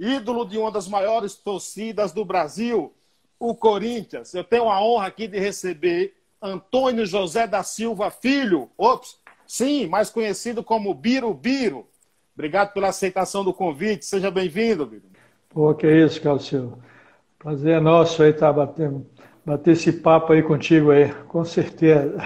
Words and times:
ídolo 0.00 0.46
de 0.46 0.56
uma 0.56 0.70
das 0.70 0.88
maiores 0.88 1.34
torcidas 1.34 2.10
do 2.10 2.24
Brasil, 2.24 2.92
o 3.38 3.54
Corinthians. 3.54 4.32
Eu 4.32 4.42
tenho 4.42 4.70
a 4.70 4.82
honra 4.82 5.06
aqui 5.06 5.28
de 5.28 5.38
receber 5.38 6.14
Antônio 6.40 7.04
José 7.04 7.46
da 7.46 7.62
Silva 7.62 8.10
Filho. 8.10 8.70
Ops, 8.78 9.18
sim, 9.46 9.86
mais 9.86 10.08
conhecido 10.08 10.64
como 10.64 10.94
Biro 10.94 11.32
Biro. 11.34 11.86
Obrigado 12.34 12.72
pela 12.72 12.88
aceitação 12.88 13.44
do 13.44 13.52
convite. 13.52 14.06
Seja 14.06 14.30
bem-vindo, 14.30 14.86
Biro. 14.86 15.02
Pô, 15.50 15.74
que 15.74 15.86
é 15.86 16.04
isso, 16.06 16.20
Silva. 16.40 16.78
Prazer 17.38 17.76
é 17.76 17.80
nosso 17.80 18.22
aí 18.22 18.30
estar 18.30 18.46
tá 18.46 18.52
batendo, 18.52 19.06
bater 19.44 19.72
esse 19.72 19.92
papo 19.92 20.32
aí 20.32 20.42
contigo 20.42 20.90
aí, 20.90 21.12
com 21.28 21.44
certeza. 21.44 22.16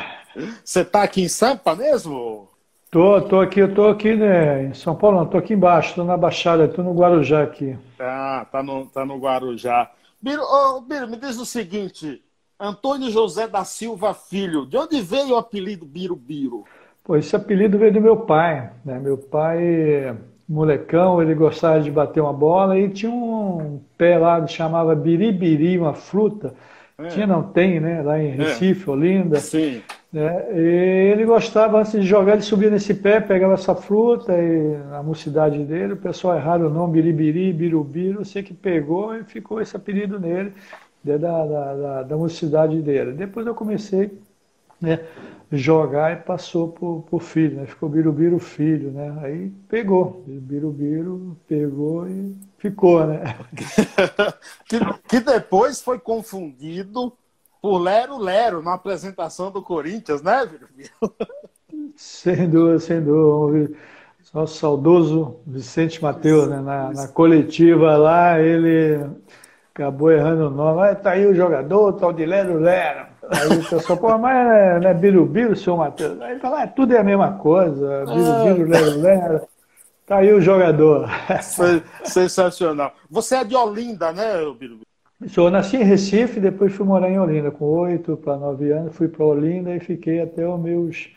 Você 0.64 0.80
está 0.80 1.02
aqui 1.02 1.22
em 1.22 1.28
Sampa 1.28 1.74
mesmo? 1.74 2.48
Tô, 2.94 3.20
tô 3.22 3.40
aqui, 3.40 3.58
eu 3.58 3.74
tô 3.74 3.88
aqui 3.88 4.14
né, 4.14 4.66
em 4.66 4.72
São 4.72 4.94
Paulo, 4.94 5.18
não, 5.18 5.26
tô 5.26 5.36
aqui 5.36 5.52
embaixo, 5.52 5.96
tô 5.96 6.04
na 6.04 6.16
Baixada, 6.16 6.68
tô 6.68 6.80
no 6.80 6.94
Guarujá 6.94 7.42
aqui. 7.42 7.76
Ah, 7.98 8.46
tá 8.52 8.62
no, 8.62 8.86
tá 8.86 9.04
no 9.04 9.18
Guarujá. 9.18 9.90
Biro, 10.22 10.40
oh, 10.40 10.80
Biro, 10.80 11.08
me 11.08 11.16
diz 11.16 11.36
o 11.36 11.44
seguinte, 11.44 12.22
Antônio 12.58 13.10
José 13.10 13.48
da 13.48 13.64
Silva 13.64 14.14
Filho, 14.14 14.64
de 14.64 14.76
onde 14.76 15.00
veio 15.00 15.30
o 15.30 15.36
apelido 15.36 15.84
Biro 15.84 16.14
Biro? 16.14 16.62
Pô, 17.02 17.16
esse 17.16 17.34
apelido 17.34 17.76
veio 17.78 17.92
do 17.92 18.00
meu 18.00 18.16
pai, 18.16 18.70
né? 18.84 18.96
Meu 19.00 19.18
pai, 19.18 20.16
molecão, 20.48 21.20
ele 21.20 21.34
gostava 21.34 21.80
de 21.80 21.90
bater 21.90 22.20
uma 22.20 22.32
bola 22.32 22.78
e 22.78 22.88
tinha 22.88 23.10
um 23.10 23.80
pé 23.98 24.18
lá 24.18 24.40
que 24.40 24.52
chamava 24.52 24.94
biribiri, 24.94 25.76
uma 25.80 25.94
fruta. 25.94 26.54
É. 26.96 27.08
Tinha, 27.08 27.26
não 27.26 27.42
tem, 27.42 27.80
né? 27.80 28.02
Lá 28.02 28.22
em 28.22 28.28
é. 28.28 28.34
Recife, 28.36 28.88
é. 28.88 28.92
Olinda. 28.92 29.40
Sim. 29.40 29.82
Né? 30.14 30.46
Ele 30.56 31.24
gostava, 31.24 31.80
antes 31.80 31.90
de 31.90 32.02
jogar, 32.02 32.34
ele 32.34 32.42
subia 32.42 32.70
nesse 32.70 32.94
pé, 32.94 33.18
pegava 33.18 33.54
essa 33.54 33.74
fruta, 33.74 34.32
e 34.32 34.76
na 34.88 35.02
mocidade 35.02 35.64
dele, 35.64 35.94
o 35.94 35.96
pessoal 35.96 36.36
erraram 36.36 36.68
o 36.68 36.70
nome, 36.70 37.02
biribiri, 37.02 37.52
birubiru, 37.52 38.20
eu 38.20 38.24
sei 38.24 38.40
que 38.40 38.54
pegou 38.54 39.12
e 39.16 39.24
ficou 39.24 39.60
esse 39.60 39.76
apelido 39.76 40.20
nele, 40.20 40.52
da, 41.02 41.16
da, 41.16 41.44
da, 41.44 42.02
da 42.04 42.16
mocidade 42.16 42.80
dele. 42.80 43.10
Depois 43.10 43.44
eu 43.44 43.56
comecei 43.56 44.16
né, 44.80 45.00
jogar 45.50 46.12
e 46.12 46.16
passou 46.22 46.68
por, 46.68 47.02
por 47.10 47.20
filho, 47.20 47.56
né? 47.56 47.66
ficou 47.66 47.88
birubiru 47.88 48.38
filho, 48.38 48.92
né? 48.92 49.18
Aí 49.20 49.50
pegou, 49.68 50.22
birubiru 50.28 51.36
pegou 51.48 52.08
e 52.08 52.36
ficou, 52.56 53.04
né? 53.04 53.36
que, 54.68 54.78
que 55.08 55.18
depois 55.18 55.82
foi 55.82 55.98
confundido 55.98 57.12
por 57.64 57.78
Lero 57.78 58.18
Lero 58.18 58.62
na 58.62 58.74
apresentação 58.74 59.50
do 59.50 59.62
Corinthians, 59.62 60.20
né, 60.20 60.46
Sem 61.96 62.46
dúvida, 62.46 62.78
sem 62.78 63.00
dúvida. 63.00 63.74
Nosso 64.34 64.58
saudoso 64.58 65.40
Vicente 65.46 66.02
Mateus, 66.02 66.46
né, 66.46 66.60
na, 66.60 66.92
na, 66.92 67.08
coletiva 67.08 67.96
lá, 67.96 68.38
ele 68.38 69.08
acabou 69.72 70.12
errando 70.12 70.48
o 70.48 70.50
nome. 70.50 70.82
Ah, 70.82 70.94
tá 70.94 71.12
aí 71.12 71.24
o 71.24 71.34
jogador, 71.34 71.94
tal 71.94 72.12
de 72.12 72.26
Lero 72.26 72.58
Lero. 72.58 73.06
Aí 73.30 73.58
o 73.58 73.66
pessoal, 73.66 73.98
pô, 73.98 74.18
mas 74.18 74.46
é, 74.46 74.80
não 74.80 74.90
é 74.90 74.92
Birubiru, 74.92 75.56
senhor 75.56 75.78
Matheus? 75.78 76.20
Aí 76.20 76.32
ele 76.32 76.40
fala, 76.40 76.64
é, 76.64 76.66
tudo 76.66 76.94
é 76.94 76.98
a 76.98 77.04
mesma 77.04 77.32
coisa, 77.38 78.04
Birubiru, 78.04 78.68
Lero 78.68 79.00
Lero. 79.00 79.48
Tá 80.04 80.16
aí 80.16 80.30
o 80.34 80.40
jogador. 80.42 81.08
Sensacional. 82.04 82.92
Você 83.08 83.36
é 83.36 83.44
de 83.44 83.56
Olinda, 83.56 84.12
né, 84.12 84.34
Birubiru? 84.58 84.84
Eu 85.36 85.50
nasci 85.50 85.76
em 85.76 85.84
Recife, 85.84 86.38
depois 86.40 86.74
fui 86.74 86.84
morar 86.84 87.10
em 87.10 87.18
Olinda. 87.18 87.50
Com 87.50 87.64
oito 87.64 88.16
para 88.16 88.36
nove 88.36 88.70
anos, 88.70 88.94
fui 88.94 89.08
para 89.08 89.24
Olinda 89.24 89.74
e 89.74 89.80
fiquei 89.80 90.20
até 90.20 90.46
os 90.46 90.60
meus. 90.60 91.10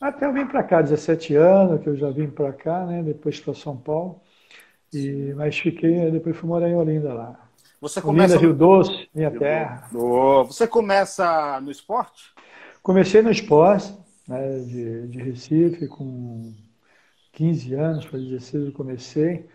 Até 0.00 0.26
eu 0.26 0.32
vim 0.32 0.46
para 0.46 0.62
cá, 0.62 0.80
17 0.80 1.34
anos, 1.34 1.80
que 1.80 1.88
eu 1.88 1.96
já 1.96 2.10
vim 2.10 2.28
para 2.28 2.52
cá, 2.52 2.84
né? 2.86 3.02
Depois 3.02 3.40
para 3.40 3.54
São 3.54 3.76
Paulo. 3.76 4.20
E, 4.92 5.34
mas 5.36 5.58
fiquei, 5.58 6.10
depois 6.10 6.36
fui 6.36 6.48
morar 6.48 6.68
em 6.68 6.76
Olinda 6.76 7.12
lá. 7.12 7.48
Você 7.80 8.00
começa 8.00 8.34
Olinda, 8.34 8.46
Rio 8.46 8.54
Doce, 8.54 9.08
minha 9.14 9.28
Rio 9.28 9.40
terra. 9.40 9.88
Você 10.46 10.66
começa 10.66 11.60
no 11.60 11.70
esporte? 11.70 12.32
Comecei 12.82 13.20
no 13.22 13.30
esporte, 13.30 13.92
né, 14.26 14.60
de, 14.60 15.08
de 15.08 15.18
Recife, 15.18 15.88
com 15.88 16.52
15 17.32 17.74
anos, 17.74 18.06
para 18.06 18.18
16 18.18 18.66
eu 18.66 18.72
comecei. 18.72 19.46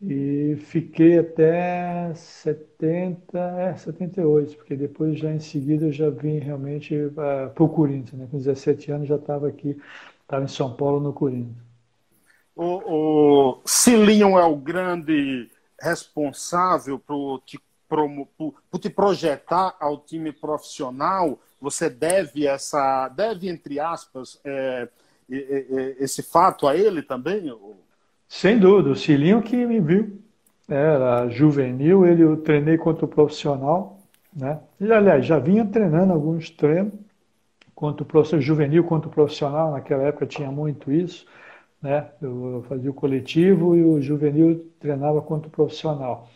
E 0.00 0.56
fiquei 0.60 1.18
até 1.18 2.12
70, 2.14 3.38
é, 3.38 3.76
78, 3.76 4.56
porque 4.56 4.76
depois 4.76 5.18
já 5.18 5.32
em 5.32 5.40
seguida 5.40 5.86
eu 5.86 5.92
já 5.92 6.10
vim 6.10 6.38
realmente 6.38 6.94
uh, 6.94 7.50
para 7.54 7.64
o 7.64 7.68
Corinthians, 7.68 8.20
né? 8.20 8.28
Com 8.30 8.36
17 8.36 8.92
anos 8.92 9.08
já 9.08 9.16
estava 9.16 9.48
aqui, 9.48 9.80
estava 10.20 10.44
em 10.44 10.48
São 10.48 10.74
Paulo 10.74 11.00
no 11.00 11.14
Corinthians. 11.14 11.56
O, 12.54 13.54
o 13.54 13.62
Cilinho 13.64 14.38
é 14.38 14.44
o 14.44 14.56
grande 14.56 15.50
responsável 15.80 16.98
por 16.98 17.40
te, 17.40 17.58
por, 17.88 18.08
por 18.70 18.78
te 18.78 18.90
projetar 18.90 19.76
ao 19.80 19.98
time 19.98 20.30
profissional. 20.32 21.38
Você 21.60 21.88
deve 21.88 22.46
essa, 22.46 23.08
deve 23.08 23.48
entre 23.48 23.80
aspas, 23.80 24.40
é, 24.44 24.88
esse 25.28 26.22
fato 26.22 26.66
a 26.68 26.76
ele 26.76 27.02
também? 27.02 27.50
Sem 28.28 28.58
dúvida, 28.58 28.90
o 28.90 28.96
Cilinho 28.96 29.42
que 29.42 29.64
me 29.66 29.80
viu. 29.80 30.18
Era 30.68 31.28
juvenil, 31.28 32.04
ele 32.04 32.22
eu 32.22 32.36
treinei 32.38 32.76
contra 32.76 33.04
o 33.04 33.08
profissional. 33.08 34.00
Né? 34.34 34.58
E, 34.80 34.92
aliás, 34.92 35.24
já 35.24 35.38
vinha 35.38 35.64
treinando 35.64 36.12
alguns 36.12 36.50
treinos, 36.50 36.92
quanto 37.74 38.04
profissional, 38.04 38.42
juvenil 38.42 38.84
contra 38.84 39.08
o 39.08 39.12
profissional, 39.12 39.72
naquela 39.72 40.02
época 40.04 40.26
tinha 40.26 40.50
muito 40.50 40.90
isso. 40.92 41.26
Né? 41.80 42.06
Eu 42.20 42.64
fazia 42.68 42.90
o 42.90 42.94
coletivo 42.94 43.76
e 43.76 43.84
o 43.84 44.00
juvenil 44.02 44.66
treinava 44.80 45.22
contra 45.22 45.48
o 45.48 45.50
profissional. 45.50 46.28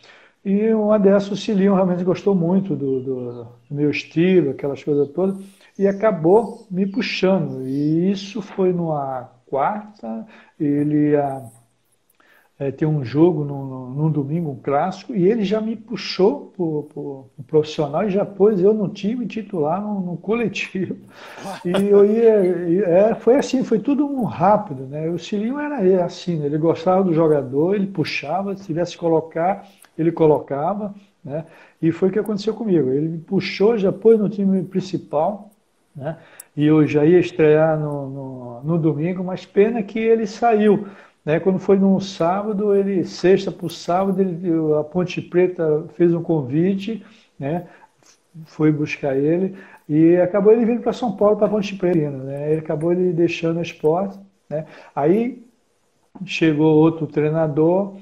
E 0.45 0.73
uma 0.73 0.99
dessas, 0.99 1.33
o 1.33 1.37
Cilinho 1.37 1.75
realmente 1.75 2.05
gostou 2.05 2.35
muito 2.35 2.75
do, 2.77 3.01
do, 3.01 3.45
do 3.45 3.75
meu 3.75 3.91
estilo, 3.91 4.51
aquelas 4.51 4.83
coisas 4.83 5.09
todas, 5.09 5.37
e 5.79 5.87
acabou 5.87 6.67
me 6.71 6.87
puxando. 6.87 7.67
E 7.67 8.11
isso 8.11 8.41
foi 8.41 8.73
numa 8.73 9.31
quarta, 9.47 10.27
ele 10.59 11.11
ia 11.11 11.43
é, 12.61 12.71
ter 12.71 12.85
um 12.85 13.03
jogo 13.03 13.43
num, 13.43 13.89
num, 13.95 14.11
domingo, 14.11 14.51
um 14.51 14.57
clássico, 14.57 15.15
e 15.15 15.27
ele 15.27 15.43
já 15.45 15.63
me 15.63 15.75
puxou 15.75 16.53
para 16.55 16.63
o 16.63 17.45
profissional 17.47 18.07
e 18.07 18.11
já 18.11 18.23
pôs 18.23 18.61
eu 18.61 18.75
no 18.75 18.87
time 18.87 19.27
titular, 19.27 19.81
no, 19.81 19.99
no 19.99 20.17
coletivo. 20.19 20.97
E 21.65 21.89
eu 21.89 22.05
ia, 22.05 22.85
é, 22.87 23.15
foi 23.15 23.37
assim, 23.37 23.65
foi 23.65 23.79
tudo 23.79 24.07
um 24.07 24.25
rápido, 24.25 24.83
né? 24.87 25.09
O 25.09 25.19
Cilinho 25.19 25.59
era 25.59 26.05
assim, 26.05 26.37
né? 26.37 26.47
ele 26.47 26.59
gostava 26.59 27.03
do 27.03 27.15
jogador, 27.15 27.75
ele 27.75 27.87
puxava, 27.87 28.55
se 28.55 28.67
tivesse 28.67 28.93
que 28.93 28.99
colocar, 28.99 29.67
ele 29.97 30.13
colocava, 30.13 30.95
né? 31.25 31.47
E 31.81 31.91
foi 31.91 32.11
o 32.11 32.13
que 32.13 32.19
aconteceu 32.19 32.53
comigo. 32.53 32.91
Ele 32.91 33.09
me 33.09 33.19
puxou, 33.19 33.79
já 33.79 33.91
pôs 33.91 34.19
no 34.19 34.29
time 34.29 34.63
principal, 34.65 35.51
né? 35.97 36.19
E 36.55 36.67
eu 36.67 36.87
já 36.87 37.07
ia 37.07 37.19
estrear 37.19 37.79
no, 37.79 38.11
no, 38.11 38.63
no 38.63 38.79
domingo, 38.79 39.25
mas 39.25 39.47
pena 39.47 39.83
que 39.83 39.99
ele 39.99 40.27
saiu 40.27 40.87
né? 41.25 41.41
Quando 41.41 41.59
foi 41.59 41.79
num 41.79 42.01
sábado, 42.01 42.75
ele, 42.75 43.05
sexta 43.05 43.51
para 43.51 43.67
o 43.67 43.71
sábado, 43.71 44.21
ele, 44.21 44.51
a 44.79 44.85
Ponte 44.85 45.21
Preta 45.21 45.85
fez 45.95 46.15
um 46.15 46.23
convite, 46.23 47.05
né? 47.39 47.67
foi 48.45 48.71
buscar 48.71 49.17
ele, 49.17 49.57
e 49.89 50.17
acabou 50.17 50.53
ele 50.53 50.65
vindo 50.65 50.83
para 50.83 50.93
São 50.93 51.17
Paulo, 51.17 51.37
para 51.37 51.49
Ponte 51.49 51.75
Preta. 51.77 52.11
Né? 52.11 52.53
Ele 52.53 52.61
acabou 52.61 52.93
ele 52.93 53.13
deixando 53.13 53.59
o 53.59 53.63
esporte. 53.63 54.19
Né? 54.49 54.67
Aí 54.95 55.45
chegou 56.25 56.77
outro 56.77 57.07
treinador, 57.07 57.97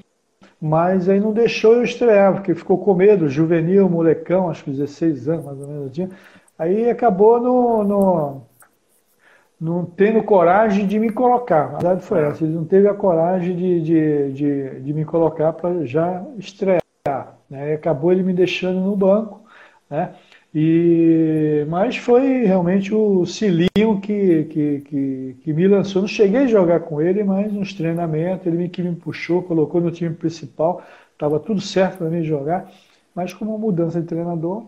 mas 0.61 1.07
aí 1.09 1.19
não 1.19 1.31
deixou 1.31 1.75
eu 1.75 1.83
estrear, 1.83 2.33
porque 2.33 2.53
ficou 2.53 2.77
com 2.77 2.93
medo, 2.93 3.29
juvenil, 3.29 3.89
molecão, 3.89 4.49
acho 4.49 4.63
que 4.63 4.71
16 4.71 5.29
anos 5.29 5.45
mais 5.45 5.59
ou 5.59 5.67
menos 5.67 5.91
tinha. 5.91 6.09
Aí 6.57 6.89
acabou 6.89 7.39
no, 7.39 7.83
no 7.83 8.41
não 9.59 9.85
tendo 9.85 10.23
coragem 10.23 10.87
de 10.87 10.97
me 10.97 11.11
colocar. 11.11 11.65
A 11.65 11.67
verdade 11.69 12.01
foi 12.03 12.21
essa, 12.21 12.43
ele 12.43 12.53
não 12.53 12.65
teve 12.65 12.87
a 12.87 12.93
coragem 12.93 13.55
de, 13.55 13.81
de, 13.81 14.33
de, 14.33 14.79
de 14.81 14.93
me 14.93 15.03
colocar 15.03 15.53
para 15.53 15.85
já 15.85 16.25
estrear. 16.37 16.81
Né? 17.49 17.71
E 17.71 17.73
acabou 17.73 18.11
ele 18.11 18.23
me 18.23 18.33
deixando 18.33 18.79
no 18.79 18.95
banco. 18.95 19.41
Né? 19.89 20.13
E, 20.53 21.65
mas 21.69 21.97
foi 21.97 22.45
realmente 22.45 22.93
o 22.93 23.25
Cilinho 23.25 23.99
que, 24.01 24.45
que, 24.45 24.79
que, 24.81 25.37
que, 25.43 25.53
me 25.53 25.67
lançou. 25.67 26.01
Não 26.01 26.07
cheguei 26.07 26.41
a 26.41 26.47
jogar 26.47 26.79
com 26.81 27.01
ele, 27.01 27.23
mas 27.23 27.51
nos 27.51 27.73
treinamentos 27.73 28.47
ele 28.47 28.69
que 28.69 28.81
me 28.81 28.95
puxou, 28.95 29.43
colocou 29.43 29.81
no 29.81 29.91
time 29.91 30.15
principal. 30.15 30.81
Estava 31.13 31.39
tudo 31.39 31.61
certo 31.61 31.97
para 31.99 32.09
mim 32.09 32.23
jogar. 32.23 32.71
Mas 33.13 33.33
com 33.33 33.45
uma 33.45 33.57
mudança 33.57 33.99
de 33.99 34.07
treinador, 34.07 34.65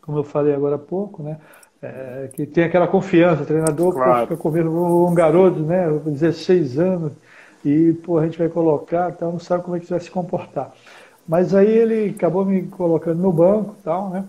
como 0.00 0.18
eu 0.18 0.24
falei 0.24 0.54
agora 0.54 0.76
há 0.76 0.78
pouco, 0.78 1.22
né? 1.22 1.38
É, 1.84 2.30
que 2.32 2.46
tem 2.46 2.64
aquela 2.64 2.88
confiança, 2.88 3.42
o 3.42 3.46
treinador 3.46 3.92
claro. 3.92 4.26
fica 4.26 4.36
comendo 4.36 4.70
um 4.70 5.12
garoto, 5.12 5.60
né, 5.60 5.86
16 6.04 6.78
anos, 6.78 7.12
e 7.64 7.92
pô, 8.04 8.18
a 8.18 8.24
gente 8.24 8.38
vai 8.38 8.48
colocar, 8.48 9.12
tal, 9.12 9.32
não 9.32 9.38
sabe 9.38 9.64
como 9.64 9.76
é 9.76 9.80
que 9.80 9.90
vai 9.90 10.00
se 10.00 10.10
comportar. 10.10 10.72
Mas 11.28 11.54
aí 11.54 11.70
ele 11.70 12.14
acabou 12.14 12.44
me 12.44 12.62
colocando 12.62 13.20
no 13.20 13.32
banco 13.32 13.76
tal, 13.82 14.10
né? 14.10 14.24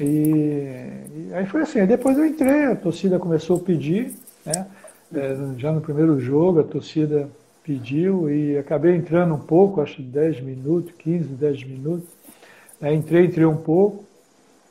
E, 0.00 0.04
e 0.04 1.30
aí 1.34 1.44
foi 1.46 1.62
assim, 1.62 1.80
aí 1.80 1.86
depois 1.86 2.16
eu 2.16 2.24
entrei, 2.24 2.64
a 2.64 2.76
torcida 2.76 3.18
começou 3.18 3.56
a 3.56 3.60
pedir, 3.60 4.14
né? 4.44 4.66
É, 5.14 5.36
já 5.56 5.72
no 5.72 5.80
primeiro 5.80 6.20
jogo, 6.20 6.60
a 6.60 6.64
torcida 6.64 7.28
pediu 7.64 8.30
e 8.30 8.56
acabei 8.58 8.94
entrando 8.94 9.34
um 9.34 9.40
pouco, 9.40 9.80
acho 9.80 10.00
10 10.02 10.40
minutos, 10.40 10.92
15, 10.98 11.28
10 11.28 11.64
minutos. 11.64 12.08
Aí 12.80 12.94
entrei, 12.94 13.26
entrei 13.26 13.46
um 13.46 13.56
pouco, 13.56 14.04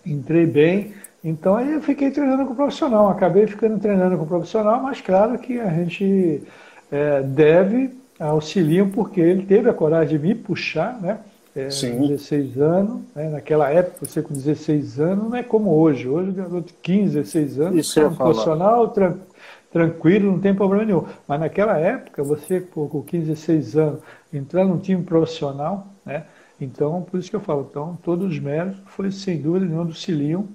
entrei 0.05 0.45
bem. 0.45 0.93
Então 1.27 1.57
aí 1.57 1.73
eu 1.73 1.81
fiquei 1.81 2.09
treinando 2.09 2.45
com 2.45 2.53
o 2.53 2.55
profissional, 2.55 3.09
acabei 3.09 3.45
ficando 3.45 3.77
treinando 3.79 4.17
com 4.17 4.23
o 4.23 4.27
profissional, 4.27 4.81
mas 4.81 5.01
claro 5.01 5.37
que 5.37 5.59
a 5.59 5.69
gente 5.69 6.41
é, 6.89 7.21
deve 7.21 7.91
auxiliar, 8.17 8.87
porque 8.87 9.19
ele 9.19 9.45
teve 9.45 9.69
a 9.69 9.73
coragem 9.73 10.17
de 10.17 10.25
me 10.25 10.33
puxar, 10.33 10.97
né? 11.01 11.19
É, 11.53 11.69
Sim. 11.69 12.07
16 12.07 12.61
anos, 12.61 13.01
né? 13.13 13.29
naquela 13.29 13.69
época 13.69 14.05
você 14.05 14.21
com 14.21 14.33
16 14.33 14.99
anos 14.99 15.29
não 15.29 15.35
é 15.35 15.43
como 15.43 15.71
hoje, 15.71 16.07
hoje 16.07 16.31
garoto 16.31 16.73
15, 16.81 17.15
16 17.15 17.59
anos, 17.59 17.79
Isso 17.79 17.99
é 17.99 18.07
um 18.07 18.15
profissional 18.15 18.87
tranquilo 18.89 19.27
tranquilo, 19.69 20.31
não 20.31 20.39
tem 20.39 20.55
problema 20.55 20.85
nenhum. 20.85 21.05
Mas 21.27 21.39
naquela 21.41 21.77
época, 21.77 22.23
você 22.23 22.61
com 22.61 23.03
15, 23.03 23.25
16 23.25 23.77
anos, 23.77 23.99
entrar 24.33 24.63
num 24.65 24.77
time 24.77 25.03
profissional, 25.03 25.87
né? 26.05 26.23
Então, 26.59 27.03
por 27.03 27.19
isso 27.19 27.29
que 27.29 27.35
eu 27.35 27.41
falo, 27.41 27.67
então, 27.69 27.97
todos 28.01 28.31
os 28.31 28.39
méritos 28.39 28.79
foi 28.87 29.11
sem 29.11 29.39
dúvida 29.39 29.65
nenhuma 29.65 29.85
do 29.85 29.93
Cilinho, 29.93 30.47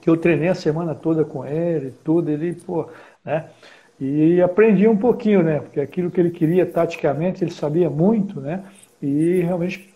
que 0.00 0.08
eu 0.10 0.16
treinei 0.16 0.48
a 0.48 0.54
semana 0.54 0.94
toda 0.94 1.24
com 1.24 1.44
ele, 1.46 1.94
tudo, 2.04 2.30
ele, 2.30 2.54
pô, 2.54 2.88
né? 3.24 3.46
E 4.00 4.42
aprendi 4.42 4.88
um 4.88 4.96
pouquinho, 4.96 5.42
né? 5.42 5.60
Porque 5.60 5.80
aquilo 5.80 6.10
que 6.10 6.20
ele 6.20 6.30
queria 6.30 6.66
taticamente, 6.66 7.44
ele 7.44 7.52
sabia 7.52 7.88
muito, 7.88 8.40
né? 8.40 8.64
E 9.00 9.40
realmente 9.40 9.94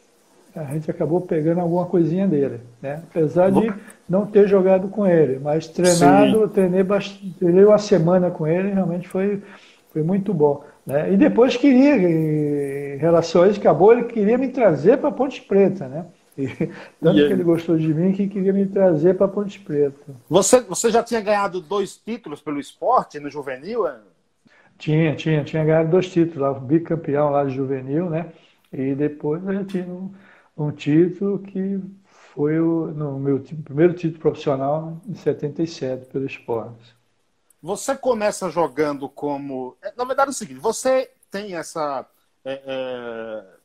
a 0.54 0.64
gente 0.72 0.90
acabou 0.90 1.20
pegando 1.20 1.60
alguma 1.60 1.86
coisinha 1.86 2.26
dele, 2.26 2.60
né? 2.80 3.02
Apesar 3.10 3.50
de 3.50 3.72
não 4.08 4.26
ter 4.26 4.48
jogado 4.48 4.88
com 4.88 5.06
ele, 5.06 5.38
mas 5.38 5.68
treinado, 5.68 6.46
Sim. 6.46 6.48
treinei, 6.48 6.82
bastante, 6.82 7.34
treinei 7.38 7.64
uma 7.64 7.78
semana 7.78 8.30
com 8.30 8.46
ele, 8.46 8.72
realmente 8.72 9.08
foi, 9.08 9.42
foi 9.92 10.02
muito 10.02 10.32
bom. 10.32 10.64
Né? 10.86 11.12
E 11.12 11.16
depois 11.16 11.56
queria, 11.56 11.96
em 11.96 12.96
relação 12.96 13.42
a 13.42 13.48
isso, 13.48 13.60
acabou, 13.60 13.92
ele 13.92 14.04
queria 14.04 14.38
me 14.38 14.48
trazer 14.48 14.96
para 14.96 15.12
Ponte 15.12 15.42
Preta, 15.42 15.86
né? 15.86 16.06
E, 16.38 16.46
tanto 17.00 17.18
e 17.18 17.26
que 17.26 17.32
ele 17.32 17.42
gostou 17.42 17.76
de 17.76 17.92
mim 17.92 18.12
que 18.12 18.28
queria 18.28 18.52
me 18.52 18.64
trazer 18.64 19.16
para 19.16 19.26
Ponte 19.26 19.58
Preta. 19.58 20.14
Você, 20.28 20.60
você 20.60 20.88
já 20.88 21.02
tinha 21.02 21.20
ganhado 21.20 21.60
dois 21.60 21.96
títulos 21.96 22.40
pelo 22.40 22.60
esporte 22.60 23.18
no 23.18 23.28
juvenil? 23.28 23.88
É? 23.88 23.98
Tinha, 24.78 25.16
tinha, 25.16 25.42
tinha 25.42 25.64
ganhado 25.64 25.90
dois 25.90 26.08
títulos, 26.08 26.38
lá, 26.38 26.54
bicampeão 26.54 27.30
lá 27.30 27.44
de 27.44 27.54
juvenil, 27.54 28.08
né? 28.08 28.32
E 28.72 28.94
depois 28.94 29.42
eu 29.44 29.64
tinha 29.64 29.84
um, 29.86 30.14
um 30.56 30.70
título 30.70 31.40
que 31.40 31.80
foi 32.04 32.60
o 32.60 32.86
no 32.88 33.18
meu 33.18 33.40
primeiro 33.64 33.94
título 33.94 34.20
profissional 34.20 35.00
em 35.08 35.14
77 35.14 36.06
pelo 36.06 36.24
esporte. 36.24 36.96
Você 37.60 37.96
começa 37.96 38.48
jogando 38.48 39.08
como. 39.08 39.76
É, 39.82 39.92
na 39.96 40.04
verdade 40.04 40.28
é 40.28 40.30
o 40.30 40.34
seguinte, 40.34 40.60
você 40.60 41.10
tem 41.30 41.56
essa. 41.56 42.06
É, 42.44 42.62
é, 42.64 43.57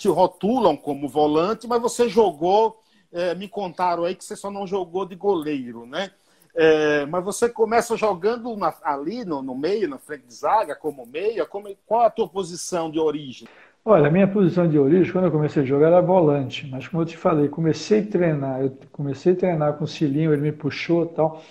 te 0.00 0.08
rotulam 0.08 0.78
como 0.78 1.06
volante, 1.06 1.68
mas 1.68 1.80
você 1.80 2.08
jogou. 2.08 2.80
É, 3.12 3.34
me 3.34 3.48
contaram 3.48 4.04
aí 4.04 4.14
que 4.14 4.24
você 4.24 4.34
só 4.34 4.50
não 4.50 4.66
jogou 4.66 5.04
de 5.04 5.14
goleiro, 5.14 5.84
né? 5.84 6.10
É, 6.54 7.04
mas 7.06 7.22
você 7.22 7.48
começa 7.48 7.96
jogando 7.96 8.56
na, 8.56 8.72
ali 8.82 9.24
no, 9.24 9.42
no, 9.42 9.54
meio, 9.54 9.88
na 9.88 9.98
frente 9.98 10.26
de 10.26 10.32
zaga, 10.34 10.74
como 10.74 11.04
meia. 11.04 11.44
Como, 11.44 11.68
qual 11.84 12.02
a 12.02 12.10
tua 12.10 12.26
posição 12.26 12.90
de 12.90 12.98
origem? 12.98 13.46
Olha, 13.84 14.08
a 14.08 14.10
minha 14.10 14.28
posição 14.28 14.66
de 14.68 14.78
origem, 14.78 15.12
quando 15.12 15.24
eu 15.26 15.32
comecei 15.32 15.62
a 15.62 15.66
jogar, 15.66 15.88
era 15.88 16.00
volante. 16.00 16.66
Mas 16.68 16.88
como 16.88 17.02
eu 17.02 17.06
te 17.06 17.16
falei, 17.16 17.48
comecei 17.48 18.00
a 18.00 18.06
treinar, 18.06 18.62
eu 18.62 18.78
comecei 18.92 19.32
a 19.34 19.36
treinar 19.36 19.74
com 19.74 19.84
o 19.84 19.88
Cilinho, 19.88 20.32
ele 20.32 20.42
me 20.42 20.52
puxou 20.52 21.04
e 21.04 21.08
tal, 21.08 21.42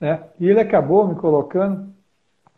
né? 0.00 0.24
E 0.40 0.48
ele 0.48 0.60
acabou 0.60 1.06
me 1.06 1.14
colocando 1.14 1.92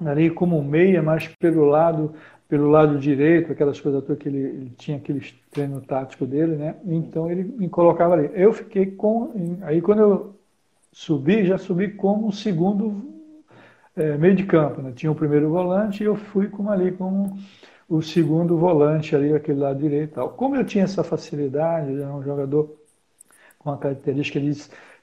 ali 0.04 0.30
como 0.30 0.62
meia, 0.62 1.02
mas 1.02 1.28
pelo 1.28 1.64
lado, 1.64 2.14
pelo 2.54 2.70
lado 2.70 3.00
direito, 3.00 3.50
aquelas 3.50 3.80
coisas 3.80 4.00
todas 4.04 4.16
que 4.16 4.28
ele, 4.28 4.38
ele 4.38 4.72
tinha 4.78 4.96
aquele 4.96 5.20
treino 5.50 5.80
tático 5.80 6.24
dele, 6.24 6.54
né? 6.54 6.76
Então 6.84 7.28
ele 7.28 7.42
me 7.42 7.68
colocava 7.68 8.14
ali. 8.14 8.30
Eu 8.32 8.52
fiquei 8.52 8.86
com, 8.86 9.58
aí 9.62 9.82
quando 9.82 9.98
eu 10.02 10.36
subi, 10.92 11.44
já 11.44 11.58
subi 11.58 11.88
como 11.88 12.30
segundo 12.30 13.02
é, 13.96 14.16
meio 14.16 14.36
de 14.36 14.44
campo, 14.44 14.80
né? 14.80 14.92
Tinha 14.94 15.10
o 15.10 15.16
primeiro 15.16 15.48
volante 15.50 16.04
e 16.04 16.06
eu 16.06 16.14
fui 16.14 16.46
como 16.46 16.70
ali 16.70 16.92
como 16.92 17.36
o 17.88 18.00
segundo 18.00 18.56
volante 18.56 19.16
ali, 19.16 19.34
aquele 19.34 19.58
lado 19.58 19.80
direito. 19.80 20.14
Tal. 20.14 20.28
Como 20.28 20.54
eu 20.54 20.64
tinha 20.64 20.84
essa 20.84 21.02
facilidade, 21.02 22.00
era 22.00 22.14
um 22.14 22.22
jogador 22.22 22.72
com 23.58 23.72
a 23.72 23.76
característica 23.76 24.38
de 24.38 24.52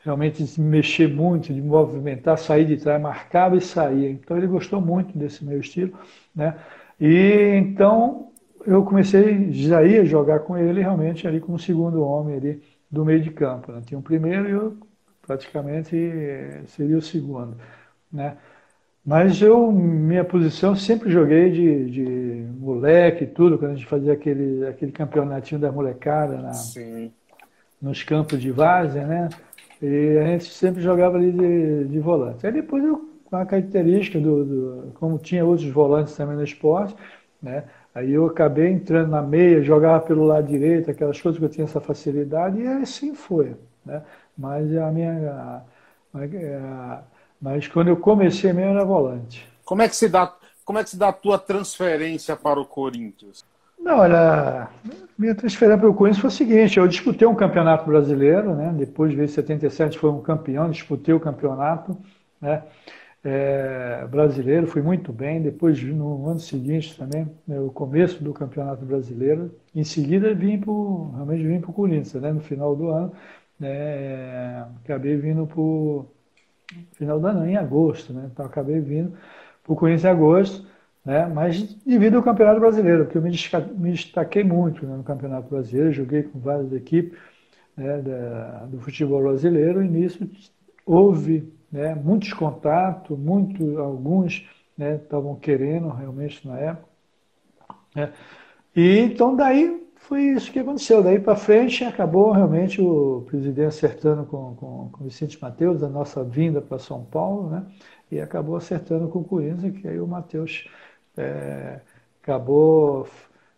realmente 0.06 0.42
de 0.42 0.62
mexer 0.62 1.10
muito, 1.10 1.54
de 1.54 1.62
movimentar, 1.62 2.38
sair 2.38 2.64
de 2.64 2.78
trás, 2.78 3.02
marcava 3.02 3.58
e 3.58 3.62
saía. 3.62 4.10
Então 4.10 4.38
ele 4.38 4.48
gostou 4.48 4.80
muito 4.80 5.18
desse 5.18 5.44
meu 5.44 5.60
estilo, 5.60 6.00
né? 6.34 6.56
E 7.02 7.56
então 7.58 8.32
eu 8.66 8.86
comecei 8.86 9.52
já 9.52 9.84
ia 9.84 10.06
jogar 10.06 10.42
com 10.42 10.56
ele 10.56 10.82
realmente 10.82 11.28
ali 11.28 11.42
como 11.42 11.58
segundo 11.58 12.04
homem 12.04 12.36
ali 12.38 12.62
do 12.90 13.04
meio 13.04 13.20
de 13.22 13.32
campo. 13.32 13.72
Né? 13.72 13.82
Tinha 13.84 14.00
o 14.00 14.04
primeiro 14.04 14.48
e 14.48 14.52
eu 14.52 14.78
praticamente 15.26 15.96
seria 16.68 16.98
o 16.98 17.02
segundo, 17.02 17.58
né? 18.12 18.38
Mas 19.04 19.42
eu, 19.42 19.72
minha 19.72 20.24
posição, 20.24 20.76
sempre 20.76 21.10
joguei 21.10 21.50
de, 21.50 21.90
de 21.90 22.48
moleque, 22.60 23.26
tudo, 23.26 23.58
quando 23.58 23.72
a 23.72 23.76
gente 23.76 23.88
fazia 23.88 24.14
aquele, 24.14 24.68
aquele 24.68 24.92
campeonatinho 24.92 25.60
da 25.60 25.72
molecada 25.72 26.38
na, 26.38 26.52
nos 27.82 28.04
campos 28.04 28.40
de 28.40 28.52
várzea, 28.52 29.08
né? 29.08 29.30
E 29.82 30.20
a 30.20 30.26
gente 30.28 30.46
sempre 30.46 30.84
jogava 30.84 31.18
ali 31.18 31.32
de, 31.32 31.86
de 31.86 32.00
volante. 32.00 32.46
Aí 32.46 32.54
depois 32.54 32.84
eu, 32.84 33.11
com 33.32 33.38
a 33.38 33.46
característica 33.46 34.20
do, 34.20 34.44
do, 34.44 34.92
como 34.96 35.18
tinha 35.18 35.46
outros 35.46 35.70
volantes 35.70 36.14
também 36.18 36.36
no 36.36 36.44
esporte, 36.44 36.94
né? 37.42 37.64
Aí 37.96 38.12
eu 38.12 38.26
acabei 38.26 38.68
entrando 38.68 39.10
na 39.10 39.22
meia, 39.22 39.64
jogava 39.64 40.02
pelo 40.02 40.26
lado 40.26 40.48
direito, 40.48 40.92
aquelas 40.92 41.20
coisas 41.20 41.40
que 41.40 41.46
eu 41.46 41.50
tinha 41.50 41.64
essa 41.64 41.80
facilidade, 41.80 42.60
e 42.60 42.68
assim 42.68 43.16
foi, 43.16 43.56
né? 43.86 44.02
Mas 44.38 44.76
a 44.76 44.92
minha... 44.92 45.32
A, 45.32 46.18
a, 46.18 47.00
mas 47.42 47.68
quando 47.68 47.88
eu 47.88 47.98
comecei 47.98 48.52
mesmo 48.54 48.72
era 48.72 48.86
volante. 48.86 49.48
Como 49.64 49.82
é 49.82 49.88
que 49.88 49.96
se 49.96 50.10
dá, 50.10 50.32
como 50.66 50.78
é 50.78 50.84
que 50.84 50.90
se 50.90 50.98
dá 50.98 51.08
a 51.08 51.14
tua 51.14 51.40
transferência 51.40 52.36
para 52.36 52.60
o 52.60 52.66
Corinthians? 52.66 53.46
Não, 53.80 54.00
olha, 54.00 54.70
minha 55.18 55.34
transferência 55.34 55.80
para 55.80 55.90
o 55.90 55.94
Corinthians 55.94 56.22
foi 56.22 56.28
o 56.28 56.34
seguinte, 56.34 56.78
eu 56.78 56.88
disputei 56.88 57.28
um 57.28 57.34
campeonato 57.34 57.86
brasileiro, 57.86 58.54
né? 58.54 58.74
Depois 58.78 59.12
de 59.14 59.28
77 59.28 59.98
foi 59.98 60.10
um 60.10 60.22
campeão, 60.22 60.70
disputei 60.70 61.14
o 61.14 61.20
campeonato, 61.20 61.98
né? 62.40 62.64
É, 63.24 64.08
brasileiro, 64.08 64.66
fui 64.68 64.82
muito 64.82 65.14
bem. 65.14 65.42
Depois, 65.42 65.82
no 65.84 66.28
ano 66.28 66.40
seguinte 66.40 66.98
também, 66.98 67.28
né, 67.48 67.60
o 67.60 67.72
começo 67.72 68.24
do 68.24 68.34
campeonato 68.34 68.86
brasileiro. 68.86 69.54
Em 69.76 69.84
seguida, 69.84 70.34
vim 70.34 70.60
pro, 70.60 71.12
realmente 71.14 71.46
vim 71.46 71.62
para 71.62 71.70
o 71.70 71.74
Corinthians, 71.74 72.14
né, 72.22 72.32
no 72.34 72.42
final 72.42 72.76
do 72.76 72.90
ano. 72.90 73.14
Né, 73.60 74.62
acabei 74.84 75.16
vindo 75.18 75.46
para 75.46 75.62
final 76.94 77.20
do 77.20 77.28
ano, 77.28 77.46
em 77.46 77.58
agosto, 77.58 78.14
né? 78.14 78.30
Então 78.32 78.46
acabei 78.46 78.80
vindo 78.80 79.14
para 79.64 79.74
o 79.74 79.76
Corinthians 79.76 80.06
em 80.06 80.08
agosto, 80.10 80.68
né? 81.06 81.26
Mas 81.28 81.74
devido 81.86 82.18
ao 82.18 82.24
Campeonato 82.24 82.60
Brasileiro, 82.60 83.06
porque 83.06 83.18
eu 83.18 83.22
me, 83.22 83.32
me 83.78 83.92
destaquei 83.92 84.44
muito 84.44 84.86
né, 84.86 84.96
no 84.96 85.04
Campeonato 85.04 85.50
Brasileiro, 85.50 85.92
joguei 85.92 86.24
com 86.24 86.40
várias 86.40 86.72
equipes 86.74 87.18
né, 87.76 88.02
da, 88.02 88.66
do 88.66 88.80
futebol 88.82 89.22
brasileiro 89.24 89.84
e 89.84 89.88
nisso 89.88 90.30
houve 90.86 91.52
né, 91.72 91.96
muitos 91.96 92.34
contatos, 92.34 93.18
muito, 93.18 93.80
alguns 93.80 94.48
estavam 94.78 95.34
né, 95.34 95.40
querendo 95.42 95.90
realmente 95.90 96.48
na 96.48 96.58
época. 96.58 96.90
Né? 97.96 98.12
E 98.76 99.00
então 99.00 99.36
daí 99.36 99.88
foi 99.96 100.24
isso 100.24 100.52
que 100.52 100.60
aconteceu. 100.60 101.04
Daí 101.04 101.20
para 101.20 101.36
frente 101.36 101.84
acabou 101.84 102.32
realmente 102.32 102.82
o 102.82 103.24
presidente 103.28 103.68
acertando 103.68 104.26
com, 104.26 104.56
com, 104.56 104.90
com 104.92 105.04
Vicente 105.04 105.40
Mateus, 105.42 105.84
a 105.84 105.90
nossa 105.90 106.24
vinda 106.24 106.62
para 106.62 106.80
São 106.80 107.04
Paulo, 107.04 107.50
né? 107.50 107.66
E 108.12 108.20
acabou 108.20 108.56
acertando 108.56 109.08
com 109.08 109.20
o 109.20 109.24
Corinthians, 109.24 109.80
que 109.80 109.88
aí 109.88 110.00
o 110.00 110.08
Mateus 110.08 110.68
é, 111.16 111.80
acabou 112.22 113.08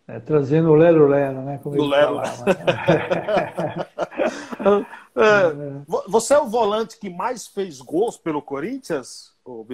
é, 0.07 0.19
trazendo 0.19 0.69
o 0.69 0.75
Lero 0.75 1.07
Lero, 1.07 1.41
né? 1.41 1.59
Como 1.63 1.75
ele 1.75 1.87
Lero. 1.87 2.21
é, 5.15 5.83
você 6.07 6.33
é 6.33 6.39
o 6.39 6.47
volante 6.47 6.97
que 6.97 7.09
mais 7.09 7.47
fez 7.47 7.79
gols 7.79 8.17
pelo 8.17 8.41
Corinthians, 8.41 9.33
ou 9.45 9.65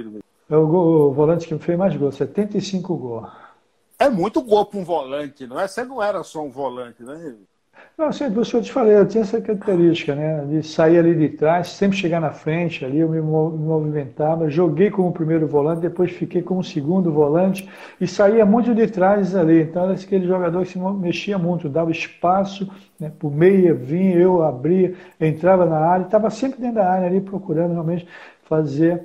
É 0.50 0.58
o, 0.58 0.64
o 0.64 1.14
volante 1.14 1.48
que 1.48 1.58
fez 1.60 1.78
mais 1.78 1.96
gols, 1.96 2.16
75 2.16 2.96
gols. 2.96 3.30
É 3.98 4.10
muito 4.10 4.42
gol 4.42 4.66
para 4.66 4.80
um 4.80 4.84
volante, 4.84 5.46
não 5.46 5.60
é? 5.60 5.68
Você 5.68 5.84
não 5.84 6.02
era 6.02 6.24
só 6.24 6.42
um 6.42 6.50
volante, 6.50 7.04
né? 7.04 7.36
Não, 8.00 8.14
sempre, 8.14 8.42
que 8.46 8.56
eu 8.56 8.62
te 8.62 8.72
falei, 8.72 8.96
eu 8.96 9.06
tinha 9.06 9.24
essa 9.24 9.42
característica, 9.42 10.16
né? 10.16 10.46
De 10.46 10.64
sair 10.64 10.98
ali 11.00 11.14
de 11.14 11.28
trás, 11.36 11.68
sempre 11.68 11.98
chegar 11.98 12.22
na 12.22 12.32
frente, 12.32 12.86
ali 12.86 13.00
eu 13.00 13.10
me 13.10 13.20
movimentava, 13.20 14.50
joguei 14.50 14.90
como 14.90 15.12
primeiro 15.12 15.46
volante, 15.46 15.82
depois 15.82 16.10
fiquei 16.14 16.42
como 16.42 16.64
segundo 16.64 17.12
volante 17.12 17.70
e 18.00 18.08
saía 18.08 18.46
muito 18.46 18.74
de 18.74 18.88
trás 18.88 19.36
ali. 19.36 19.64
Então 19.64 19.84
era 19.84 19.96
aquele 19.96 20.26
jogador 20.26 20.64
que 20.64 20.70
se 20.72 20.80
mexia 20.80 21.38
muito, 21.38 21.68
dava 21.68 21.92
espaço 21.92 22.72
né, 22.98 23.12
por 23.20 23.36
meia, 23.36 23.74
vinha, 23.74 24.16
eu 24.16 24.44
abria, 24.44 24.96
entrava 25.20 25.66
na 25.66 25.80
área, 25.80 26.06
estava 26.06 26.30
sempre 26.30 26.58
dentro 26.62 26.76
da 26.76 26.90
área 26.90 27.06
ali 27.06 27.20
procurando 27.20 27.74
realmente 27.74 28.08
fazer 28.44 29.04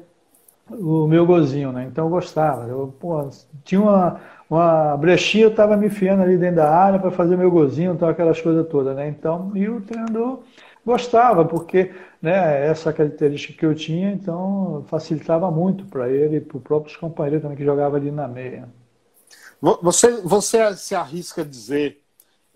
o 0.71 1.07
meu 1.07 1.27
gozinho, 1.27 1.73
né? 1.73 1.87
Então 1.91 2.07
eu 2.07 2.11
gostava. 2.11 2.67
Eu, 2.69 2.95
pô, 2.99 3.29
tinha 3.65 3.81
uma 3.81 4.21
uma 4.55 4.97
brechinha, 4.97 5.45
eu 5.45 5.51
estava 5.51 5.77
me 5.77 5.87
enfiando 5.87 6.23
ali 6.23 6.39
dentro 6.39 6.57
da 6.57 6.71
área 6.71 6.99
para 6.99 7.11
fazer 7.11 7.37
meu 7.37 7.51
gozinho, 7.51 7.93
então 7.93 8.09
aquelas 8.09 8.41
coisas 8.41 8.67
todas, 8.69 8.95
né? 8.97 9.09
Então, 9.09 9.53
e 9.55 9.69
o 9.69 9.81
treinador 9.81 10.41
gostava, 10.85 11.45
porque 11.45 11.93
né, 12.21 12.67
essa 12.67 12.93
característica 12.93 13.59
que 13.59 13.67
eu 13.67 13.75
tinha, 13.75 14.13
então 14.13 14.85
facilitava 14.89 15.51
muito 15.51 15.85
para 15.87 16.11
ele 16.11 16.37
e 16.37 16.41
para 16.41 16.57
os 16.57 16.63
próprios 16.63 16.97
companheiros 16.97 17.43
também 17.43 17.57
que 17.57 17.65
jogavam 17.65 17.97
ali 17.97 18.11
na 18.11 18.29
meia. 18.29 18.69
Você, 19.83 20.21
você 20.23 20.77
se 20.77 20.95
arrisca 20.95 21.41
a 21.41 21.45
dizer 21.45 22.03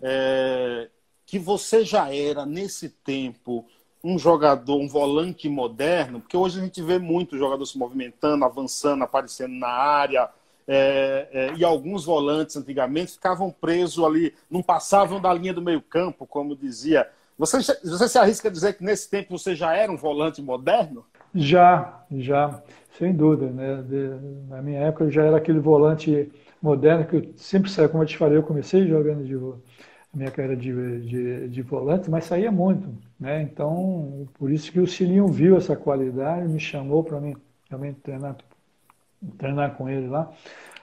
é, 0.01 0.89
que 1.25 1.39
você 1.39 1.83
já 1.83 2.13
era, 2.13 2.45
nesse 2.45 2.89
tempo, 2.89 3.65
um 4.03 4.17
jogador, 4.17 4.77
um 4.77 4.87
volante 4.87 5.49
moderno, 5.49 6.19
porque 6.19 6.37
hoje 6.37 6.59
a 6.59 6.63
gente 6.63 6.81
vê 6.81 6.99
muito 6.99 7.37
jogador 7.37 7.65
se 7.65 7.77
movimentando, 7.77 8.45
avançando, 8.45 9.03
aparecendo 9.03 9.55
na 9.55 9.69
área, 9.69 10.29
é, 10.71 11.27
é, 11.31 11.53
e 11.55 11.65
alguns 11.65 12.05
volantes 12.05 12.55
antigamente 12.55 13.13
ficavam 13.13 13.49
presos 13.49 14.05
ali, 14.05 14.35
não 14.51 14.61
passavam 14.61 15.19
da 15.19 15.33
linha 15.33 15.51
do 15.51 15.63
meio 15.63 15.81
campo, 15.81 16.27
como 16.27 16.55
dizia. 16.55 17.09
Você, 17.39 17.57
você 17.57 18.07
se 18.07 18.19
arrisca 18.19 18.49
a 18.49 18.51
dizer 18.51 18.73
que 18.73 18.83
nesse 18.83 19.09
tempo 19.09 19.35
você 19.35 19.55
já 19.55 19.75
era 19.75 19.91
um 19.91 19.97
volante 19.97 20.43
moderno? 20.43 21.03
Já, 21.33 22.03
já, 22.11 22.61
sem 22.99 23.11
dúvida. 23.13 23.47
Né? 23.47 23.81
De, 23.81 24.47
na 24.47 24.61
minha 24.61 24.81
época 24.81 25.05
eu 25.05 25.11
já 25.11 25.23
era 25.23 25.37
aquele 25.37 25.59
volante 25.59 26.31
moderno 26.61 27.05
que 27.05 27.15
eu 27.15 27.33
sempre 27.35 27.71
saía, 27.71 27.89
como 27.89 28.03
eu 28.03 28.07
te 28.07 28.17
falei, 28.17 28.37
eu 28.37 28.43
comecei 28.43 28.87
jogando 28.87 29.25
de 29.25 29.35
a 30.13 30.17
minha 30.17 30.29
carreira 30.29 30.55
de, 30.55 31.01
de, 31.01 31.47
de, 31.49 31.61
volante, 31.63 32.11
mas 32.11 32.25
saía 32.25 32.51
muito. 32.51 32.89
Né? 33.19 33.41
Então, 33.41 34.27
por 34.37 34.51
isso 34.51 34.71
que 34.71 34.79
o 34.79 34.85
Cilinho 34.85 35.27
viu 35.27 35.57
essa 35.57 35.75
qualidade, 35.75 36.47
me 36.47 36.59
chamou 36.59 37.03
para 37.03 37.19
mim 37.19 37.35
também 37.69 37.93
treinar, 37.93 38.35
treinar 39.37 39.75
com 39.75 39.89
ele 39.89 40.07
lá. 40.07 40.31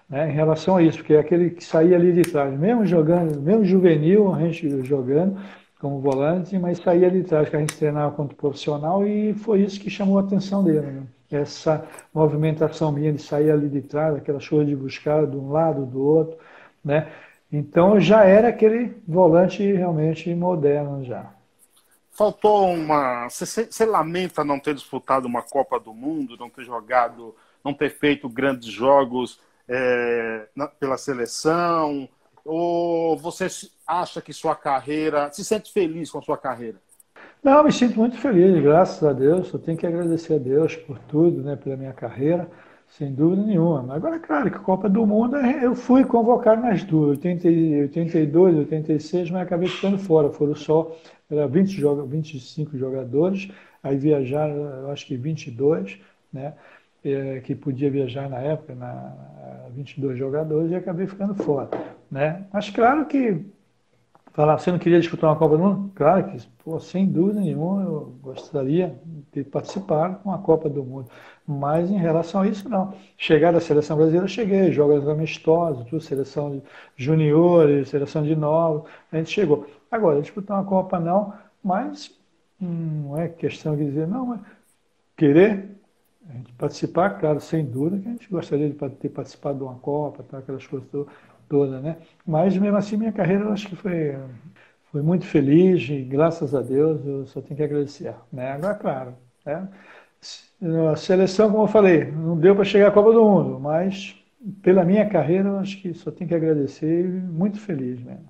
Né, 0.08 0.30
em 0.30 0.32
relação 0.32 0.76
a 0.76 0.82
isso, 0.82 0.98
porque 0.98 1.14
é 1.14 1.18
aquele 1.18 1.50
que 1.50 1.64
saía 1.64 1.96
ali 1.96 2.12
de 2.12 2.22
trás, 2.22 2.56
mesmo 2.56 2.86
jogando, 2.86 3.40
mesmo 3.40 3.64
juvenil, 3.64 4.32
a 4.32 4.38
gente 4.38 4.84
jogando 4.84 5.36
como 5.80 6.00
volante, 6.00 6.56
mas 6.58 6.78
saía 6.78 7.10
de 7.10 7.24
trás, 7.24 7.48
que 7.48 7.56
a 7.56 7.58
gente 7.58 7.76
treinava 7.76 8.14
contra 8.14 8.32
o 8.32 8.36
profissional, 8.36 9.06
e 9.06 9.34
foi 9.34 9.62
isso 9.62 9.80
que 9.80 9.90
chamou 9.90 10.18
a 10.18 10.22
atenção 10.22 10.62
dele. 10.62 10.86
Né? 10.86 11.02
Essa 11.30 11.84
movimentação 12.14 12.92
minha 12.92 13.12
de 13.12 13.20
sair 13.20 13.50
ali 13.50 13.68
de 13.68 13.82
trás, 13.82 14.14
aquela 14.14 14.38
coisa 14.38 14.64
de 14.64 14.76
buscar 14.76 15.26
de 15.26 15.36
um 15.36 15.50
lado, 15.50 15.84
do 15.84 16.00
outro, 16.00 16.38
né? 16.84 17.08
Então 17.50 17.98
já 18.00 18.24
era 18.24 18.48
aquele 18.48 18.96
volante 19.06 19.62
realmente 19.72 20.32
moderno 20.34 21.04
já. 21.04 21.32
Faltou 22.12 22.72
uma. 22.72 23.28
Você, 23.28 23.66
você 23.66 23.84
lamenta 23.84 24.44
não 24.44 24.58
ter 24.58 24.74
disputado 24.74 25.26
uma 25.26 25.42
Copa 25.42 25.78
do 25.78 25.92
Mundo, 25.92 26.36
não 26.38 26.48
ter 26.48 26.64
jogado, 26.64 27.34
não 27.66 27.74
ter 27.74 27.90
feito 27.90 28.28
grandes 28.28 28.68
jogos 28.68 29.40
é, 29.68 30.46
na, 30.54 30.68
pela 30.68 30.96
seleção? 30.96 32.08
Ou 32.44 33.16
você 33.16 33.48
acha 33.86 34.20
que 34.20 34.32
sua 34.32 34.54
carreira. 34.54 35.30
se 35.32 35.44
sente 35.44 35.72
feliz 35.72 36.10
com 36.10 36.18
a 36.18 36.22
sua 36.22 36.38
carreira? 36.38 36.78
Não, 37.42 37.64
me 37.64 37.72
sinto 37.72 37.98
muito 37.98 38.16
feliz, 38.18 38.62
graças 38.62 39.02
a 39.02 39.12
Deus. 39.12 39.52
Eu 39.52 39.58
tenho 39.58 39.76
que 39.76 39.86
agradecer 39.86 40.34
a 40.34 40.38
Deus 40.38 40.76
por 40.76 40.98
tudo, 41.00 41.42
né, 41.42 41.56
pela 41.56 41.76
minha 41.76 41.92
carreira, 41.92 42.48
sem 42.88 43.12
dúvida 43.12 43.42
nenhuma. 43.42 43.94
Agora, 43.94 44.18
claro 44.18 44.50
que 44.50 44.58
Copa 44.58 44.88
do 44.88 45.04
Mundo 45.04 45.36
eu 45.36 45.74
fui 45.74 46.04
convocado 46.04 46.62
nas 46.62 46.84
duas, 46.84 47.18
82, 47.18 48.56
86, 48.56 49.30
mas 49.30 49.42
acabei 49.42 49.68
ficando 49.68 49.98
fora. 49.98 50.30
Foram 50.30 50.54
só 50.54 50.96
era 51.28 51.48
20 51.48 51.70
joga, 51.70 52.04
25 52.04 52.78
jogadores, 52.78 53.48
aí 53.82 53.96
viajaram, 53.96 54.54
eu 54.54 54.90
acho 54.90 55.06
que 55.06 55.16
22, 55.16 55.98
né? 56.32 56.54
É, 57.08 57.40
que 57.40 57.54
podia 57.54 57.88
viajar 57.88 58.28
na 58.28 58.38
época, 58.38 58.74
na 58.74 59.14
22 59.70 60.18
jogadores, 60.18 60.72
e 60.72 60.74
acabei 60.74 61.06
ficando 61.06 61.34
fora. 61.34 61.68
Né? 62.10 62.44
Mas 62.52 62.68
claro 62.70 63.06
que 63.06 63.44
falar, 64.32 64.58
você 64.58 64.72
não 64.72 64.78
queria 64.78 65.00
disputar 65.00 65.30
uma 65.30 65.36
Copa 65.36 65.56
do 65.56 65.62
Mundo? 65.62 65.92
Claro 65.94 66.24
que, 66.24 66.46
pô, 66.64 66.80
sem 66.80 67.06
dúvida 67.06 67.40
nenhuma, 67.40 67.84
eu 67.84 68.14
gostaria 68.20 68.98
de 69.32 69.44
participar 69.44 70.16
com 70.16 70.32
a 70.32 70.38
Copa 70.38 70.68
do 70.68 70.84
Mundo. 70.84 71.08
Mas 71.46 71.90
em 71.90 71.96
relação 71.96 72.42
a 72.42 72.48
isso, 72.48 72.68
não. 72.68 72.92
Chegar 73.16 73.52
da 73.52 73.60
seleção 73.60 73.96
brasileira, 73.96 74.26
cheguei, 74.26 74.72
jogos 74.72 75.08
amistosos, 75.08 75.86
tudo, 75.86 76.02
seleção 76.02 76.56
de 76.56 76.62
juniores, 76.96 77.88
seleção 77.88 78.22
de 78.24 78.34
novos, 78.34 78.90
a 79.12 79.16
gente 79.16 79.30
chegou. 79.30 79.66
Agora, 79.90 80.20
disputar 80.20 80.58
uma 80.58 80.68
Copa 80.68 80.98
não, 80.98 81.32
mas 81.62 82.10
hum, 82.60 83.04
não 83.10 83.18
é 83.18 83.28
questão 83.28 83.76
de 83.76 83.84
dizer, 83.84 84.06
não, 84.06 84.26
mas 84.26 84.40
querer, 85.16 85.75
a 86.28 86.32
gente 86.32 86.52
participar, 86.54 87.10
claro, 87.18 87.40
sem 87.40 87.64
dúvida, 87.64 88.02
que 88.02 88.08
a 88.08 88.12
gente 88.12 88.28
gostaria 88.28 88.68
de 88.68 88.76
ter 88.96 89.08
participado 89.08 89.58
de 89.58 89.64
uma 89.64 89.76
Copa, 89.76 90.22
tá, 90.22 90.38
aquelas 90.38 90.66
coisas 90.66 90.88
todas, 91.48 91.82
né? 91.82 91.96
Mas 92.26 92.56
mesmo 92.56 92.76
assim, 92.76 92.96
minha 92.96 93.12
carreira 93.12 93.44
eu 93.44 93.52
acho 93.52 93.68
que 93.68 93.76
foi, 93.76 94.16
foi 94.90 95.02
muito 95.02 95.24
feliz 95.24 95.88
e 95.88 96.02
graças 96.02 96.54
a 96.54 96.60
Deus 96.60 97.04
eu 97.04 97.26
só 97.26 97.40
tenho 97.40 97.56
que 97.56 97.62
agradecer. 97.62 98.14
Né? 98.32 98.52
Agora, 98.52 98.74
claro, 98.74 99.14
né? 99.44 99.68
a 100.92 100.96
seleção, 100.96 101.50
como 101.50 101.64
eu 101.64 101.68
falei, 101.68 102.10
não 102.10 102.36
deu 102.36 102.54
para 102.54 102.64
chegar 102.64 102.88
à 102.88 102.92
Copa 102.92 103.12
do 103.12 103.22
Mundo, 103.22 103.60
mas 103.60 104.16
pela 104.62 104.84
minha 104.84 105.08
carreira 105.08 105.48
eu 105.50 105.58
acho 105.58 105.80
que 105.80 105.94
só 105.94 106.10
tenho 106.10 106.28
que 106.28 106.34
agradecer 106.34 107.04
e 107.04 107.08
muito 107.08 107.60
feliz 107.60 108.00
mesmo. 108.02 108.28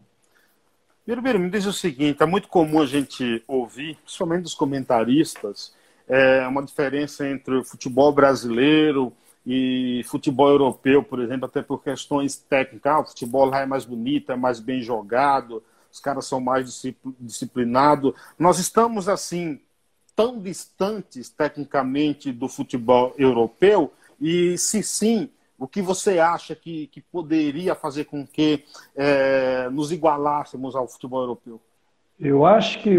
Birubiru, 1.06 1.38
me 1.38 1.48
diz 1.48 1.66
o 1.66 1.72
seguinte, 1.72 2.20
é 2.20 2.26
muito 2.26 2.48
comum 2.48 2.82
a 2.82 2.86
gente 2.86 3.42
ouvir, 3.46 3.96
principalmente 4.02 4.42
dos 4.42 4.54
comentaristas, 4.54 5.72
é, 6.08 6.46
uma 6.46 6.62
diferença 6.62 7.28
entre 7.28 7.56
o 7.56 7.64
futebol 7.64 8.12
brasileiro 8.12 9.12
e 9.44 10.02
futebol 10.06 10.48
europeu, 10.48 11.02
por 11.02 11.20
exemplo, 11.20 11.46
até 11.46 11.62
por 11.62 11.82
questões 11.82 12.36
técnicas. 12.36 12.92
Ah, 12.92 13.00
o 13.00 13.06
futebol 13.06 13.46
lá 13.46 13.60
é 13.60 13.66
mais 13.66 13.84
bonito, 13.84 14.32
é 14.32 14.36
mais 14.36 14.58
bem 14.58 14.82
jogado, 14.82 15.62
os 15.92 16.00
caras 16.00 16.26
são 16.26 16.40
mais 16.40 16.82
disciplinados. 17.20 18.12
Nós 18.38 18.58
estamos, 18.58 19.08
assim, 19.08 19.60
tão 20.16 20.40
distantes 20.40 21.28
tecnicamente 21.28 22.32
do 22.32 22.48
futebol 22.48 23.14
europeu? 23.18 23.92
E 24.20 24.56
se 24.58 24.82
sim, 24.82 25.30
o 25.58 25.68
que 25.68 25.80
você 25.80 26.18
acha 26.18 26.56
que, 26.56 26.86
que 26.88 27.00
poderia 27.00 27.74
fazer 27.74 28.04
com 28.04 28.26
que 28.26 28.64
é, 28.96 29.68
nos 29.70 29.92
igualássemos 29.92 30.74
ao 30.74 30.88
futebol 30.88 31.20
europeu? 31.20 31.60
Eu 32.18 32.46
acho 32.46 32.82
que 32.82 32.98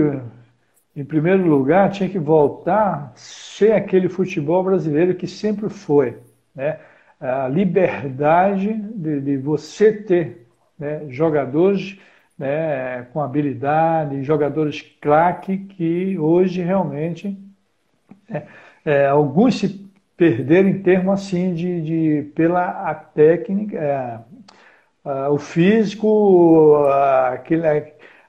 em 0.98 1.06
primeiro 1.06 1.46
lugar, 1.46 1.92
tinha 1.92 2.10
que 2.10 2.18
voltar 2.18 3.13
ser 3.16 3.74
aquele 3.74 4.10
futebol 4.10 4.63
brasileiro 4.63 5.13
que 5.13 5.27
sempre 5.27 5.70
foi. 5.70 6.18
Né? 6.56 6.80
A 7.22 7.48
liberdade 7.48 8.74
de, 8.74 9.22
de 9.22 9.38
você 9.38 9.94
ter 9.94 10.48
né, 10.77 11.04
jogadores 11.10 12.00
né, 12.36 13.06
com 13.13 13.22
habilidade, 13.22 14.24
jogadores 14.24 14.82
craque 15.00 15.58
que 15.58 16.18
hoje 16.18 16.63
realmente 16.63 17.38
é, 18.27 18.44
é, 18.84 19.06
alguns 19.06 19.60
se 19.60 19.88
perderam 20.18 20.70
em 20.70 20.82
termos 20.82 21.13
assim 21.13 21.54
de, 21.54 21.82
de 21.82 22.24
pela 22.34 22.89
a 22.89 22.96
técnica, 22.96 23.77
é, 23.77 24.20
a, 25.06 25.30
o 25.30 25.38
físico, 25.38 26.75
a, 26.88 27.34
aquele, 27.34 27.68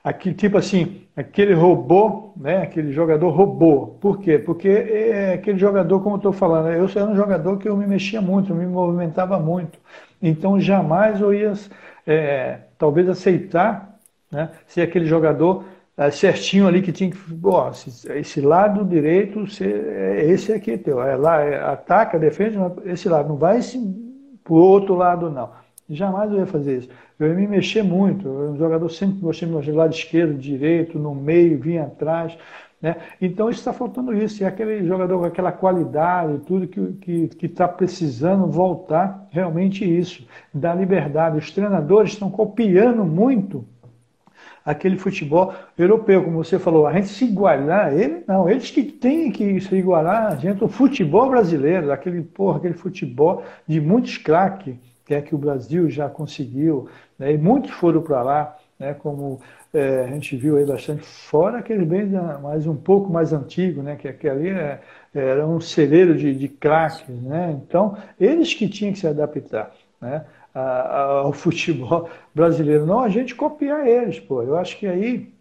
aquele 0.08 0.34
tipo 0.34 0.56
assim, 0.56 1.02
aquele 1.16 1.52
robô, 1.54 2.32
né? 2.36 2.62
aquele 2.62 2.92
jogador 2.92 3.30
robô. 3.30 3.98
Por 4.00 4.18
quê? 4.20 4.38
Porque 4.38 4.68
é 4.68 5.34
aquele 5.34 5.58
jogador, 5.58 6.00
como 6.00 6.14
eu 6.14 6.18
estou 6.18 6.32
falando, 6.32 6.68
eu 6.68 6.88
era 6.88 7.04
um 7.04 7.16
jogador 7.16 7.58
que 7.58 7.68
eu 7.68 7.76
me 7.76 7.86
mexia 7.86 8.20
muito, 8.20 8.54
me 8.54 8.66
movimentava 8.66 9.38
muito. 9.38 9.78
Então 10.20 10.58
jamais 10.60 11.20
eu 11.20 11.32
ia 11.32 11.52
é, 12.06 12.60
talvez 12.78 13.08
aceitar 13.08 13.98
né, 14.30 14.50
ser 14.66 14.82
aquele 14.82 15.06
jogador 15.06 15.64
é, 15.96 16.10
certinho 16.10 16.66
ali 16.66 16.80
que 16.80 16.92
tinha 16.92 17.10
que. 17.10 17.18
Ó, 17.42 17.70
esse 18.14 18.40
lado 18.40 18.84
direito, 18.84 19.44
é, 19.60 20.24
esse 20.24 20.52
aqui 20.52 20.72
é 20.72 20.78
teu. 20.78 21.02
É 21.02 21.16
lá, 21.16 21.40
é, 21.42 21.60
ataca, 21.60 22.18
defende, 22.18 22.56
esse 22.84 23.08
lado. 23.08 23.28
Não 23.28 23.36
vai 23.36 23.60
para 24.44 24.52
o 24.52 24.56
outro 24.56 24.94
lado, 24.94 25.30
não. 25.30 25.50
Jamais 25.88 26.30
eu 26.30 26.38
ia 26.38 26.46
fazer 26.46 26.78
isso. 26.78 26.88
Eu 27.18 27.28
ia 27.28 27.34
me 27.34 27.46
mexer 27.46 27.82
muito. 27.82 28.28
Eu, 28.28 28.50
um 28.52 28.56
jogador 28.58 28.88
sempre 28.90 29.20
gostei 29.20 29.48
de 29.48 29.54
mexer 29.54 29.72
lado 29.72 29.94
esquerdo, 29.94 30.38
direito, 30.38 30.98
no 30.98 31.14
meio, 31.14 31.58
vinha 31.58 31.84
atrás. 31.84 32.36
Né? 32.80 32.96
Então 33.20 33.48
está 33.48 33.72
faltando 33.72 34.14
isso. 34.14 34.42
E 34.42 34.46
aquele 34.46 34.86
jogador 34.86 35.18
com 35.18 35.24
aquela 35.24 35.50
qualidade, 35.52 36.40
tudo 36.46 36.68
que 36.68 37.30
está 37.42 37.66
tá 37.66 37.72
precisando 37.72 38.46
voltar, 38.46 39.26
realmente 39.30 39.84
isso, 39.84 40.26
da 40.52 40.74
liberdade. 40.74 41.38
Os 41.38 41.50
treinadores 41.50 42.12
estão 42.12 42.30
copiando 42.30 43.04
muito 43.04 43.64
aquele 44.68 44.98
futebol 44.98 45.54
europeu, 45.78 46.22
como 46.22 46.44
você 46.44 46.58
falou, 46.58 46.86
a 46.86 46.92
gente 46.92 47.08
se 47.08 47.24
igualar, 47.24 47.94
ele 47.94 48.22
não, 48.26 48.50
eles 48.50 48.70
que 48.70 48.82
têm 48.82 49.32
que 49.32 49.58
se 49.62 49.74
igualar 49.74 50.26
a 50.26 50.36
gente, 50.36 50.62
o 50.62 50.68
futebol 50.68 51.30
brasileiro, 51.30 51.90
aquele, 51.90 52.20
porra, 52.20 52.58
aquele 52.58 52.74
futebol 52.74 53.42
de 53.66 53.80
muitos 53.80 54.18
craques, 54.18 54.76
que 55.08 55.14
é 55.14 55.22
que 55.22 55.34
o 55.34 55.38
Brasil 55.38 55.88
já 55.88 56.06
conseguiu, 56.06 56.86
né? 57.18 57.32
e 57.32 57.38
muitos 57.38 57.70
foram 57.70 58.02
para 58.02 58.22
lá, 58.22 58.58
né? 58.78 58.92
como 58.92 59.40
é, 59.72 60.04
a 60.04 60.06
gente 60.08 60.36
viu 60.36 60.58
aí 60.58 60.66
bastante, 60.66 61.02
fora 61.02 61.58
aquele 61.60 61.86
bem 61.86 62.04
mais 62.42 62.66
um 62.66 62.76
pouco 62.76 63.10
mais 63.10 63.32
antigo, 63.32 63.82
né? 63.82 63.96
que 63.96 64.06
aquele 64.06 64.50
é, 64.50 64.80
era 65.14 65.46
um 65.46 65.62
celeiro 65.62 66.14
de, 66.14 66.34
de 66.34 66.46
craques, 66.46 67.08
né? 67.08 67.58
então 67.58 67.96
eles 68.20 68.52
que 68.52 68.68
tinham 68.68 68.92
que 68.92 68.98
se 68.98 69.06
adaptar. 69.06 69.72
Né? 69.98 70.24
ao 70.54 71.32
futebol 71.34 72.08
brasileiro. 72.34 72.84
Não 72.84 73.00
a 73.00 73.08
gente 73.08 73.34
copiar 73.34 73.86
eles, 73.86 74.18
pô. 74.18 74.42
Eu 74.42 74.56
acho 74.56 74.76
que 74.76 74.88
aí 74.88 75.32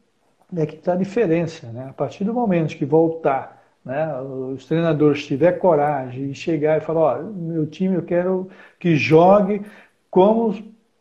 é 0.55 0.65
que 0.65 0.75
está 0.75 0.93
a 0.93 0.97
diferença, 0.97 1.67
né? 1.71 1.87
A 1.89 1.93
partir 1.93 2.23
do 2.23 2.33
momento 2.33 2.77
que 2.77 2.85
voltar, 2.85 3.56
né, 3.87 4.21
os 4.21 4.65
treinadores 4.65 5.25
tiver 5.25 5.53
coragem 5.53 6.31
e 6.31 6.35
chegar 6.35 6.77
e 6.77 6.81
falar, 6.81 7.19
ó, 7.19 7.23
meu 7.23 7.65
time 7.65 7.95
eu 7.95 8.03
quero 8.03 8.49
que 8.77 8.95
jogue 8.95 9.61
como 10.11 10.53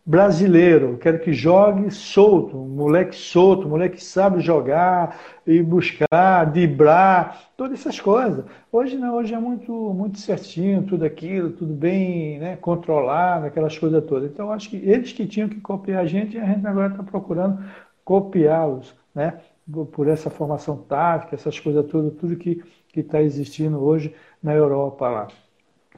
brasileiro, 0.04 0.96
quero 0.98 1.18
que 1.18 1.32
jogue 1.32 1.90
solto, 1.90 2.56
moleque 2.56 3.16
solto, 3.16 3.68
moleque 3.68 3.96
que 3.96 4.04
sabe 4.04 4.38
jogar 4.40 5.18
e 5.44 5.60
buscar, 5.60 6.52
dibrar, 6.52 7.50
todas 7.56 7.80
essas 7.80 7.98
coisas. 7.98 8.44
Hoje 8.70 8.96
não, 8.96 9.16
hoje 9.16 9.34
é 9.34 9.38
muito, 9.38 9.72
muito 9.72 10.20
certinho, 10.20 10.84
tudo 10.84 11.04
aquilo, 11.04 11.50
tudo 11.50 11.74
bem 11.74 12.38
né, 12.38 12.54
controlado, 12.54 13.46
aquelas 13.46 13.76
coisas 13.76 14.04
todas. 14.04 14.30
Então, 14.30 14.52
acho 14.52 14.70
que 14.70 14.76
eles 14.76 15.12
que 15.12 15.26
tinham 15.26 15.48
que 15.48 15.60
copiar 15.60 16.02
a 16.04 16.06
gente, 16.06 16.38
a 16.38 16.44
gente 16.44 16.64
agora 16.64 16.92
está 16.92 17.02
procurando 17.02 17.58
copiá-los, 18.04 18.94
né? 19.12 19.40
Por 19.90 20.06
essa 20.06 20.30
formação 20.30 20.76
tática, 20.76 21.34
essas 21.34 21.58
coisas 21.58 21.84
todas, 21.86 22.14
tudo 22.14 22.36
que 22.36 22.62
está 23.00 23.22
existindo 23.22 23.82
hoje 23.82 24.14
na 24.42 24.54
Europa 24.54 25.08
lá. 25.08 25.28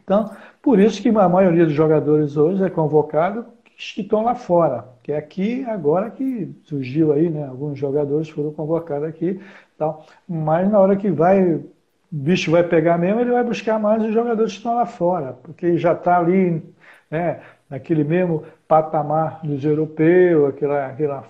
Então, 0.03 0.31
por 0.63 0.79
isso 0.79 1.03
que 1.03 1.09
a 1.11 1.29
maioria 1.29 1.67
dos 1.67 1.75
jogadores 1.75 2.37
hoje 2.37 2.65
é 2.65 2.71
convocado 2.71 3.45
que 3.65 4.01
estão 4.01 4.25
lá 4.25 4.35
fora, 4.35 4.87
que 5.03 5.13
é 5.13 5.17
aqui 5.17 5.65
agora 5.65 6.11
que 6.11 6.51
surgiu 6.65 7.13
aí, 7.13 7.31
né? 7.31 7.47
Alguns 7.47 7.79
jogadores 7.79 8.29
foram 8.29 8.53
convocados 8.53 9.09
aqui, 9.09 9.41
tal. 9.77 10.05
Mas 10.29 10.69
na 10.71 10.81
hora 10.81 10.97
que 10.97 11.11
vai, 11.11 11.55
o 11.55 11.71
bicho 12.11 12.51
vai 12.51 12.65
pegar 12.65 12.99
mesmo, 12.99 13.21
ele 13.21 13.31
vai 13.31 13.45
buscar 13.45 13.79
mais 13.79 14.03
os 14.03 14.13
jogadores 14.13 14.53
que 14.53 14.59
estão 14.59 14.75
lá 14.75 14.87
fora, 14.87 15.35
porque 15.43 15.77
já 15.79 15.93
está 15.93 16.19
ali, 16.19 16.63
né? 17.11 17.41
Naquele 17.71 18.03
mesmo 18.03 18.45
patamar 18.67 19.41
dos 19.45 19.65
europeus, 19.65 20.49
aquela, 20.49 20.87
aquela 20.87 21.25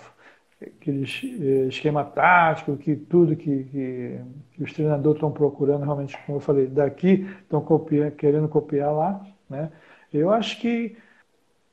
aquele 0.61 1.05
eh, 1.05 1.69
esquema 1.69 2.05
tático, 2.05 2.77
que 2.77 2.97
tudo 2.97 3.37
que, 3.37 3.65
que, 3.65 4.21
que 4.53 4.63
os 4.63 4.73
treinadores 4.73 5.17
estão 5.17 5.31
procurando, 5.31 5.85
realmente, 5.85 6.19
como 6.27 6.39
eu 6.39 6.43
falei, 6.43 6.67
daqui 6.67 7.29
estão 7.43 7.61
copiando, 7.61 8.13
querendo 8.13 8.49
copiar 8.49 8.93
lá, 8.93 9.25
né? 9.49 9.71
Eu 10.13 10.31
acho 10.31 10.61
que 10.61 10.97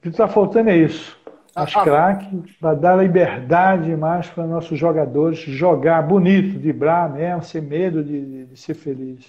que 0.06 0.10
está 0.10 0.28
faltando 0.28 0.70
é 0.70 0.78
isso. 0.78 1.18
As 1.56 1.76
ah, 1.76 1.84
craques, 1.84 2.52
para 2.60 2.76
dar 2.76 2.96
liberdade 2.96 3.96
mais 3.96 4.30
para 4.30 4.46
nossos 4.46 4.78
jogadores 4.78 5.40
jogar 5.40 6.04
bonito, 6.04 6.60
vibrar 6.60 7.12
mesmo, 7.12 7.42
sem 7.42 7.62
medo 7.62 8.04
de, 8.04 8.46
de 8.46 8.58
ser 8.58 8.76
feliz. 8.76 9.26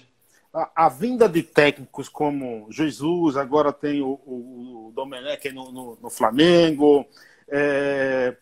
A, 0.53 0.85
a, 0.85 0.89
vinda 0.89 1.27
de 1.27 1.41
técnicos 1.41 2.07
como 2.07 2.67
Jesus, 2.69 3.37
agora 3.37 3.73
tem 3.73 4.01
o, 4.01 4.19
o, 4.25 4.87
o 4.89 4.91
Domenech 4.93 5.51
no, 5.51 5.71
no, 5.71 5.97
no 5.99 6.09
Flamengo. 6.11 7.07
É, 7.49 8.35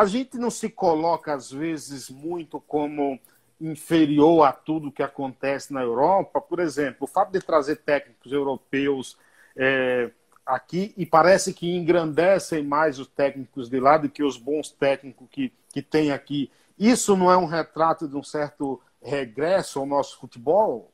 a 0.00 0.06
gente 0.06 0.38
não 0.38 0.50
se 0.50 0.70
coloca, 0.70 1.34
às 1.34 1.50
vezes, 1.50 2.08
muito 2.08 2.58
como 2.58 3.20
inferior 3.60 4.44
a 4.44 4.52
tudo 4.52 4.90
que 4.90 5.02
acontece 5.02 5.74
na 5.74 5.82
Europa. 5.82 6.40
Por 6.40 6.58
exemplo, 6.58 7.00
o 7.02 7.06
fato 7.06 7.32
de 7.32 7.40
trazer 7.40 7.76
técnicos 7.76 8.32
europeus. 8.32 9.18
É, 9.54 10.10
aqui 10.46 10.94
e 10.96 11.04
parece 11.04 11.52
que 11.52 11.76
engrandecem 11.76 12.64
mais 12.64 12.98
os 12.98 13.06
técnicos 13.08 13.68
de 13.68 13.78
lá 13.78 13.98
do 13.98 14.08
que 14.08 14.22
os 14.22 14.38
bons 14.38 14.70
técnicos 14.70 15.28
que, 15.30 15.52
que 15.68 15.82
tem 15.82 16.12
aqui. 16.12 16.50
Isso 16.78 17.14
não 17.14 17.30
é 17.30 17.36
um 17.36 17.44
retrato 17.44 18.08
de 18.08 18.16
um 18.16 18.22
certo 18.22 18.80
regresso 19.02 19.80
ao 19.80 19.86
nosso 19.86 20.18
futebol? 20.18 20.89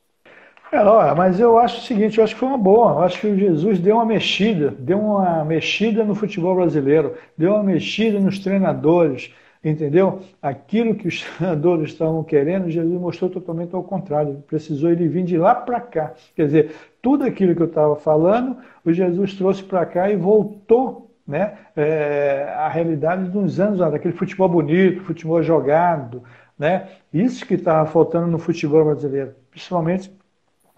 É, 0.71 1.15
mas 1.15 1.39
eu 1.39 1.57
acho 1.57 1.79
o 1.79 1.81
seguinte, 1.83 2.17
eu 2.17 2.23
acho 2.23 2.33
que 2.33 2.39
foi 2.39 2.49
uma 2.49 2.57
boa. 2.57 2.91
Eu 2.91 2.99
acho 3.03 3.19
que 3.21 3.27
o 3.27 3.37
Jesus 3.37 3.79
deu 3.79 3.95
uma 3.95 4.05
mexida, 4.05 4.73
deu 4.77 4.99
uma 4.99 5.45
mexida 5.45 6.03
no 6.03 6.13
futebol 6.13 6.55
brasileiro, 6.55 7.15
deu 7.37 7.53
uma 7.53 7.63
mexida 7.63 8.19
nos 8.19 8.39
treinadores, 8.39 9.33
entendeu? 9.63 10.19
Aquilo 10.41 10.93
que 10.95 11.07
os 11.07 11.21
treinadores 11.37 11.91
estavam 11.91 12.21
querendo, 12.23 12.69
Jesus 12.69 12.99
mostrou 12.99 13.29
totalmente 13.29 13.73
ao 13.73 13.83
contrário. 13.83 14.43
Precisou 14.45 14.89
ele 14.91 15.07
vir 15.07 15.23
de 15.23 15.37
lá 15.37 15.55
para 15.55 15.79
cá. 15.79 16.13
Quer 16.35 16.45
dizer, 16.45 16.75
tudo 17.01 17.23
aquilo 17.23 17.55
que 17.55 17.61
eu 17.61 17.67
estava 17.67 17.95
falando, 17.95 18.57
o 18.83 18.91
Jesus 18.91 19.35
trouxe 19.35 19.63
para 19.63 19.85
cá 19.85 20.09
e 20.09 20.17
voltou 20.17 21.09
né, 21.25 21.53
é, 21.77 22.53
a 22.57 22.67
realidade 22.67 23.29
de 23.29 23.37
uns 23.37 23.57
anos, 23.57 23.79
daquele 23.79 24.13
futebol 24.13 24.49
bonito, 24.49 25.03
futebol 25.03 25.41
jogado. 25.41 26.23
Né? 26.59 26.87
Isso 27.13 27.45
que 27.45 27.53
estava 27.53 27.89
faltando 27.89 28.27
no 28.27 28.37
futebol 28.37 28.83
brasileiro, 28.83 29.33
principalmente 29.49 30.11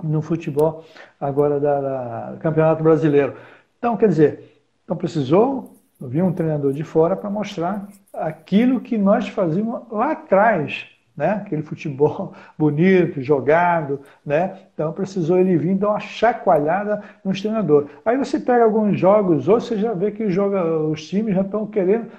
no 0.03 0.21
futebol 0.21 0.83
agora 1.19 1.59
da, 1.59 1.81
da, 1.81 2.38
Campeonato 2.39 2.83
Brasileiro. 2.83 3.35
Então, 3.77 3.95
quer 3.97 4.09
dizer, 4.09 4.63
então 4.83 4.95
precisou 4.95 5.75
vir 5.99 6.23
um 6.23 6.31
treinador 6.31 6.71
de 6.73 6.83
fora 6.83 7.15
para 7.15 7.29
mostrar 7.29 7.88
aquilo 8.13 8.79
que 8.79 8.97
nós 8.97 9.27
fazíamos 9.27 9.81
lá 9.91 10.12
atrás, 10.12 10.88
né? 11.15 11.41
aquele 11.45 11.62
futebol 11.62 12.33
bonito, 12.57 13.21
jogado, 13.21 13.99
né? 14.25 14.57
então 14.73 14.93
precisou 14.93 15.38
ele 15.38 15.57
vir 15.57 15.75
dar 15.75 15.89
uma 15.89 15.99
chacoalhada 15.99 17.03
no 17.23 17.33
treinador. 17.33 17.89
Aí 18.05 18.17
você 18.17 18.39
pega 18.39 18.63
alguns 18.63 18.97
jogos, 18.97 19.47
ou 19.47 19.59
você 19.59 19.77
já 19.77 19.93
vê 19.93 20.12
que 20.12 20.29
joga, 20.29 20.63
os 20.79 21.07
times 21.07 21.35
já 21.35 21.41
estão 21.41 21.67
querendo 21.67 22.09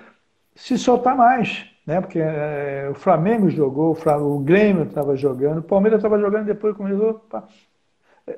se 0.55 0.77
soltar 0.77 1.17
mais, 1.17 1.65
né? 1.87 2.01
porque 2.01 2.19
é, 2.19 2.89
o 2.91 2.95
Flamengo 2.95 3.49
jogou, 3.49 3.97
o, 3.97 4.37
o 4.37 4.39
Grêmio 4.41 4.85
estava 4.85 5.17
jogando, 5.17 5.59
o 5.59 5.63
Palmeiras 5.63 5.99
estava 5.99 6.19
jogando, 6.19 6.45
depois 6.45 6.77
começou, 6.77 7.11
opa, 7.11 7.49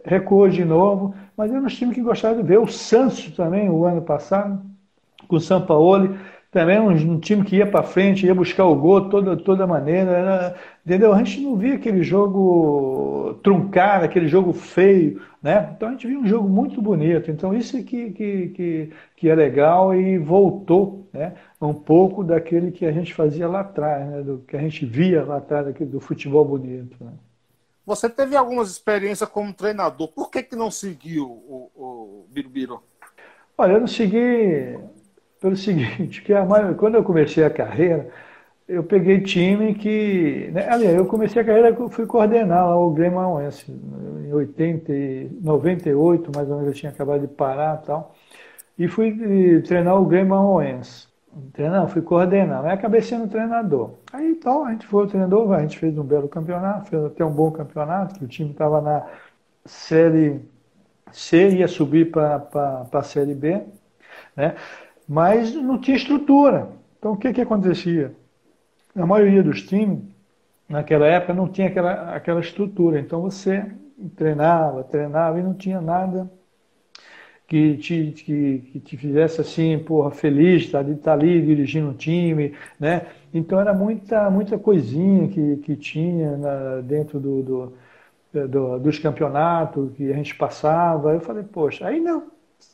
recuou 0.05 0.49
de 0.49 0.65
novo, 0.65 1.15
mas 1.37 1.51
eram 1.51 1.67
os 1.67 1.77
times 1.77 1.95
que 1.95 2.03
gostavam 2.03 2.41
de 2.41 2.47
ver. 2.47 2.59
O 2.59 2.67
Santos 2.67 3.31
também, 3.37 3.69
o 3.71 3.85
ano 3.85 4.03
passado, 4.03 4.61
com 5.29 5.37
o 5.37 5.41
Sampaoli, 5.41 6.17
também 6.53 6.79
um, 6.79 6.91
um 6.91 7.19
time 7.19 7.45
que 7.45 7.57
ia 7.57 7.67
para 7.67 7.83
frente, 7.83 8.27
ia 8.27 8.35
buscar 8.35 8.67
o 8.67 8.77
gol 8.77 9.09
toda, 9.09 9.35
toda 9.39 9.67
maneira. 9.67 10.11
Era, 10.11 10.55
entendeu? 10.85 11.15
A 11.15 11.19
gente 11.19 11.41
não 11.41 11.57
via 11.57 11.75
aquele 11.77 12.03
jogo 12.03 13.41
truncado, 13.43 14.05
aquele 14.05 14.29
jogo 14.29 14.53
feio. 14.53 15.23
Né? 15.43 15.73
Então 15.75 15.89
a 15.89 15.93
gente 15.93 16.07
via 16.07 16.19
um 16.19 16.27
jogo 16.27 16.47
muito 16.49 16.81
bonito. 16.83 17.31
Então 17.31 17.55
isso 17.55 17.75
é 17.79 17.83
que, 17.83 18.11
que, 18.11 18.49
que, 18.49 18.91
que 19.17 19.29
é 19.31 19.35
legal 19.35 19.95
e 19.95 20.19
voltou 20.19 21.09
né? 21.11 21.33
um 21.59 21.73
pouco 21.73 22.23
daquele 22.23 22.71
que 22.71 22.85
a 22.85 22.93
gente 22.93 23.15
fazia 23.15 23.49
lá 23.49 23.61
atrás, 23.61 24.07
né? 24.11 24.23
do 24.23 24.39
que 24.47 24.55
a 24.55 24.61
gente 24.61 24.85
via 24.85 25.25
lá 25.25 25.39
atrás 25.39 25.75
do 25.75 26.01
futebol 26.01 26.45
bonito. 26.45 27.03
Né? 27.03 27.13
Você 27.85 28.09
teve 28.09 28.37
algumas 28.37 28.71
experiências 28.71 29.29
como 29.29 29.53
treinador. 29.53 30.09
Por 30.09 30.31
que, 30.31 30.43
que 30.43 30.57
não 30.57 30.71
seguiu 30.71 31.27
o, 31.27 31.71
o 31.75 32.27
Birubiru? 32.31 32.83
Olha, 33.59 33.73
eu 33.73 33.81
não 33.81 33.87
segui 33.87 34.79
pelo 35.41 35.57
seguinte, 35.57 36.23
que 36.23 36.33
a 36.33 36.45
maioria, 36.45 36.75
quando 36.77 36.95
eu 36.95 37.05
comecei 37.05 37.45
a 37.45 37.51
carreira, 37.51 38.09
eu 38.69 38.83
peguei 38.85 39.21
time 39.21 39.75
que. 39.75 40.51
Né, 40.53 40.69
aliás, 40.69 40.97
eu 40.97 41.07
comecei 41.07 41.43
a 41.43 41.45
carreira, 41.45 41.77
fui 41.91 42.07
coordenar 42.07 42.67
lá 42.69 42.77
o 42.79 42.91
Grêmio 42.93 43.19
Mauense. 43.19 43.71
Em 43.71 44.33
80, 44.33 44.93
98, 45.43 46.31
mais 46.35 46.49
ou 46.49 46.57
menos, 46.57 46.73
eu 46.73 46.75
tinha 46.75 46.93
acabado 46.93 47.21
de 47.23 47.29
parar 47.29 47.81
e 47.83 47.87
tal. 47.87 48.15
E 48.79 48.89
fui 48.89 49.61
treinar 49.63 50.01
o 50.01 50.07
Grêmio 50.07 50.31
Mauense. 50.31 51.12
Treinar, 51.53 51.89
fui 51.89 52.03
coordenar, 52.03 52.63
mas 52.63 52.73
acabei 52.73 53.01
sendo 53.01 53.29
treinador. 53.29 53.93
Aí 54.13 54.31
então, 54.31 54.65
a 54.65 54.73
gente 54.73 54.87
foi 54.87 55.05
o 55.05 55.09
treinador, 55.09 55.53
a 55.53 55.63
gente 55.63 55.79
fez 55.79 55.97
um 55.97 56.05
belo 56.05 56.29
campeonato, 56.29 56.91
fez 56.91 57.05
até 57.05 57.25
um 57.25 57.33
bom 57.33 57.51
campeonato, 57.51 58.19
que 58.19 58.25
o 58.25 58.29
time 58.29 58.51
estava 58.51 58.81
na 58.81 59.07
série 59.65 60.41
C, 61.11 61.49
ia 61.51 61.69
subir 61.69 62.11
para 62.11 62.87
a 62.93 63.03
série 63.03 63.35
B. 63.35 63.63
Né? 64.37 64.55
mas 65.09 65.55
não 65.55 65.79
tinha 65.79 65.97
estrutura. 65.97 66.69
Então 66.99 67.13
o 67.13 67.17
que, 67.17 67.33
que 67.33 67.41
acontecia? 67.41 68.15
A 68.97 69.07
maioria 69.07 69.43
dos 69.43 69.63
times, 69.63 70.01
naquela 70.69 71.07
época, 71.07 71.35
não 71.35 71.49
tinha 71.49 71.69
aquela, 71.69 72.15
aquela 72.15 72.41
estrutura. 72.41 72.99
Então 72.99 73.21
você 73.21 73.71
treinava, 74.17 74.85
treinava 74.85 75.39
e 75.39 75.43
não 75.43 75.55
tinha 75.55 75.81
nada 75.81 76.31
que 77.53 77.77
te, 77.77 78.13
que, 78.17 78.59
que 78.73 78.81
te 78.81 78.97
fizesse 78.97 79.39
assim, 79.43 79.79
porra, 79.79 80.11
feliz 80.11 80.71
tá, 80.71 80.83
de 80.83 80.93
estar 80.93 81.03
tá 81.03 81.13
ali 81.13 81.43
dirigindo 81.43 81.91
um 81.91 81.93
time, 81.93 82.55
né? 82.81 83.03
Então 83.35 83.61
era 83.61 83.75
muita, 83.75 84.31
muita 84.31 84.59
coisinha 84.59 85.29
que, 85.29 85.57
que 85.59 85.77
tinha 85.77 86.35
na, 86.39 86.81
dentro 86.81 87.21
do, 87.21 87.43
do, 87.43 88.49
do, 88.49 88.79
dos 88.79 88.99
campeonatos 88.99 89.93
que 89.95 90.11
a 90.11 90.17
gente 90.17 90.35
passava. 90.35 91.13
Eu 91.13 91.21
falei, 91.21 91.43
poxa, 91.43 91.87
aí 91.87 92.01
não, 92.01 92.23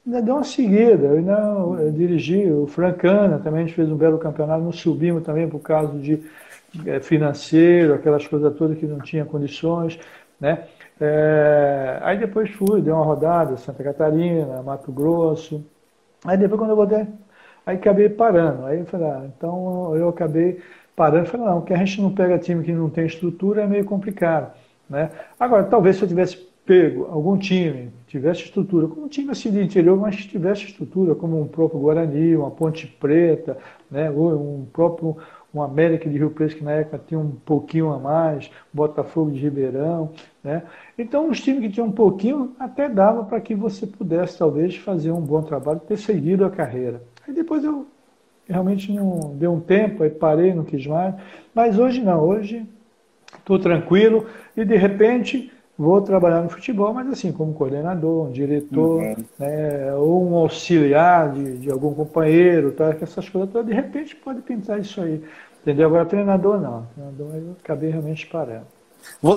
ainda 0.07 0.23
deu 0.23 0.37
uma 0.37 0.45
seguida. 0.45 1.07
Eu, 1.09 1.23
não, 1.23 1.81
eu 1.81 1.91
dirigi 1.91 2.49
o 2.49 2.69
Francana, 2.69 3.41
também 3.41 3.65
a 3.65 3.67
gente 3.67 3.75
fez 3.75 3.91
um 3.91 3.97
belo 3.97 4.17
campeonato, 4.17 4.63
não 4.63 4.71
subimos 4.71 5.25
também 5.25 5.49
por 5.49 5.59
causa 5.59 5.99
de 5.99 6.23
é, 6.87 7.01
financeiro, 7.01 7.95
aquelas 7.95 8.25
coisas 8.29 8.57
todas 8.57 8.79
que 8.79 8.87
não 8.87 9.01
tinha 9.01 9.25
condições, 9.25 9.99
né? 10.41 10.69
É, 11.01 11.99
aí 12.03 12.19
depois 12.19 12.51
fui, 12.51 12.83
dei 12.83 12.93
uma 12.93 13.05
rodada, 13.05 13.57
Santa 13.57 13.85
Catarina, 13.85 14.63
Mato 14.63 14.91
Grosso. 14.93 15.65
Aí 16.25 16.37
depois 16.37 16.59
quando 16.61 16.71
eu 16.71 16.77
voltei, 16.77 17.07
aí 17.67 17.77
acabei 17.77 18.09
parando. 18.09 18.67
Aí 18.67 18.81
eu 18.81 18.87
falei, 18.87 19.07
ah, 19.07 19.23
então 19.27 19.95
eu 19.97 20.09
acabei 20.09 20.61
parando. 20.97 21.27
Falei, 21.27 21.47
não, 21.47 21.63
que 21.63 21.73
a 21.73 21.77
gente 21.79 22.01
não 22.03 22.13
pega 22.15 22.39
time 22.39 22.65
que 22.65 22.73
não 22.73 22.91
tem 22.91 23.07
estrutura 23.07 23.63
é 23.63 23.67
meio 23.67 23.85
complicado, 23.85 24.53
né? 24.91 25.11
Agora, 25.39 25.65
talvez 25.65 25.97
se 25.97 26.03
eu 26.03 26.09
tivesse 26.09 26.37
pego 26.67 27.07
algum 27.11 27.39
time 27.39 27.91
tivesse 28.09 28.45
estrutura, 28.45 28.89
como 28.89 29.05
um 29.05 29.09
time 29.09 29.31
assim 29.31 29.51
de 29.51 29.63
interior, 29.63 29.97
mas 29.97 30.17
tivesse 30.17 30.65
estrutura, 30.65 31.15
como 31.15 31.41
um 31.41 31.47
próprio 31.47 31.79
Guarani, 31.79 32.35
uma 32.35 32.51
Ponte 32.51 32.87
Preta, 32.87 33.59
né, 33.91 34.11
ou 34.11 34.61
um 34.61 34.67
próprio 34.73 35.17
um 35.53 35.63
América 35.63 36.09
de 36.09 36.19
Rio 36.19 36.31
Preto, 36.31 36.57
que 36.57 36.65
na 36.65 36.73
época 36.73 37.01
tinha 37.07 37.19
um 37.19 37.31
pouquinho 37.31 37.91
a 37.93 37.99
mais, 37.99 38.51
Botafogo 38.73 39.31
de 39.31 39.39
Ribeirão. 39.39 40.11
Né? 40.45 40.63
Então, 40.99 41.29
os 41.29 41.41
times 41.41 41.61
que 41.61 41.71
tinham 41.71 41.87
um 41.87 41.93
pouquinho 41.93 42.55
até 42.59 42.89
dava 42.89 43.25
para 43.25 43.41
que 43.41 43.55
você 43.55 43.87
pudesse, 43.87 44.39
talvez, 44.39 44.77
fazer 44.77 45.11
um 45.11 45.21
bom 45.21 45.43
trabalho, 45.43 45.81
ter 45.81 45.97
seguido 45.97 46.45
a 46.45 46.51
carreira. 46.51 47.03
Aí 47.27 47.35
depois 47.35 47.65
eu 47.65 47.87
realmente 48.49 48.91
não 48.93 49.35
deu 49.37 49.53
um 49.53 49.61
tempo, 49.61 50.03
aí 50.03 50.11
parei, 50.11 50.55
não 50.55 50.65
quis 50.65 50.87
mais. 50.87 51.15
Mas 51.55 51.79
hoje 51.79 52.03
não, 52.03 52.21
hoje 52.21 52.67
estou 53.39 53.59
tranquilo 53.59 54.27
e 54.57 54.65
de 54.65 54.77
repente 54.77 55.53
vou 55.79 56.03
trabalhar 56.03 56.43
no 56.43 56.51
futebol, 56.51 56.93
mas 56.93 57.07
assim, 57.09 57.31
como 57.31 57.55
coordenador, 57.55 58.27
um 58.27 58.33
diretor, 58.33 59.01
uhum. 59.01 59.25
né, 59.39 59.95
ou 59.95 60.29
um 60.29 60.35
auxiliar 60.35 61.33
de, 61.33 61.59
de 61.59 61.71
algum 61.71 61.95
companheiro, 61.95 62.73
tá, 62.73 62.97
essas 63.01 63.29
coisas 63.29 63.65
de 63.65 63.73
repente 63.73 64.17
pode 64.17 64.43
pintar 64.43 64.81
isso 64.81 65.01
aí. 65.01 65.23
Entendeu? 65.63 65.87
Agora 65.87 66.05
treinador 66.05 66.61
não. 66.61 66.87
Treinador 66.95 67.35
eu 67.37 67.57
acabei 67.61 67.91
realmente 67.91 68.27
parando. 68.27 68.67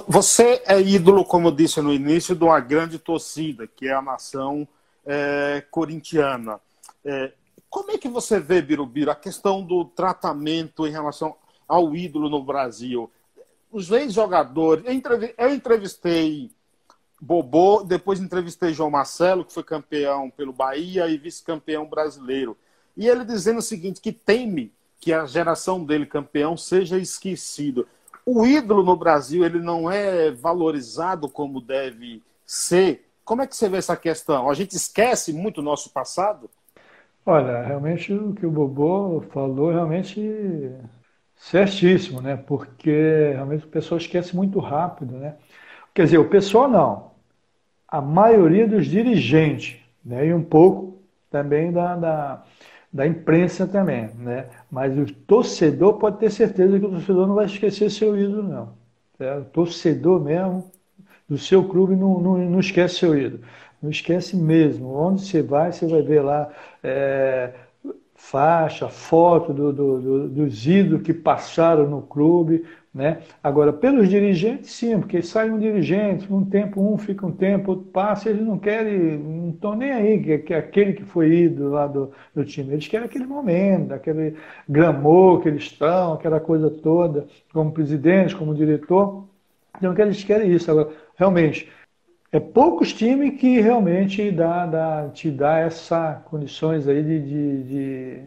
Você 0.08 0.62
é 0.66 0.82
ídolo, 0.82 1.24
como 1.24 1.48
eu 1.48 1.52
disse 1.52 1.80
no 1.82 1.94
início, 1.94 2.36
de 2.36 2.44
uma 2.44 2.60
grande 2.60 2.98
torcida, 2.98 3.68
que 3.68 3.88
é 3.88 3.94
a 3.94 4.02
nação 4.02 4.68
é, 5.06 5.64
corintiana. 5.70 6.60
É, 7.06 7.32
como 7.70 7.92
é 7.92 7.98
que 7.98 8.10
você 8.10 8.40
vê, 8.40 8.62
Birubiru, 8.62 9.12
a 9.12 9.16
questão 9.16 9.64
do 9.64 9.86
tratamento 9.86 10.88
em 10.88 10.92
relação 10.92 11.36
ao 11.68 11.96
ídolo 11.96 12.30
no 12.30 12.44
Brasil? 12.44 13.10
Os 13.72 13.90
ex-jogadores. 13.92 14.84
Eu 15.38 15.54
entrevistei 15.54 16.52
Bobô, 17.20 17.84
depois 17.84 18.20
entrevistei 18.20 18.74
João 18.74 18.90
Marcelo, 18.90 19.46
que 19.46 19.54
foi 19.54 19.64
campeão 19.64 20.30
pelo 20.30 20.52
Bahia 20.52 21.08
e 21.08 21.18
vice-campeão 21.18 21.86
brasileiro. 21.86 22.58
E 22.98 23.08
ele 23.08 23.24
dizendo 23.24 23.60
o 23.60 23.64
seguinte: 23.64 24.02
que 24.02 24.12
teme 24.12 24.72
que 25.00 25.14
a 25.14 25.26
geração 25.26 25.84
dele 25.84 26.06
campeão 26.06 26.58
seja 26.58 26.98
esquecido. 26.98 27.88
O 28.26 28.46
ídolo 28.46 28.84
no 28.84 28.96
Brasil 28.96 29.44
ele 29.44 29.60
não 29.60 29.90
é 29.90 30.30
valorizado 30.32 31.28
como 31.30 31.60
deve 31.60 32.22
ser. 32.46 33.08
Como 33.24 33.42
é 33.42 33.48
que 33.48 33.56
você 33.56 33.70
vê 33.70 33.78
essa 33.78 33.96
questão? 33.96 34.50
A 34.50 34.54
gente 34.54 34.76
esquece 34.76 35.32
muito 35.32 35.60
o 35.60 35.64
nosso 35.64 35.90
passado? 35.92 36.50
Olha, 37.26 37.62
realmente 37.62 38.14
o 38.14 38.34
que 38.34 38.46
o 38.46 38.52
Bobô 38.52 39.24
falou 39.32 39.72
realmente 39.72 40.20
Certíssimo, 41.42 42.22
né? 42.22 42.36
Porque 42.38 43.32
realmente 43.34 43.66
o 43.66 43.68
pessoal 43.68 43.98
esquece 43.98 44.36
muito 44.36 44.60
rápido, 44.60 45.18
né? 45.18 45.36
Quer 45.94 46.06
dizer, 46.06 46.20
o 46.20 46.30
pessoal 46.30 46.70
não. 46.70 47.12
A 47.88 48.02
maioria 48.02 48.68
dos 48.68 48.88
dirigentes, 48.88 49.78
né? 50.06 50.28
E 50.28 50.34
um 50.34 50.44
pouco 50.44 51.00
também 51.32 51.72
da, 51.72 51.96
da, 51.96 52.44
da 52.94 53.08
imprensa 53.08 53.68
também, 53.68 54.10
né? 54.16 54.50
Mas 54.72 54.98
o 54.98 55.06
torcedor 55.14 55.96
pode 56.00 56.20
ter 56.20 56.32
certeza 56.32 56.80
que 56.80 56.86
o 56.86 56.92
torcedor 56.92 57.28
não 57.28 57.36
vai 57.36 57.46
esquecer 57.48 57.90
seu 57.92 58.18
ídolo, 58.18 58.44
não. 58.44 58.74
É, 59.20 59.38
o 59.38 59.46
torcedor 59.46 60.22
mesmo 60.22 60.72
do 61.30 61.38
seu 61.38 61.68
clube 61.68 61.96
não, 61.96 62.20
não, 62.20 62.38
não 62.38 62.60
esquece 62.60 62.96
seu 62.96 63.18
ídolo. 63.18 63.44
Não 63.82 63.90
esquece 63.90 64.36
mesmo. 64.36 64.94
Onde 64.94 65.22
você 65.22 65.42
vai, 65.42 65.72
você 65.72 65.88
vai 65.88 66.02
ver 66.02 66.22
lá 66.22 66.50
é, 66.84 67.54
faixa, 68.22 68.88
foto 68.88 69.52
do, 69.52 69.74
do, 69.74 70.00
do, 70.00 70.30
dos 70.30 70.66
ídolos 70.66 71.02
que 71.02 71.14
passaram 71.14 71.90
no 71.90 72.02
clube. 72.02 72.64
Né? 72.94 73.20
Agora, 73.42 73.74
pelos 73.74 74.10
dirigentes, 74.10 74.72
sim, 74.72 75.00
porque 75.00 75.22
sai 75.22 75.50
um 75.50 75.58
dirigente, 75.58 76.32
um 76.32 76.46
tempo 76.46 76.82
um 76.82 76.98
fica 76.98 77.26
um 77.26 77.32
tempo, 77.32 77.72
outro 77.72 77.88
passa, 77.88 78.30
eles 78.30 78.46
não 78.46 78.58
querem, 78.58 79.18
não 79.18 79.50
estão 79.50 79.76
nem 79.76 79.92
aí, 79.92 80.22
que, 80.22 80.38
que 80.40 80.54
aquele 80.54 80.94
que 80.94 81.04
foi 81.04 81.34
ídolo 81.34 81.72
lá 81.72 81.88
do, 81.88 82.12
do 82.36 82.44
time, 82.44 82.74
eles 82.74 82.88
querem 82.88 83.06
aquele 83.06 83.26
momento, 83.26 83.94
aquele 83.94 84.36
glamour 84.68 85.42
que 85.42 85.48
eles 85.48 85.64
estão, 85.64 86.14
aquela 86.14 86.40
coisa 86.40 86.70
toda, 86.70 87.28
como 87.54 87.72
presidente, 87.72 88.36
como 88.36 88.54
diretor, 88.54 89.26
então 89.78 89.96
eles 89.98 90.24
querem 90.24 90.52
isso. 90.52 90.70
Agora, 90.70 90.90
realmente, 91.16 91.70
é 92.32 92.39
poucos 92.39 92.94
times 92.94 93.39
que 93.39 93.60
realmente 93.60 94.32
dá, 94.32 94.65
dá, 94.65 95.10
te 95.10 95.30
dá 95.30 95.60
essas 95.60 96.22
condições 96.24 96.88
aí 96.88 97.04
de, 97.04 97.20
de, 97.20 97.63
de, 97.63 98.22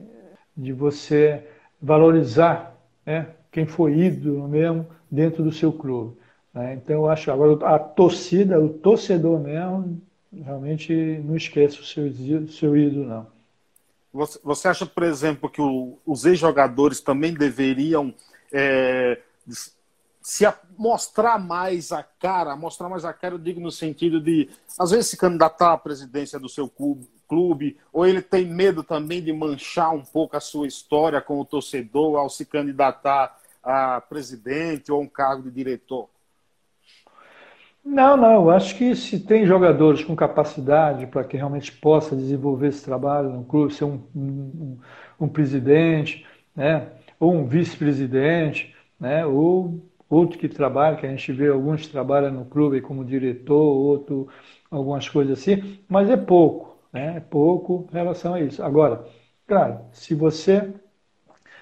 de 0.56 0.72
você 0.72 1.42
valorizar 1.80 2.76
né, 3.06 3.28
quem 3.50 3.66
foi 3.66 3.98
ídolo 3.98 4.46
mesmo 4.46 4.86
dentro 5.10 5.42
do 5.42 5.52
seu 5.52 5.72
clube. 5.72 6.16
Né? 6.52 6.74
Então 6.74 6.96
eu 6.96 7.08
acho 7.08 7.30
agora 7.30 7.66
a 7.66 7.78
torcida, 7.78 8.60
o 8.60 8.68
torcedor 8.68 9.40
mesmo, 9.40 10.00
realmente 10.32 10.92
não 11.24 11.36
esquece 11.36 11.80
o 11.80 11.84
seu, 11.84 12.12
seu 12.48 12.76
ídolo, 12.76 13.06
não. 13.06 13.26
Você, 14.12 14.38
você 14.44 14.68
acha, 14.68 14.86
por 14.86 15.02
exemplo, 15.02 15.48
que 15.48 15.60
o, 15.60 15.98
os 16.06 16.24
ex-jogadores 16.24 17.00
também 17.00 17.32
deveriam 17.32 18.14
é, 18.52 19.18
se 20.24 20.50
mostrar 20.78 21.38
mais 21.38 21.92
a 21.92 22.02
cara, 22.02 22.56
mostrar 22.56 22.88
mais 22.88 23.04
a 23.04 23.12
cara, 23.12 23.34
eu 23.34 23.38
digo 23.38 23.60
no 23.60 23.70
sentido 23.70 24.18
de, 24.18 24.48
às 24.78 24.90
vezes, 24.90 25.08
se 25.08 25.18
candidatar 25.18 25.74
à 25.74 25.76
presidência 25.76 26.40
do 26.40 26.48
seu 26.48 26.66
clube, 26.66 27.76
ou 27.92 28.06
ele 28.06 28.22
tem 28.22 28.46
medo 28.46 28.82
também 28.82 29.22
de 29.22 29.34
manchar 29.34 29.94
um 29.94 30.00
pouco 30.00 30.34
a 30.34 30.40
sua 30.40 30.66
história 30.66 31.20
com 31.20 31.38
o 31.38 31.44
torcedor 31.44 32.16
ao 32.16 32.30
se 32.30 32.46
candidatar 32.46 33.38
a 33.62 34.00
presidente 34.00 34.90
ou 34.90 35.02
um 35.02 35.06
cargo 35.06 35.42
de 35.42 35.50
diretor? 35.50 36.08
Não, 37.84 38.16
não. 38.16 38.48
Acho 38.48 38.78
que 38.78 38.96
se 38.96 39.20
tem 39.20 39.44
jogadores 39.44 40.02
com 40.02 40.16
capacidade 40.16 41.06
para 41.06 41.24
que 41.24 41.36
realmente 41.36 41.70
possa 41.70 42.16
desenvolver 42.16 42.68
esse 42.68 42.82
trabalho 42.82 43.28
no 43.28 43.44
clube, 43.44 43.74
ser 43.74 43.84
um, 43.84 44.02
um, 44.16 44.78
um 45.20 45.28
presidente, 45.28 46.26
né, 46.56 46.88
ou 47.20 47.34
um 47.34 47.46
vice-presidente, 47.46 48.74
né, 48.98 49.26
ou 49.26 49.82
outro 50.14 50.38
que 50.38 50.48
trabalha, 50.48 50.96
que 50.96 51.06
a 51.06 51.10
gente 51.10 51.32
vê 51.32 51.48
alguns 51.48 51.86
trabalham 51.86 52.32
no 52.32 52.44
clube 52.46 52.80
como 52.80 53.04
diretor, 53.04 53.56
outro 53.56 54.28
algumas 54.70 55.08
coisas 55.08 55.38
assim, 55.38 55.80
mas 55.88 56.10
é 56.10 56.16
pouco, 56.16 56.78
né? 56.92 57.16
É 57.16 57.20
pouco 57.20 57.88
em 57.92 57.94
relação 57.94 58.34
a 58.34 58.40
isso. 58.40 58.62
Agora, 58.62 59.04
claro, 59.46 59.80
se 59.92 60.14
você 60.14 60.72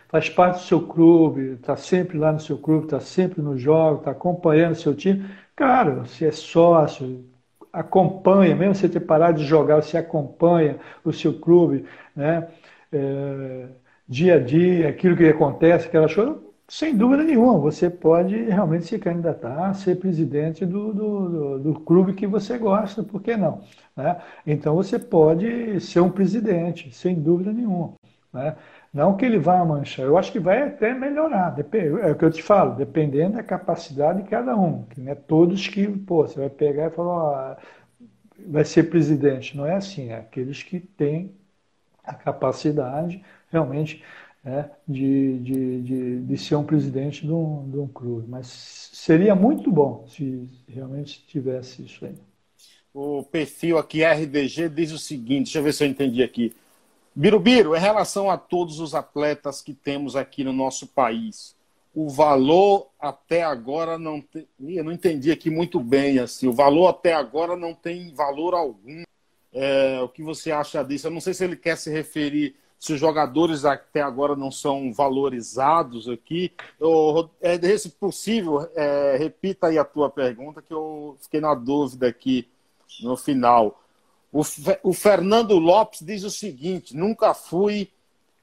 faz 0.09 0.29
parte 0.29 0.59
do 0.61 0.65
seu 0.67 0.87
clube, 0.87 1.55
está 1.55 1.77
sempre 1.77 2.19
lá 2.19 2.33
no 2.33 2.41
seu 2.41 2.59
clube, 2.59 2.85
está 2.85 3.01
sempre 3.01 3.41
no 3.43 3.57
jogo, 3.57 3.99
está 3.99 4.11
acompanhando 4.13 4.73
o 4.73 4.77
seu 4.77 4.95
time, 4.95 5.29
claro, 5.57 6.01
você 6.07 6.27
é 6.27 6.33
sócio, 6.33 7.25
acompanha, 7.73 8.55
mesmo 8.55 8.75
você 8.75 8.89
ter 8.89 9.01
parado 9.01 9.39
de 9.39 9.45
jogar, 9.47 9.77
você 9.83 9.97
acompanha 9.97 10.79
o 11.05 11.13
seu 11.13 11.39
clube, 11.41 11.85
né? 12.15 12.49
É, 12.93 13.69
dia 14.09 14.35
a 14.37 14.39
dia, 14.39 14.89
aquilo 14.89 15.17
que 15.17 15.27
acontece, 15.27 15.87
aquelas 15.89 16.15
coisas, 16.15 16.37
sem 16.69 16.97
dúvida 16.97 17.23
nenhuma, 17.23 17.59
você 17.59 17.91
pode 17.91 18.37
realmente 18.37 18.87
se 18.87 18.99
candidatar 18.99 19.69
a 19.69 19.75
ser 19.75 19.99
presidente 19.99 20.65
do, 20.65 20.93
do, 20.93 21.29
do, 21.29 21.59
do 21.59 21.81
clube 21.81 22.15
que 22.15 22.27
você 22.27 22.57
gosta, 22.59 23.03
por 23.03 23.21
que 23.23 23.37
não? 23.37 23.63
Né? 23.97 24.21
Então 24.47 24.75
você 24.75 24.99
pode 24.99 25.81
ser 25.81 26.01
um 26.01 26.11
presidente, 26.11 26.93
sem 26.95 27.21
dúvida 27.21 27.53
nenhuma. 27.53 27.95
Né? 28.33 28.57
Não 28.93 29.17
que 29.17 29.25
ele 29.25 29.39
vá 29.39 29.65
manchar, 29.65 30.07
eu 30.07 30.19
acho 30.19 30.33
que 30.33 30.39
vai 30.41 30.63
até 30.63 30.95
melhorar, 30.95 31.55
é 31.59 32.11
o 32.11 32.17
que 32.17 32.25
eu 32.25 32.31
te 32.31 32.43
falo, 32.43 32.75
dependendo 32.75 33.37
da 33.37 33.43
capacidade 33.43 34.23
de 34.23 34.29
cada 34.29 34.57
um. 34.57 34.85
Que 34.85 35.01
não 35.01 35.13
é 35.13 35.15
todos 35.15 35.67
que, 35.69 35.87
pô, 35.89 36.27
você 36.27 36.41
vai 36.41 36.51
pegar 36.51 36.87
e 36.89 36.91
falar, 36.91 37.13
ó, 37.13 37.57
vai 38.47 38.65
ser 38.65 38.85
presidente. 38.85 39.57
Não 39.57 39.67
é 39.67 39.75
assim, 39.77 40.11
é 40.11 40.19
aqueles 40.19 40.63
que 40.63 40.81
têm 40.81 41.35
a 42.05 42.15
capacidade 42.15 43.23
realmente 43.51 44.03
né, 44.45 44.71
de, 44.89 45.39
de, 45.39 45.83
de, 45.83 46.21
de, 46.21 46.39
ser 46.39 46.57
um 46.57 46.65
presidente 46.65 47.25
de 47.25 47.33
um, 47.33 47.71
de 47.71 47.79
um 47.79 47.87
clube. 47.87 48.27
Mas 48.29 48.91
seria 48.93 49.35
muito 49.35 49.71
bom 49.71 50.05
se 50.09 50.49
realmente 50.69 51.25
tivesse 51.27 51.85
isso 51.85 52.05
aí. 52.05 52.17
O 52.93 53.23
perfil 53.23 53.79
aqui, 53.79 54.05
RDG, 54.05 54.69
diz 54.69 54.93
o 54.93 54.99
seguinte: 54.99 55.45
deixa 55.45 55.59
eu 55.59 55.63
ver 55.63 55.73
se 55.73 55.85
eu 55.85 55.89
entendi 55.89 56.23
aqui. 56.23 56.53
Birubiru, 57.15 57.77
em 57.77 57.81
relação 57.81 58.31
a 58.31 58.37
todos 58.37 58.81
os 58.81 58.95
atletas 58.95 59.63
que 59.63 59.75
temos 59.75 60.17
aqui 60.17 60.43
no 60.43 60.53
nosso 60.53 60.87
país, 60.87 61.55
o 61.95 62.09
valor 62.09 62.89
até 62.99 63.43
agora 63.43 63.99
não 63.99 64.21
tem. 64.21 64.47
Eu 64.61 64.85
não 64.85 64.93
entendi 64.93 65.31
aqui 65.31 65.51
muito 65.51 65.79
bem. 65.79 66.19
assim. 66.19 66.47
O 66.47 66.53
valor 66.53 66.89
até 66.89 67.13
agora 67.13 67.57
não 67.57 67.75
tem 67.75 68.13
valor 68.15 68.55
algum. 68.55 69.03
É, 69.53 70.01
o 70.01 70.09
que 70.09 70.23
você 70.23 70.51
acha 70.51 70.83
disso? 70.83 71.07
Eu 71.07 71.11
não 71.11 71.21
sei 71.21 71.35
se 71.35 71.45
ele 71.45 71.57
quer 71.57 71.77
se 71.77 71.91
referir 71.91 72.55
se 72.83 72.95
os 72.95 72.99
jogadores 72.99 73.65
até 73.65 74.03
agora 74.03 74.35
não 74.35 74.51
são 74.51 74.93
valorizados 74.93 76.09
aqui. 76.09 76.51
Eu, 76.81 77.31
é, 77.41 77.79
se 77.79 77.89
possível, 77.91 78.69
é, 78.75 79.17
repita 79.17 79.69
aí 79.69 79.79
a 79.79 79.85
tua 79.85 80.11
pergunta, 80.11 80.61
que 80.61 80.75
eu 80.75 81.17
fiquei 81.21 81.41
na 81.41 81.55
dúvida 81.55 82.09
aqui 82.09 82.49
no 83.01 83.17
final. 83.17 83.81
O, 84.33 84.41
o 84.83 84.93
Fernando 84.93 85.57
Lopes 85.61 86.01
diz 86.03 86.25
o 86.25 86.31
seguinte: 86.31 86.97
nunca 86.97 87.33
fui 87.35 87.89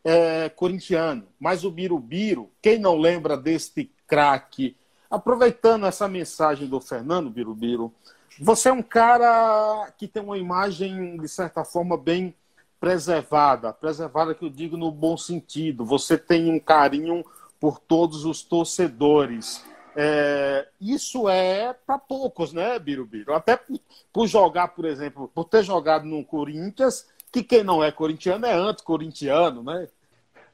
é, 0.06 0.48
corintiano, 0.48 1.28
mas 1.38 1.66
o 1.66 1.70
Birubiru, 1.72 2.50
quem 2.62 2.80
não 2.80 2.98
lembra 2.98 3.36
deste 3.36 3.92
craque? 4.08 4.74
Aproveitando 5.12 5.86
essa 5.86 6.08
mensagem 6.08 6.66
do 6.66 6.80
Fernando 6.80 7.30
Birubiru, 7.30 7.94
Você 8.40 8.70
é 8.70 8.72
um 8.72 8.82
cara 8.82 9.92
que 9.98 10.08
tem 10.08 10.24
uma 10.24 10.38
imagem, 10.38 11.18
de 11.18 11.28
certa 11.28 11.66
forma, 11.66 11.98
bem 11.98 12.34
preservada. 12.80 13.74
Preservada 13.74 14.34
que 14.34 14.46
eu 14.46 14.50
digo 14.50 14.78
no 14.78 14.92
bom 14.92 15.18
sentido. 15.18 15.86
Você 15.86 16.18
tem 16.18 16.52
um 16.52 16.60
carinho 16.60 17.24
por 17.60 17.80
todos 17.80 18.26
os 18.26 18.42
torcedores. 18.42 19.64
É, 19.96 20.68
isso 20.80 21.28
é 21.28 21.74
para 21.74 21.98
poucos, 21.98 22.54
né, 22.54 22.80
Birubiru? 22.80 23.34
Até 23.34 23.58
por, 23.58 23.80
por, 24.14 24.28
jogar, 24.28 24.70
por 24.70 24.86
exemplo, 24.86 25.30
por 25.34 25.46
ter 25.46 25.64
jogado 25.64 26.06
no 26.06 26.24
Corinthians, 26.24 27.08
que 27.32 27.44
quem 27.44 27.64
não 27.64 27.84
é 27.84 27.92
corintiano 27.92 28.46
é 28.46 28.54
anti-corintiano, 28.54 29.62
né? 29.64 29.88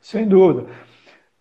Sem 0.02 0.28
dúvida. 0.28 0.70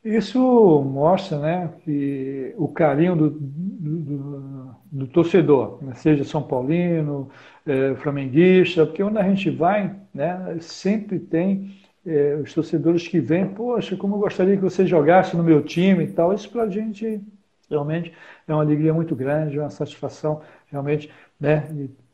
Isso 0.05 0.39
mostra 0.83 1.39
né, 1.39 1.71
que 1.83 2.55
o 2.59 2.69
carinho 2.69 3.17
do, 3.17 3.31
do, 3.31 3.99
do, 4.01 4.77
do 4.93 5.07
torcedor, 5.07 5.83
né, 5.83 5.95
seja 5.95 6.25
São 6.25 6.43
Paulino, 6.43 7.31
é, 7.65 7.95
flamenguista, 7.95 8.85
porque 8.85 9.03
onde 9.03 9.17
a 9.17 9.23
gente 9.23 9.49
vai, 9.49 9.97
né, 10.13 10.59
sempre 10.61 11.19
tem 11.19 11.75
é, 12.05 12.35
os 12.37 12.53
torcedores 12.53 13.09
que 13.09 13.19
vêm, 13.19 13.47
poxa, 13.49 13.97
como 13.97 14.17
eu 14.17 14.21
gostaria 14.21 14.57
que 14.57 14.63
você 14.63 14.87
jogasse 14.87 15.35
no 15.35 15.43
meu 15.43 15.63
time 15.63 16.05
e 16.05 16.13
tal. 16.13 16.35
Isso 16.35 16.51
para 16.51 16.65
a 16.65 16.71
gente 16.71 17.23
realmente 17.71 18.13
é 18.47 18.53
uma 18.53 18.63
alegria 18.63 18.93
muito 18.93 19.17
grande, 19.17 19.59
uma 19.59 19.71
satisfação 19.71 20.43
realmente 20.71 21.11
né, 21.41 21.67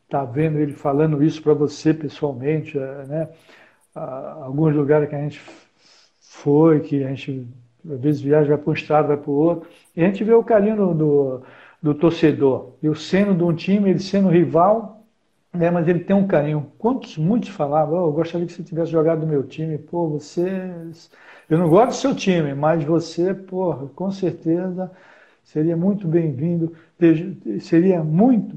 estar 0.04 0.20
tá 0.20 0.24
vendo 0.24 0.58
ele 0.60 0.74
falando 0.74 1.22
isso 1.24 1.42
para 1.42 1.54
você 1.54 1.92
pessoalmente. 1.92 2.78
É, 2.78 3.04
né, 3.06 3.28
alguns 3.94 4.74
lugares 4.76 5.08
que 5.08 5.16
a 5.16 5.20
gente 5.20 5.40
foi, 6.20 6.80
que 6.80 7.02
a 7.02 7.08
gente 7.08 7.48
às 7.88 8.00
vezes 8.00 8.20
viaja, 8.20 8.58
para 8.58 8.70
um 8.70 8.74
estado, 8.74 9.08
vai 9.08 9.16
para 9.16 9.30
o 9.30 9.34
outro, 9.34 9.68
e 9.96 10.02
a 10.02 10.06
gente 10.06 10.24
vê 10.24 10.32
o 10.32 10.44
carinho 10.44 10.76
do, 10.76 10.94
do, 10.94 11.42
do 11.82 11.94
torcedor. 11.94 12.72
Eu 12.82 12.94
sendo 12.94 13.34
de 13.34 13.42
um 13.42 13.54
time, 13.54 13.90
ele 13.90 13.98
sendo 13.98 14.28
rival, 14.28 15.04
né, 15.52 15.70
mas 15.70 15.88
ele 15.88 16.00
tem 16.00 16.14
um 16.14 16.26
carinho. 16.26 16.70
Quantos, 16.78 17.16
muitos 17.18 17.50
falavam, 17.50 18.02
oh, 18.02 18.06
eu 18.08 18.12
gostaria 18.12 18.46
que 18.46 18.52
você 18.52 18.62
tivesse 18.62 18.92
jogado 18.92 19.20
no 19.20 19.26
meu 19.26 19.42
time, 19.42 19.78
pô, 19.78 20.08
você... 20.08 20.70
Eu 21.48 21.58
não 21.58 21.68
gosto 21.68 21.88
do 21.88 21.94
seu 21.94 22.14
time, 22.14 22.54
mas 22.54 22.84
você, 22.84 23.34
pô, 23.34 23.74
com 23.94 24.10
certeza 24.10 24.90
seria 25.42 25.76
muito 25.76 26.06
bem-vindo, 26.06 26.72
seria 27.60 28.04
muito 28.04 28.56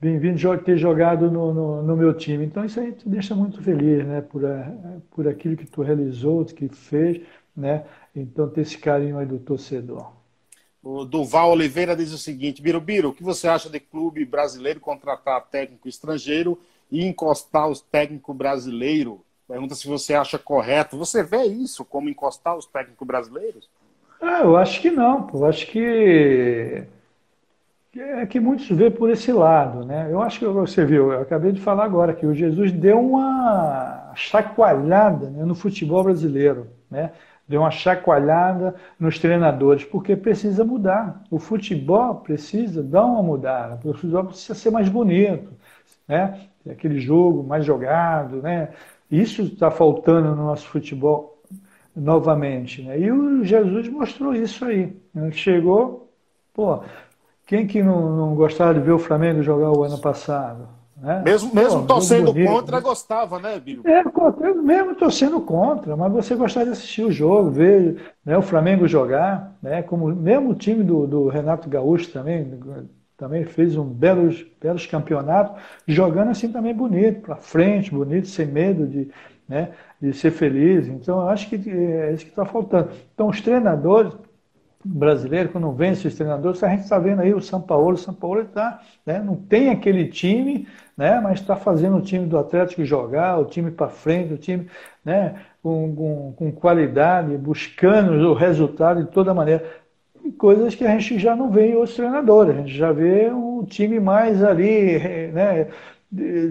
bem-vindo 0.00 0.58
ter 0.58 0.76
jogado 0.76 1.30
no, 1.30 1.54
no, 1.54 1.82
no, 1.82 1.96
meu 1.96 2.12
time. 2.12 2.44
Então 2.44 2.64
isso 2.64 2.80
aí 2.80 2.90
te 2.92 3.08
deixa 3.08 3.34
muito 3.34 3.62
feliz, 3.62 4.04
né, 4.04 4.20
por, 4.20 4.42
por 5.12 5.28
aquilo 5.28 5.56
que 5.56 5.66
tu 5.66 5.82
realizou, 5.82 6.44
que 6.44 6.68
fez, 6.68 7.20
né, 7.56 7.84
então, 8.14 8.48
ter 8.48 8.62
esse 8.62 8.78
carinho 8.78 9.18
aí 9.18 9.26
do 9.26 9.38
torcedor. 9.38 10.12
O 10.82 11.04
Duval 11.04 11.52
Oliveira 11.52 11.96
diz 11.96 12.12
o 12.12 12.18
seguinte: 12.18 12.60
Birubiru, 12.60 13.10
o 13.10 13.14
que 13.14 13.22
você 13.22 13.48
acha 13.48 13.70
de 13.70 13.78
clube 13.78 14.24
brasileiro 14.24 14.80
contratar 14.80 15.40
técnico 15.48 15.88
estrangeiro 15.88 16.58
e 16.90 17.04
encostar 17.04 17.68
os 17.68 17.80
técnicos 17.80 18.36
brasileiros? 18.36 19.18
Pergunta 19.46 19.74
se 19.74 19.86
você 19.86 20.14
acha 20.14 20.38
correto. 20.38 20.96
Você 20.96 21.22
vê 21.22 21.44
isso 21.44 21.84
como 21.84 22.08
encostar 22.08 22.56
os 22.56 22.66
técnicos 22.66 23.06
brasileiros? 23.06 23.68
Ah, 24.20 24.40
eu 24.40 24.56
acho 24.56 24.80
que 24.80 24.90
não. 24.90 25.28
Eu 25.32 25.44
acho 25.46 25.66
que 25.66 26.86
é 27.94 28.24
que 28.24 28.40
muitos 28.40 28.68
vê 28.68 28.90
por 28.90 29.10
esse 29.10 29.30
lado, 29.32 29.84
né? 29.84 30.08
Eu 30.10 30.22
acho 30.22 30.38
que 30.38 30.46
você 30.46 30.84
viu, 30.84 31.12
eu 31.12 31.20
acabei 31.20 31.52
de 31.52 31.60
falar 31.60 31.84
agora 31.84 32.14
que 32.14 32.24
o 32.24 32.34
Jesus 32.34 32.72
deu 32.72 32.98
uma 32.98 34.12
chacoalhada 34.14 35.28
né, 35.28 35.44
no 35.44 35.54
futebol 35.54 36.02
brasileiro, 36.02 36.68
né? 36.90 37.12
Deu 37.52 37.60
uma 37.60 37.70
chacoalhada 37.70 38.74
nos 38.98 39.18
treinadores, 39.18 39.84
porque 39.84 40.16
precisa 40.16 40.64
mudar. 40.64 41.22
O 41.30 41.38
futebol 41.38 42.14
precisa 42.16 42.82
dar 42.82 43.04
uma 43.04 43.22
mudada, 43.22 43.78
o 43.84 43.92
futebol 43.92 44.24
precisa 44.24 44.54
ser 44.54 44.70
mais 44.70 44.88
bonito, 44.88 45.52
né? 46.08 46.48
aquele 46.68 46.98
jogo 46.98 47.42
mais 47.42 47.64
jogado, 47.64 48.40
né? 48.40 48.70
Isso 49.10 49.42
está 49.42 49.70
faltando 49.70 50.34
no 50.34 50.46
nosso 50.46 50.66
futebol 50.66 51.38
novamente, 51.94 52.82
né? 52.82 52.98
E 52.98 53.12
o 53.12 53.44
Jesus 53.44 53.86
mostrou 53.88 54.34
isso 54.34 54.64
aí. 54.64 54.96
Né? 55.12 55.30
Chegou, 55.32 56.10
pô, 56.54 56.82
quem 57.46 57.66
que 57.66 57.82
não, 57.82 58.16
não 58.16 58.34
gostava 58.34 58.72
de 58.72 58.80
ver 58.80 58.92
o 58.92 58.98
Flamengo 58.98 59.42
jogar 59.42 59.70
o 59.72 59.84
ano 59.84 60.00
passado? 60.00 60.66
Né? 61.02 61.20
Mesmo, 61.24 61.52
mesmo 61.52 61.84
torcendo 61.84 62.32
contra, 62.32 62.78
gostava, 62.78 63.40
né, 63.40 63.58
Bíblia? 63.58 63.92
É, 63.92 64.54
mesmo 64.54 64.94
torcendo 64.94 65.40
contra, 65.40 65.96
mas 65.96 66.12
você 66.12 66.36
gostava 66.36 66.66
de 66.66 66.72
assistir 66.72 67.02
o 67.02 67.10
jogo, 67.10 67.50
ver 67.50 68.14
né, 68.24 68.38
o 68.38 68.42
Flamengo 68.42 68.86
jogar, 68.86 69.58
né, 69.60 69.82
como 69.82 70.06
mesmo 70.14 70.50
o 70.50 70.54
time 70.54 70.84
do, 70.84 71.04
do 71.04 71.28
Renato 71.28 71.68
Gaúcho 71.68 72.12
também, 72.12 72.56
também 73.16 73.44
fez 73.44 73.76
um 73.76 73.84
belos, 73.84 74.46
belos 74.60 74.86
campeonatos, 74.86 75.60
jogando 75.88 76.30
assim 76.30 76.52
também 76.52 76.72
bonito, 76.72 77.20
para 77.22 77.34
frente, 77.34 77.90
bonito, 77.90 78.28
sem 78.28 78.46
medo 78.46 78.86
de, 78.86 79.10
né, 79.48 79.70
de 80.00 80.12
ser 80.12 80.30
feliz. 80.30 80.86
Então, 80.86 81.22
eu 81.22 81.28
acho 81.28 81.48
que 81.48 81.68
é 81.68 82.12
isso 82.12 82.24
que 82.24 82.30
está 82.30 82.44
faltando. 82.44 82.90
Então, 83.12 83.26
os 83.26 83.40
treinadores 83.40 84.12
brasileiros, 84.84 85.52
quando 85.52 85.70
vence 85.72 86.06
os 86.06 86.14
treinadores, 86.14 86.62
a 86.62 86.68
gente 86.68 86.82
está 86.82 86.98
vendo 86.98 87.20
aí 87.20 87.34
o 87.34 87.40
São 87.40 87.60
Paulo, 87.60 87.94
o 87.94 87.98
São 87.98 88.14
Paulo 88.14 88.40
está, 88.40 88.80
né, 89.06 89.20
não 89.20 89.36
tem 89.36 89.70
aquele 89.70 90.08
time 90.08 90.66
né? 90.96 91.20
mas 91.20 91.40
está 91.40 91.56
fazendo 91.56 91.96
o 91.96 92.02
time 92.02 92.26
do 92.26 92.38
Atlético 92.38 92.84
jogar, 92.84 93.38
o 93.38 93.44
time 93.44 93.70
para 93.70 93.88
frente, 93.88 94.34
o 94.34 94.38
time 94.38 94.68
né? 95.04 95.34
com, 95.62 95.94
com, 95.94 96.32
com 96.36 96.52
qualidade, 96.52 97.36
buscando 97.36 98.12
o 98.30 98.34
resultado 98.34 99.04
de 99.04 99.10
toda 99.10 99.34
maneira. 99.34 99.64
Coisas 100.38 100.74
que 100.74 100.84
a 100.84 100.90
gente 100.90 101.18
já 101.18 101.34
não 101.34 101.50
vê 101.50 101.68
em 101.68 101.74
outros 101.74 101.96
treinadores, 101.96 102.54
a 102.54 102.58
gente 102.58 102.74
já 102.74 102.92
vê 102.92 103.30
um 103.30 103.64
time 103.64 103.98
mais 103.98 104.42
ali, 104.42 104.98
né? 105.32 105.68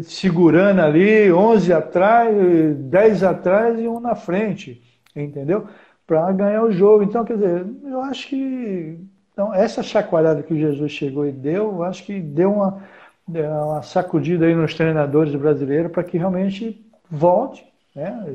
segurando 0.03 0.81
ali, 0.81 1.31
11 1.31 1.71
atrás, 1.71 2.35
10 2.75 3.23
atrás 3.23 3.79
e 3.79 3.87
um 3.87 3.99
na 3.99 4.15
frente, 4.15 4.81
entendeu? 5.15 5.67
Para 6.11 6.29
ganhar 6.33 6.61
o 6.61 6.71
jogo. 6.73 7.03
Então, 7.03 7.23
quer 7.23 7.35
dizer, 7.35 7.65
eu 7.85 8.01
acho 8.01 8.27
que 8.27 8.99
então, 9.31 9.53
essa 9.53 9.81
chacoalhada 9.81 10.43
que 10.43 10.53
o 10.53 10.59
Jesus 10.59 10.91
chegou 10.91 11.25
e 11.25 11.31
deu, 11.31 11.71
eu 11.71 11.83
acho 11.83 12.03
que 12.05 12.19
deu 12.19 12.51
uma, 12.51 12.83
uma 13.25 13.81
sacudida 13.81 14.45
aí 14.45 14.53
nos 14.53 14.73
treinadores 14.73 15.33
brasileiros 15.33 15.89
para 15.89 16.03
que 16.03 16.17
realmente 16.17 16.85
volte 17.09 17.65
né, 17.95 18.25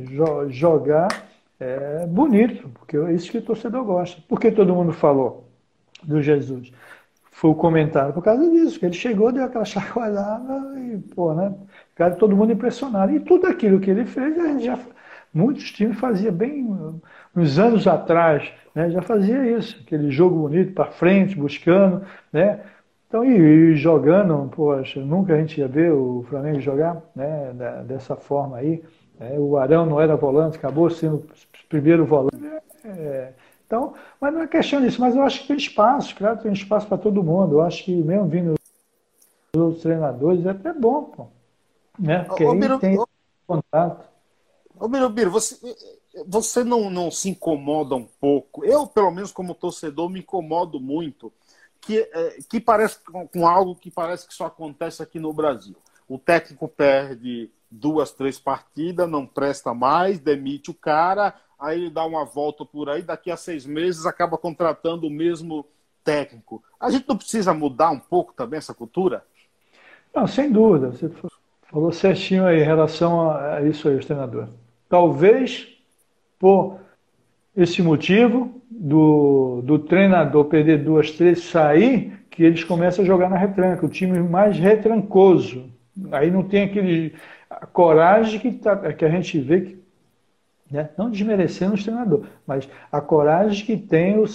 jogar 0.48 1.08
é, 1.60 2.06
bonito, 2.06 2.66
porque 2.70 2.96
é 2.96 3.12
isso 3.12 3.30
que 3.30 3.36
o 3.36 3.42
torcedor 3.42 3.84
gosta. 3.84 4.22
Por 4.26 4.40
que 4.40 4.50
todo 4.50 4.74
mundo 4.74 4.94
falou 4.94 5.46
do 6.02 6.22
Jesus? 6.22 6.72
Foi 7.30 7.50
o 7.50 7.54
comentário 7.54 8.14
por 8.14 8.22
causa 8.22 8.50
disso, 8.50 8.80
que 8.80 8.86
ele 8.86 8.94
chegou, 8.94 9.30
deu 9.30 9.44
aquela 9.44 9.66
chacoalhada 9.66 10.80
e, 10.80 10.96
pô, 11.14 11.34
né? 11.34 11.52
Cara, 11.94 12.14
todo 12.14 12.34
mundo 12.34 12.54
impressionado. 12.54 13.12
E 13.12 13.20
tudo 13.20 13.46
aquilo 13.46 13.80
que 13.80 13.90
ele 13.90 14.06
fez, 14.06 14.64
já, 14.64 14.78
muitos 15.32 15.70
times 15.70 15.98
faziam 15.98 16.32
bem 16.32 16.66
uns 17.36 17.58
anos 17.58 17.86
atrás, 17.86 18.50
né? 18.74 18.90
Já 18.90 19.02
fazia 19.02 19.44
isso, 19.58 19.78
aquele 19.84 20.10
jogo 20.10 20.48
bonito 20.48 20.72
para 20.72 20.90
frente, 20.90 21.36
buscando, 21.36 22.04
né? 22.32 22.60
Então, 23.08 23.24
e, 23.24 23.38
e, 23.38 23.76
jogando, 23.76 24.50
poxa, 24.54 25.00
nunca 25.00 25.34
a 25.34 25.38
gente 25.38 25.60
ia 25.60 25.68
ver 25.68 25.92
o 25.92 26.24
Flamengo 26.28 26.60
jogar 26.60 27.00
né, 27.14 27.52
da, 27.54 27.82
dessa 27.82 28.16
forma 28.16 28.56
aí. 28.56 28.82
Né? 29.18 29.38
O 29.38 29.56
Arão 29.56 29.86
não 29.86 30.00
era 30.00 30.16
volante, 30.16 30.56
acabou 30.56 30.90
sendo 30.90 31.16
o 31.16 31.68
primeiro 31.68 32.04
volante. 32.04 32.36
É, 32.84 33.32
então, 33.66 33.94
mas 34.20 34.34
não 34.34 34.42
é 34.42 34.46
questão 34.46 34.80
disso, 34.80 35.00
mas 35.00 35.14
eu 35.14 35.22
acho 35.22 35.42
que 35.42 35.48
tem 35.48 35.56
espaço, 35.56 36.14
claro, 36.14 36.38
tem 36.38 36.52
espaço 36.52 36.86
para 36.86 36.98
todo 36.98 37.22
mundo. 37.22 37.56
Eu 37.56 37.62
acho 37.62 37.84
que 37.84 37.94
mesmo 37.94 38.26
vindo 38.26 38.54
os 39.54 39.60
outros 39.60 39.82
treinadores 39.82 40.44
é 40.44 40.50
até 40.50 40.72
bom, 40.72 41.04
pô. 41.04 41.26
Né? 41.98 42.24
Porque 42.24 42.44
ô, 42.44 42.52
aí 42.52 42.78
tem 42.78 42.98
ô, 42.98 43.06
contato. 43.46 44.06
Ô, 44.78 44.88
Birubiru, 44.88 45.30
você, 45.30 45.56
você 46.24 46.64
não, 46.64 46.88
não 46.88 47.10
se 47.10 47.28
incomoda 47.28 47.94
um 47.94 48.06
pouco? 48.20 48.64
Eu, 48.64 48.86
pelo 48.86 49.10
menos 49.10 49.32
como 49.32 49.54
torcedor, 49.54 50.08
me 50.08 50.20
incomodo 50.20 50.80
muito 50.80 51.32
que, 51.80 51.98
é, 51.98 52.38
que 52.48 52.60
parece 52.60 52.98
com, 53.04 53.46
algo 53.46 53.74
que 53.74 53.90
parece 53.90 54.26
que 54.26 54.34
só 54.34 54.46
acontece 54.46 55.02
aqui 55.02 55.18
no 55.18 55.32
Brasil. 55.32 55.76
O 56.08 56.18
técnico 56.18 56.68
perde 56.68 57.50
duas, 57.70 58.12
três 58.12 58.38
partidas, 58.38 59.08
não 59.08 59.26
presta 59.26 59.74
mais, 59.74 60.18
demite 60.18 60.70
o 60.70 60.74
cara, 60.74 61.34
aí 61.58 61.82
ele 61.82 61.90
dá 61.90 62.04
uma 62.04 62.24
volta 62.24 62.64
por 62.64 62.88
aí, 62.88 63.02
daqui 63.02 63.30
a 63.30 63.36
seis 63.36 63.66
meses 63.66 64.06
acaba 64.06 64.38
contratando 64.38 65.06
o 65.06 65.10
mesmo 65.10 65.66
técnico. 66.04 66.62
A 66.78 66.90
gente 66.90 67.08
não 67.08 67.16
precisa 67.16 67.52
mudar 67.52 67.90
um 67.90 67.98
pouco 67.98 68.32
também 68.32 68.58
essa 68.58 68.72
cultura? 68.72 69.24
Não, 70.14 70.26
sem 70.26 70.50
dúvida. 70.50 70.92
Você 70.92 71.10
falou 71.70 71.92
certinho 71.92 72.46
aí 72.46 72.60
em 72.60 72.64
relação 72.64 73.30
a 73.30 73.60
isso 73.62 73.88
aí, 73.88 73.96
os 73.96 74.06
treinadores. 74.06 74.50
Talvez 74.88 75.75
por 76.38 76.78
esse 77.56 77.82
motivo 77.82 78.62
do, 78.70 79.62
do 79.64 79.78
treinador 79.78 80.46
perder 80.46 80.84
duas, 80.84 81.10
três, 81.12 81.44
sair, 81.44 82.12
que 82.30 82.42
eles 82.44 82.64
começam 82.64 83.04
a 83.04 83.06
jogar 83.06 83.30
na 83.30 83.36
retranca, 83.36 83.86
o 83.86 83.88
time 83.88 84.20
mais 84.20 84.58
retrancoso. 84.58 85.70
Aí 86.12 86.30
não 86.30 86.42
tem 86.42 86.64
aquele 86.64 87.14
a 87.48 87.66
coragem 87.66 88.40
que, 88.40 88.52
tá, 88.52 88.92
que 88.92 89.04
a 89.04 89.08
gente 89.10 89.38
vê 89.40 89.60
que 89.62 89.78
Né? 90.70 90.90
Não 90.98 91.08
desmerecendo 91.08 91.74
os 91.74 91.84
treinadores, 91.84 92.26
mas 92.44 92.68
a 92.90 93.00
coragem 93.00 93.64
que 93.64 93.76
tem 93.76 94.18
o. 94.18 94.26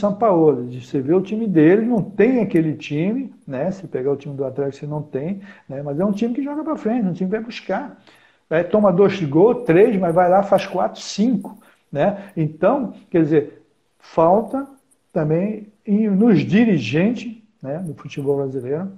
De 0.69 0.85
você 0.85 1.01
vê 1.01 1.13
o 1.13 1.21
time 1.21 1.45
dele, 1.45 1.85
não 1.85 2.01
tem 2.01 2.41
aquele 2.41 2.73
time, 2.75 3.33
né? 3.45 3.69
Se 3.71 3.85
pegar 3.85 4.11
o 4.13 4.15
time 4.15 4.35
do 4.35 4.45
Atlético, 4.45 4.77
você 4.79 4.87
não 4.87 5.01
tem, 5.01 5.41
né? 5.67 5.81
mas 5.83 5.99
é 5.99 6.05
um 6.05 6.11
time 6.13 6.33
que 6.33 6.41
joga 6.41 6.63
para 6.63 6.77
frente, 6.77 7.05
um 7.07 7.13
time 7.13 7.29
que 7.29 7.35
vai 7.35 7.43
buscar. 7.45 8.01
É, 8.49 8.63
toma 8.63 8.91
dois 8.93 9.21
gols, 9.23 9.65
três, 9.65 9.97
mas 9.97 10.13
vai 10.15 10.29
lá, 10.29 10.41
faz 10.43 10.65
quatro, 10.65 11.01
cinco. 11.01 11.57
Né? 11.91 12.31
Então, 12.37 12.93
quer 13.09 13.23
dizer, 13.23 13.63
falta 13.99 14.67
também 15.11 15.67
nos 15.85 16.39
dirigentes 16.39 17.41
né, 17.61 17.79
do 17.79 17.93
futebol 17.93 18.37
brasileiro, 18.37 18.91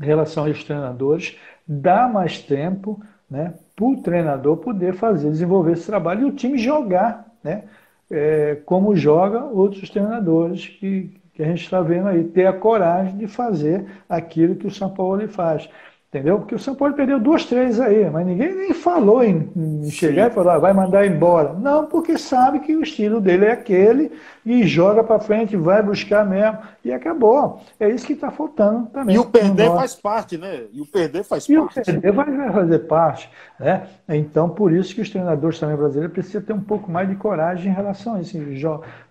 em 0.00 0.04
relação 0.04 0.44
aos 0.44 0.62
treinadores, 0.64 1.36
dar 1.66 2.12
mais 2.12 2.38
tempo 2.40 3.00
né, 3.30 3.54
para 3.74 3.84
o 3.84 4.02
treinador 4.02 4.58
poder 4.58 4.94
fazer, 4.94 5.30
desenvolver 5.30 5.72
esse 5.72 5.86
trabalho 5.86 6.22
e 6.22 6.30
o 6.30 6.34
time 6.34 6.58
jogar, 6.58 7.26
né, 7.42 7.64
é, 8.10 8.56
como 8.64 8.94
joga 8.94 9.44
outros 9.44 9.88
treinadores 9.90 10.66
que, 10.66 11.14
que 11.34 11.42
a 11.42 11.46
gente 11.46 11.62
está 11.62 11.80
vendo 11.80 12.08
aí, 12.08 12.24
ter 12.24 12.46
a 12.46 12.52
coragem 12.52 13.16
de 13.16 13.26
fazer 13.26 13.86
aquilo 14.08 14.56
que 14.56 14.66
o 14.66 14.70
São 14.70 14.90
Paulo 14.90 15.26
faz. 15.28 15.68
Entendeu? 16.16 16.38
Porque 16.38 16.54
o 16.54 16.58
São 16.58 16.74
Paulo 16.74 16.94
perdeu 16.94 17.20
duas, 17.20 17.44
três 17.44 17.78
aí, 17.78 18.08
mas 18.08 18.26
ninguém 18.26 18.54
nem 18.54 18.72
falou 18.72 19.22
em, 19.22 19.50
em 19.54 19.90
chegar 19.90 20.30
e 20.30 20.34
falar, 20.34 20.54
ah, 20.54 20.58
vai 20.58 20.72
mandar 20.72 21.06
embora. 21.06 21.52
Não, 21.52 21.84
porque 21.84 22.16
sabe 22.16 22.60
que 22.60 22.74
o 22.74 22.82
estilo 22.82 23.20
dele 23.20 23.44
é 23.44 23.52
aquele 23.52 24.10
e 24.44 24.66
joga 24.66 25.04
para 25.04 25.20
frente, 25.20 25.56
vai 25.56 25.82
buscar 25.82 26.24
mesmo 26.24 26.56
e 26.82 26.90
acabou. 26.90 27.60
É 27.78 27.90
isso 27.90 28.06
que 28.06 28.14
está 28.14 28.30
faltando 28.30 28.86
também. 28.86 29.14
E 29.14 29.18
o 29.18 29.26
perder 29.26 29.68
faz 29.68 29.94
parte, 29.94 30.38
né? 30.38 30.62
E 30.72 30.80
o 30.80 30.86
perder 30.86 31.22
faz 31.22 31.46
e 31.46 31.54
parte. 31.54 31.80
E 31.80 31.82
o 31.82 31.84
perder 31.84 32.12
vai 32.12 32.50
fazer 32.50 32.78
parte. 32.78 33.30
Né? 33.60 33.86
Então, 34.08 34.48
por 34.48 34.72
isso 34.72 34.94
que 34.94 35.02
os 35.02 35.10
treinadores 35.10 35.58
também 35.58 35.76
brasileiros 35.76 36.14
precisam 36.14 36.40
ter 36.40 36.54
um 36.54 36.62
pouco 36.62 36.90
mais 36.90 37.06
de 37.10 37.16
coragem 37.16 37.70
em 37.70 37.74
relação 37.74 38.14
a 38.14 38.22
isso, 38.22 38.38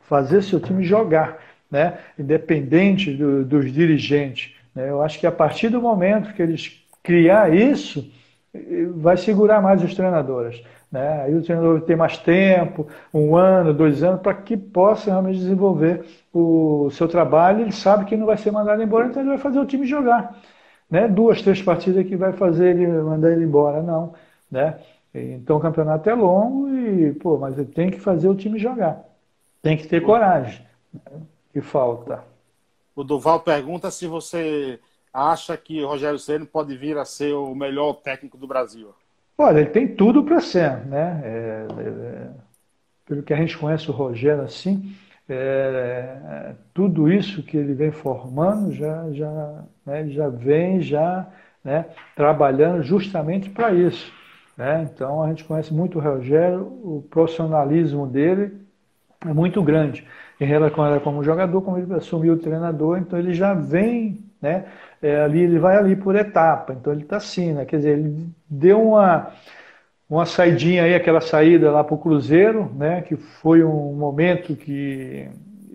fazer 0.01 0.41
seu 0.41 0.59
time 0.59 0.83
jogar, 0.83 1.37
né? 1.69 1.99
independente 2.17 3.13
do, 3.13 3.45
dos 3.45 3.71
dirigentes. 3.71 4.55
Né? 4.73 4.89
Eu 4.89 5.03
acho 5.03 5.19
que 5.19 5.27
a 5.27 5.31
partir 5.31 5.69
do 5.69 5.79
momento 5.79 6.33
que 6.33 6.41
eles 6.41 6.83
criar 7.05 7.53
isso, 7.53 8.11
vai 8.95 9.15
segurar 9.15 9.61
mais 9.61 9.83
os 9.83 9.93
treinadores. 9.93 10.61
Né? 10.91 11.23
Aí 11.23 11.35
o 11.35 11.43
treinador 11.43 11.81
tem 11.81 11.95
mais 11.95 12.17
tempo, 12.17 12.87
um 13.13 13.35
ano, 13.35 13.73
dois 13.73 14.01
anos, 14.03 14.21
para 14.21 14.33
que 14.33 14.57
possa 14.57 15.11
realmente 15.11 15.39
desenvolver 15.39 16.05
o 16.33 16.89
seu 16.91 17.07
trabalho. 17.07 17.61
Ele 17.61 17.71
sabe 17.71 18.05
que 18.05 18.17
não 18.17 18.25
vai 18.25 18.37
ser 18.37 18.51
mandado 18.51 18.81
embora, 18.81 19.07
então 19.07 19.21
ele 19.21 19.29
vai 19.29 19.37
fazer 19.37 19.59
o 19.59 19.65
time 19.65 19.85
jogar. 19.85 20.37
Né? 20.89 21.07
Duas, 21.07 21.41
três 21.41 21.61
partidas 21.61 22.05
que 22.07 22.15
vai 22.15 22.33
fazer 22.33 22.75
ele 22.75 22.87
mandar 22.87 23.31
ele 23.31 23.43
embora, 23.43 23.81
não. 23.81 24.13
Né? 24.49 24.79
Então 25.13 25.57
o 25.57 25.61
campeonato 25.61 26.09
é 26.09 26.13
longo 26.13 26.69
e, 26.69 27.13
pô, 27.13 27.37
mas 27.37 27.57
ele 27.57 27.67
tem 27.67 27.89
que 27.89 27.99
fazer 27.99 28.27
o 28.27 28.35
time 28.35 28.57
jogar. 28.57 29.03
Tem 29.61 29.77
que 29.77 29.87
ter 29.87 30.01
coragem. 30.01 30.65
Né? 30.93 31.21
Que 31.51 31.61
falta. 31.61 32.23
O 32.95 33.03
Duval 33.03 33.41
pergunta 33.41 33.91
se 33.91 34.07
você 34.07 34.79
acha 35.15 35.55
que 35.55 35.81
Rogério 35.81 36.19
Ceni 36.19 36.45
pode 36.45 36.75
vir 36.75 36.97
a 36.97 37.05
ser 37.05 37.33
o 37.33 37.55
melhor 37.55 37.93
técnico 37.93 38.37
do 38.37 38.45
Brasil? 38.45 38.93
Olha, 39.37 39.59
ele 39.59 39.69
tem 39.69 39.87
tudo 39.87 40.23
para 40.23 40.41
ser, 40.41 40.85
né? 40.85 41.21
É, 41.23 41.67
é, 41.79 42.29
pelo 43.05 43.23
que 43.23 43.33
a 43.33 43.37
gente 43.37 43.57
conhece 43.57 43.89
o 43.89 43.93
Rogério 43.93 44.43
assim, 44.43 44.93
é, 45.29 46.53
tudo 46.73 47.11
isso 47.11 47.41
que 47.43 47.55
ele 47.55 47.73
vem 47.73 47.91
formando 47.91 48.71
já 48.73 49.09
já 49.11 49.63
né, 49.85 50.07
já 50.09 50.29
vem 50.29 50.81
já 50.81 51.27
né, 51.63 51.85
trabalhando 52.15 52.83
justamente 52.83 53.49
para 53.49 53.73
isso. 53.73 54.11
Né? 54.57 54.89
Então 54.93 55.23
a 55.23 55.29
gente 55.29 55.43
conhece 55.43 55.73
muito 55.73 55.97
o 55.97 56.01
Rogério, 56.01 56.61
o 56.61 57.05
profissionalismo 57.09 58.05
dele 58.05 58.61
é 59.25 59.33
muito 59.33 59.63
grande 59.63 60.05
em 60.39 60.45
relação 60.45 60.99
como 60.99 61.23
jogador, 61.23 61.61
como 61.61 61.77
ele 61.77 61.93
assumiu 61.93 62.33
o 62.33 62.37
treinador, 62.37 62.97
então 62.97 63.17
ele 63.17 63.33
já 63.33 63.53
vem 63.53 64.24
né, 64.45 64.65
é, 65.01 65.21
ali 65.21 65.41
ele 65.41 65.57
vai 65.57 65.75
ali 65.75 65.95
por 65.95 66.15
etapa, 66.15 66.73
então 66.73 66.93
ele 66.93 67.01
está 67.01 67.17
assim, 67.17 67.53
né? 67.53 67.65
Quer 67.65 67.77
dizer, 67.77 67.97
ele 67.97 68.29
deu 68.47 68.81
uma, 68.81 69.31
uma 70.09 70.25
saidinha 70.25 70.83
aí, 70.83 70.93
aquela 70.93 71.19
saída 71.21 71.71
lá 71.71 71.83
para 71.83 71.95
o 71.95 71.97
Cruzeiro, 71.97 72.71
né? 72.75 73.01
Que 73.01 73.15
foi 73.15 73.63
um 73.63 73.93
momento 73.93 74.55
que 74.55 75.27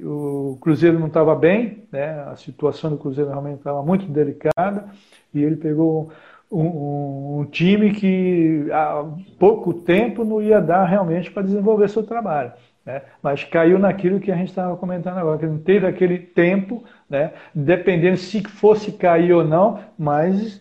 o 0.03 0.57
Cruzeiro 0.61 0.99
não 0.99 1.09
estava 1.09 1.35
bem, 1.35 1.85
né? 1.93 2.23
A 2.29 2.37
situação 2.37 2.91
do 2.91 2.97
Cruzeiro 2.97 3.31
realmente 3.31 3.59
estava 3.59 3.83
muito 3.83 4.07
delicada 4.07 4.87
e 5.35 5.43
ele 5.43 5.57
pegou 5.57 6.11
um, 6.51 6.61
um, 6.61 7.41
um, 7.41 7.45
time 7.45 7.93
que 7.93 8.67
há 8.73 9.05
pouco 9.39 9.75
tempo 9.75 10.25
não 10.25 10.41
ia 10.41 10.61
dar 10.61 10.85
realmente 10.85 11.31
para 11.31 11.43
desenvolver 11.43 11.89
seu 11.89 12.03
trabalho. 12.03 12.53
Né? 12.85 13.03
Mas 13.23 13.45
caiu 13.45 13.79
naquilo 13.79 14.21
que 14.21 14.33
a 14.33 14.37
gente 14.37 14.49
estava 14.49 14.77
comentando 14.77 15.19
agora, 15.19 15.39
que 15.39 15.47
não 15.47 15.59
teve 15.59 15.87
aquele 15.87 16.19
tempo, 16.19 16.85
né? 17.09 17.33
dependendo 17.55 18.17
se 18.17 18.43
fosse 18.43 18.93
cair 18.93 19.33
ou 19.33 19.45
não, 19.45 19.81
mas 19.99 20.61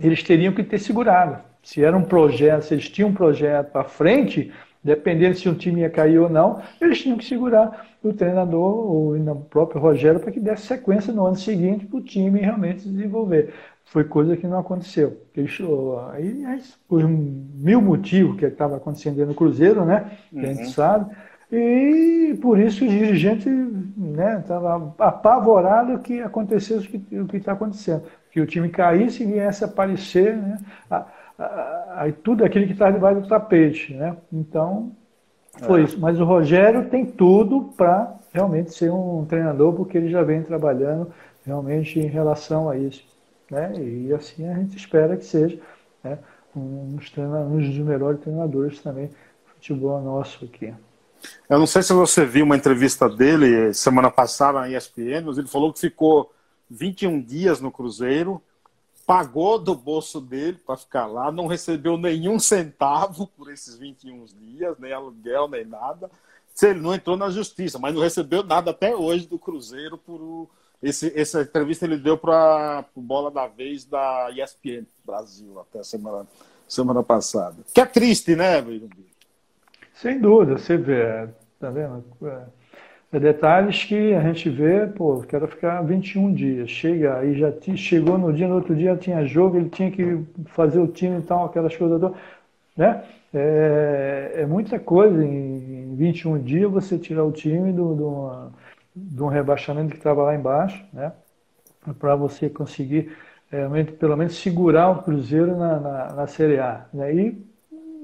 eles 0.00 0.22
teriam 0.22 0.52
que 0.52 0.62
ter 0.62 0.78
segurado. 0.78 1.38
Se 1.62 1.84
era 1.84 1.96
um 1.96 2.02
projeto, 2.02 2.62
se 2.62 2.74
eles 2.74 2.88
tinham 2.88 3.10
um 3.10 3.14
projeto 3.14 3.70
para 3.70 3.84
frente, 3.84 4.52
dependendo 4.82 5.36
se 5.36 5.48
um 5.48 5.54
time 5.54 5.82
ia 5.82 5.90
cair 5.90 6.18
ou 6.18 6.28
não, 6.28 6.62
eles 6.80 7.02
tinham 7.02 7.18
que 7.18 7.24
segurar 7.24 7.86
o 8.02 8.12
treinador 8.14 8.90
ou 8.90 9.14
o 9.14 9.40
próprio 9.42 9.80
Rogério 9.80 10.20
para 10.20 10.32
que 10.32 10.40
desse 10.40 10.66
sequência 10.66 11.12
no 11.12 11.26
ano 11.26 11.36
seguinte 11.36 11.84
para 11.84 11.98
o 11.98 12.02
time 12.02 12.40
realmente 12.40 12.82
se 12.82 12.88
desenvolver. 12.88 13.52
Foi 13.84 14.04
coisa 14.04 14.36
que 14.36 14.46
não 14.46 14.58
aconteceu. 14.58 15.20
aí, 16.14 16.62
por 16.88 17.06
mil 17.06 17.82
motivos 17.82 18.38
que 18.38 18.46
estava 18.46 18.76
acontecendo 18.76 19.26
no 19.26 19.34
Cruzeiro, 19.34 19.84
né? 19.84 20.12
Uhum. 20.32 20.40
a 20.40 20.46
gente 20.46 20.60
uhum. 20.60 20.70
sabe 20.70 21.16
e 21.52 22.38
por 22.40 22.60
isso 22.60 22.84
o 22.84 22.88
dirigente 22.88 23.48
estava 24.38 24.78
né, 24.78 24.92
apavorado 24.98 25.98
que 25.98 26.20
acontecesse 26.20 27.02
o 27.12 27.26
que 27.26 27.36
está 27.36 27.52
acontecendo. 27.52 28.04
Que 28.30 28.40
o 28.40 28.46
time 28.46 28.68
caísse 28.68 29.24
e 29.24 29.26
viesse 29.26 29.64
aparecer 29.64 30.36
né, 30.36 30.58
a, 30.88 31.06
a, 31.36 32.04
a, 32.04 32.12
tudo 32.22 32.44
aquilo 32.44 32.66
que 32.66 32.72
está 32.72 32.88
debaixo 32.90 33.22
do 33.22 33.28
tapete. 33.28 33.94
Né? 33.94 34.16
Então, 34.32 34.92
foi 35.58 35.80
é. 35.80 35.84
isso. 35.84 35.98
Mas 35.98 36.20
o 36.20 36.24
Rogério 36.24 36.88
tem 36.88 37.04
tudo 37.04 37.72
para 37.76 38.14
realmente 38.32 38.72
ser 38.72 38.92
um 38.92 39.24
treinador, 39.24 39.72
porque 39.72 39.98
ele 39.98 40.08
já 40.08 40.22
vem 40.22 40.44
trabalhando 40.44 41.10
realmente 41.44 41.98
em 41.98 42.06
relação 42.06 42.70
a 42.70 42.76
isso. 42.76 43.04
Né? 43.50 43.72
E 43.76 44.12
assim 44.14 44.48
a 44.48 44.54
gente 44.54 44.76
espera 44.76 45.16
que 45.16 45.24
seja 45.24 45.58
né, 46.04 46.16
um, 46.54 46.94
dos 46.94 47.12
um 47.18 47.56
dos 47.56 47.78
melhores 47.78 48.20
treinadores 48.20 48.80
também 48.80 49.08
do 49.08 49.54
futebol 49.56 50.00
nosso 50.00 50.44
aqui. 50.44 50.72
Eu 51.48 51.58
não 51.58 51.66
sei 51.66 51.82
se 51.82 51.92
você 51.92 52.24
viu 52.24 52.44
uma 52.44 52.56
entrevista 52.56 53.08
dele 53.08 53.72
semana 53.74 54.10
passada 54.10 54.60
na 54.60 54.70
ESPN, 54.70 55.24
mas 55.26 55.38
ele 55.38 55.48
falou 55.48 55.72
que 55.72 55.80
ficou 55.80 56.32
21 56.70 57.20
dias 57.20 57.60
no 57.60 57.70
Cruzeiro, 57.70 58.40
pagou 59.06 59.58
do 59.58 59.74
bolso 59.74 60.20
dele 60.20 60.58
para 60.64 60.76
ficar 60.76 61.06
lá, 61.06 61.32
não 61.32 61.46
recebeu 61.46 61.96
nenhum 61.96 62.38
centavo 62.38 63.26
por 63.26 63.52
esses 63.52 63.76
21 63.76 64.24
dias, 64.26 64.78
nem 64.78 64.92
aluguel, 64.92 65.48
nem 65.48 65.64
nada. 65.64 66.10
Ele 66.62 66.80
não 66.80 66.94
entrou 66.94 67.16
na 67.16 67.30
justiça, 67.30 67.78
mas 67.78 67.94
não 67.94 68.02
recebeu 68.02 68.42
nada 68.42 68.70
até 68.70 68.94
hoje 68.94 69.26
do 69.26 69.38
Cruzeiro 69.38 69.96
por 69.96 70.48
esse, 70.82 71.12
essa 71.18 71.42
entrevista 71.42 71.84
ele 71.84 71.98
deu 71.98 72.16
para 72.16 72.84
Bola 72.96 73.30
da 73.30 73.46
Vez 73.46 73.84
da 73.84 74.30
ESPN 74.30 74.86
Brasil 75.04 75.60
até 75.60 75.82
semana 75.82 76.26
semana 76.66 77.02
passada. 77.02 77.56
Que 77.74 77.80
é 77.80 77.86
triste, 77.86 78.36
né, 78.36 78.62
Virumbi? 78.62 79.09
Sem 80.00 80.18
dúvida, 80.18 80.56
você 80.56 80.78
vê, 80.78 81.28
tá 81.58 81.68
vendo? 81.68 82.02
É, 82.22 83.16
é, 83.16 83.20
detalhes 83.20 83.84
que 83.84 84.14
a 84.14 84.22
gente 84.22 84.48
vê, 84.48 84.86
pô, 84.86 85.20
quero 85.20 85.46
ficar 85.46 85.82
21 85.82 86.32
dias, 86.32 86.70
chega, 86.70 87.18
aí 87.18 87.38
já 87.38 87.52
chegou 87.76 88.16
no 88.16 88.32
dia, 88.32 88.48
no 88.48 88.54
outro 88.54 88.74
dia 88.74 88.96
tinha 88.96 89.26
jogo, 89.26 89.58
ele 89.58 89.68
tinha 89.68 89.90
que 89.90 90.24
fazer 90.46 90.80
o 90.80 90.88
time 90.88 91.18
e 91.18 91.22
tal, 91.22 91.44
aquelas 91.44 91.76
coisas 91.76 92.00
né? 92.74 93.04
É, 93.34 94.32
é 94.36 94.46
muita 94.46 94.78
coisa 94.80 95.22
em, 95.22 95.92
em 95.92 95.96
21 95.96 96.42
dias 96.42 96.70
você 96.70 96.98
tirar 96.98 97.24
o 97.24 97.32
time 97.32 97.70
do, 97.70 97.94
do, 98.94 99.26
rebaixamento 99.26 99.90
que 99.90 99.98
estava 99.98 100.22
lá 100.22 100.34
embaixo, 100.34 100.82
né? 100.94 101.12
Para 101.98 102.16
você 102.16 102.48
conseguir 102.48 103.14
é, 103.52 103.84
pelo 103.84 104.16
menos 104.16 104.34
segurar 104.36 104.90
o 104.90 105.02
Cruzeiro 105.02 105.56
na, 105.58 105.78
na, 105.78 106.12
na 106.14 106.26
Série 106.26 106.58
A. 106.58 106.86
Né? 106.92 107.14
E 107.14 107.50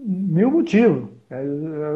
mil 0.04 0.50
motivos. 0.50 1.15
É, 1.30 1.42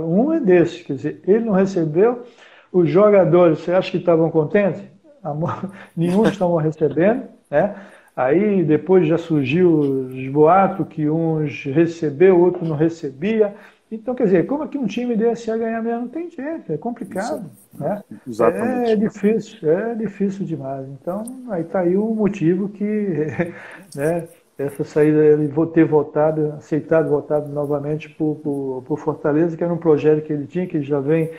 um 0.01 0.33
é 0.33 0.41
desse, 0.41 0.85
quer 0.85 0.95
dizer, 0.95 1.22
ele 1.26 1.45
não 1.45 1.53
recebeu, 1.53 2.24
os 2.72 2.89
jogadores, 2.89 3.61
você 3.61 3.72
acha 3.72 3.91
que 3.91 3.99
estavam 3.99 4.31
contentes? 4.31 4.83
Nenhum 5.97 6.24
estavam 6.28 6.57
recebendo, 6.57 7.24
né? 7.51 7.74
Aí 8.16 8.62
depois 8.64 9.07
já 9.07 9.16
surgiu 9.16 9.78
os 9.78 10.28
boatos 10.28 10.87
que 10.89 11.09
uns 11.09 11.64
recebeu, 11.64 12.39
outro 12.39 12.64
não 12.66 12.76
recebia. 12.76 13.55
Então, 13.91 14.14
quer 14.14 14.24
dizer, 14.24 14.47
como 14.47 14.62
é 14.62 14.68
que 14.68 14.78
um 14.78 14.87
time 14.87 15.16
desse 15.16 15.49
ia 15.49 15.57
ganhar 15.57 15.83
mesmo? 15.83 16.03
Não 16.03 16.09
tem 16.09 16.31
jeito, 16.31 16.72
é 16.72 16.76
complicado. 16.76 17.51
Né? 17.74 18.03
Exatamente. 18.26 18.91
É 18.91 18.97
difícil, 18.97 19.70
é 19.70 19.95
difícil 19.95 20.45
demais. 20.45 20.87
Então, 20.89 21.24
aí 21.51 21.62
está 21.62 21.81
aí 21.81 21.97
o 21.97 22.14
motivo 22.14 22.68
que 22.68 22.85
né, 23.97 24.28
essa 24.61 24.84
saída, 24.84 25.24
ele 25.24 25.52
ter 25.72 25.84
votado, 25.84 26.52
aceitado, 26.52 27.08
votado 27.08 27.48
novamente 27.48 28.08
por, 28.11 28.36
por, 28.36 28.84
por, 28.86 28.98
Fortaleza, 28.98 29.56
que 29.56 29.64
era 29.64 29.72
um 29.72 29.78
projeto 29.78 30.24
que 30.24 30.32
ele 30.32 30.46
tinha, 30.46 30.66
que 30.66 30.82
já 30.82 31.00
vem, 31.00 31.30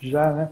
já, 0.00 0.32
né, 0.32 0.50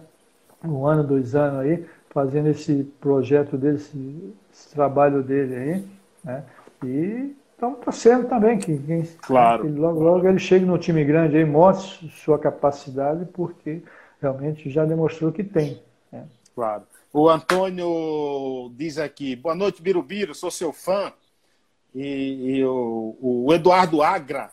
um 0.65 0.87
ano, 0.87 1.03
dois 1.03 1.35
anos 1.35 1.61
aí, 1.61 1.87
fazendo 2.11 2.49
esse 2.49 2.85
projeto 3.01 3.57
dele, 3.57 3.77
esse, 3.77 4.35
esse 4.53 4.75
trabalho 4.75 5.23
dele 5.23 5.55
aí, 5.55 5.85
né, 6.25 6.45
e 6.85 7.35
então 7.57 7.73
está 7.73 7.91
sendo 7.91 8.29
também 8.29 8.57
que, 8.57 8.79
quem, 8.79 9.03
claro. 9.21 9.65
que 9.65 9.69
logo, 9.71 10.01
logo 10.01 10.29
ele 10.29 10.39
chega 10.39 10.65
no 10.65 10.79
time 10.79 11.05
grande 11.05 11.37
aí, 11.37 11.45
mostre 11.45 12.09
sua 12.11 12.39
capacidade, 12.39 13.25
porque 13.33 13.83
realmente 14.23 14.71
já 14.71 14.85
demonstrou 14.85 15.33
que 15.33 15.43
tem. 15.43 15.83
Né? 16.13 16.25
Claro. 16.55 16.85
O 17.13 17.29
Antônio 17.29 18.71
diz 18.77 18.97
aqui, 18.97 19.35
boa 19.35 19.57
noite, 19.57 19.83
Birubiru, 19.83 20.37
sou 20.37 20.53
seu 20.53 20.73
fã. 20.73 21.13
E, 21.95 22.57
e 22.59 22.65
o, 22.65 23.17
o, 23.21 23.55
Eduardo 23.55 24.03
Agra, 24.03 24.51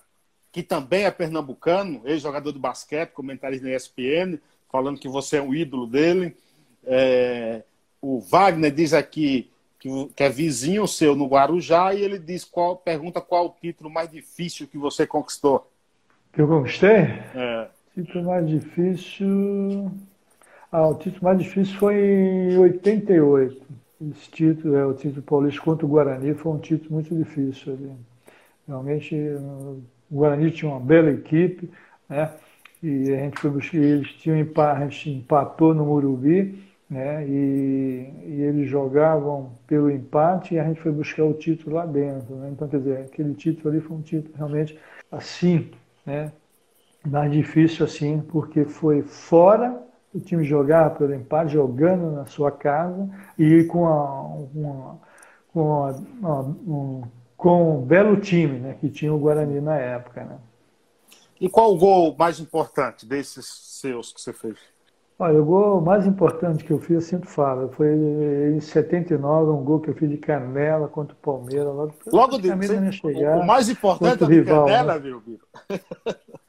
que 0.51 0.63
também 0.63 1.03
é 1.03 1.11
pernambucano, 1.11 2.01
ex-jogador 2.05 2.51
de 2.51 2.59
basquete, 2.59 3.11
comentarista 3.11 3.67
na 3.67 3.75
ESPN, 3.75 4.39
falando 4.71 4.99
que 4.99 5.07
você 5.07 5.37
é 5.37 5.41
um 5.41 5.53
ídolo 5.53 5.85
dele. 5.85 6.35
É, 6.83 7.63
o 8.01 8.19
Wagner 8.19 8.71
diz 8.71 8.93
aqui, 8.93 9.49
que, 9.79 9.89
que 10.15 10.23
é 10.23 10.29
vizinho 10.29 10.87
seu 10.87 11.15
no 11.15 11.27
Guarujá, 11.27 11.93
e 11.93 12.01
ele 12.01 12.17
diz 12.17 12.43
qual, 12.43 12.75
pergunta 12.75 13.21
qual 13.21 13.47
o 13.47 13.55
título 13.61 13.89
mais 13.89 14.09
difícil 14.09 14.67
que 14.67 14.77
você 14.77 15.05
conquistou. 15.05 15.69
Que 16.33 16.41
eu 16.41 16.47
conquistei? 16.47 16.89
É. 17.35 17.67
Título 17.93 18.25
mais 18.25 18.47
difícil. 18.47 19.91
Ah, 20.71 20.87
o 20.87 20.95
título 20.95 21.23
mais 21.23 21.39
difícil 21.39 21.77
foi 21.79 21.95
em 21.95 22.57
88. 22.57 23.61
Esse 24.01 24.29
título, 24.31 24.75
é 24.75 24.85
o 24.85 24.93
título 24.93 25.21
paulista 25.21 25.61
contra 25.61 25.85
o 25.85 25.89
Guarani, 25.89 26.33
foi 26.33 26.51
um 26.51 26.59
título 26.59 26.95
muito 26.95 27.15
difícil 27.15 27.73
ali. 27.73 27.91
Realmente, 28.67 29.15
o 29.15 29.81
Guarani 30.11 30.51
tinha 30.51 30.71
uma 30.71 30.79
bela 30.79 31.11
equipe, 31.11 31.69
né? 32.09 32.31
E 32.83 33.13
a 33.13 33.17
gente 33.19 33.39
foi 33.39 33.49
buscar, 33.49 33.77
eles 33.77 34.11
tinham 34.13 34.37
empate, 34.37 34.81
a 34.81 34.87
gente 34.87 35.09
empatou 35.09 35.73
no 35.73 35.85
Murubi 35.85 36.65
né? 36.89 37.27
E, 37.27 38.13
e, 38.25 38.41
eles 38.41 38.69
jogavam 38.69 39.51
pelo 39.67 39.89
empate 39.89 40.55
e 40.55 40.59
a 40.59 40.63
gente 40.63 40.79
foi 40.79 40.91
buscar 40.91 41.23
o 41.23 41.33
título 41.33 41.75
lá 41.75 41.85
dentro, 41.85 42.35
né? 42.35 42.49
Então, 42.51 42.67
quer 42.67 42.77
dizer, 42.77 42.97
aquele 42.99 43.33
título 43.33 43.69
ali 43.69 43.81
foi 43.81 43.97
um 43.97 44.01
título 44.01 44.35
realmente 44.35 44.77
assim, 45.11 45.71
né? 46.05 46.31
Mais 47.05 47.31
difícil 47.31 47.85
assim, 47.85 48.21
porque 48.21 48.65
foi 48.65 49.01
fora, 49.03 49.81
o 50.15 50.19
time 50.21 50.45
jogava 50.45 50.95
pelo 50.95 51.13
empate, 51.13 51.51
jogando 51.51 52.11
na 52.11 52.25
sua 52.25 52.49
casa 52.49 53.09
e 53.37 53.65
com 53.65 53.85
a, 53.85 54.23
uma, 54.23 54.99
com, 55.53 55.83
a, 55.83 56.41
um, 56.41 57.03
com 57.35 57.79
um 57.79 57.81
belo 57.81 58.15
time, 58.21 58.59
né? 58.59 58.77
Que 58.79 58.89
tinha 58.89 59.13
o 59.13 59.19
Guarani 59.19 59.59
na 59.59 59.75
época, 59.75 60.23
né? 60.23 60.37
E 61.39 61.49
qual 61.49 61.73
o 61.73 61.77
gol 61.77 62.15
mais 62.17 62.39
importante 62.39 63.05
desses 63.05 63.45
seus 63.81 64.13
que 64.13 64.21
você 64.21 64.31
fez? 64.31 64.57
Olha, 65.19 65.41
o 65.41 65.45
gol 65.45 65.81
mais 65.81 66.07
importante 66.07 66.63
que 66.63 66.71
eu 66.71 66.79
fiz, 66.79 66.91
eu 66.91 67.01
sempre 67.01 67.29
falo, 67.29 67.69
foi 67.73 67.87
em 67.89 68.59
79, 68.59 69.51
um 69.51 69.63
gol 69.63 69.81
que 69.81 69.89
eu 69.89 69.95
fiz 69.95 70.09
de 70.09 70.17
canela 70.17 70.87
contra 70.87 71.13
o 71.13 71.19
Palmeiras. 71.19 71.67
Logo, 71.67 71.93
logo 72.07 72.37
de 72.37 72.49
você, 72.51 72.91
chegada, 72.91 73.41
o 73.41 73.47
mais 73.47 73.67
importante 73.67 74.23
é 74.23 74.27
de 74.27 74.33
rival, 74.33 74.65
canela, 74.65 74.93
né? 74.93 74.99
viu, 74.99 75.21
Biro? 75.21 75.45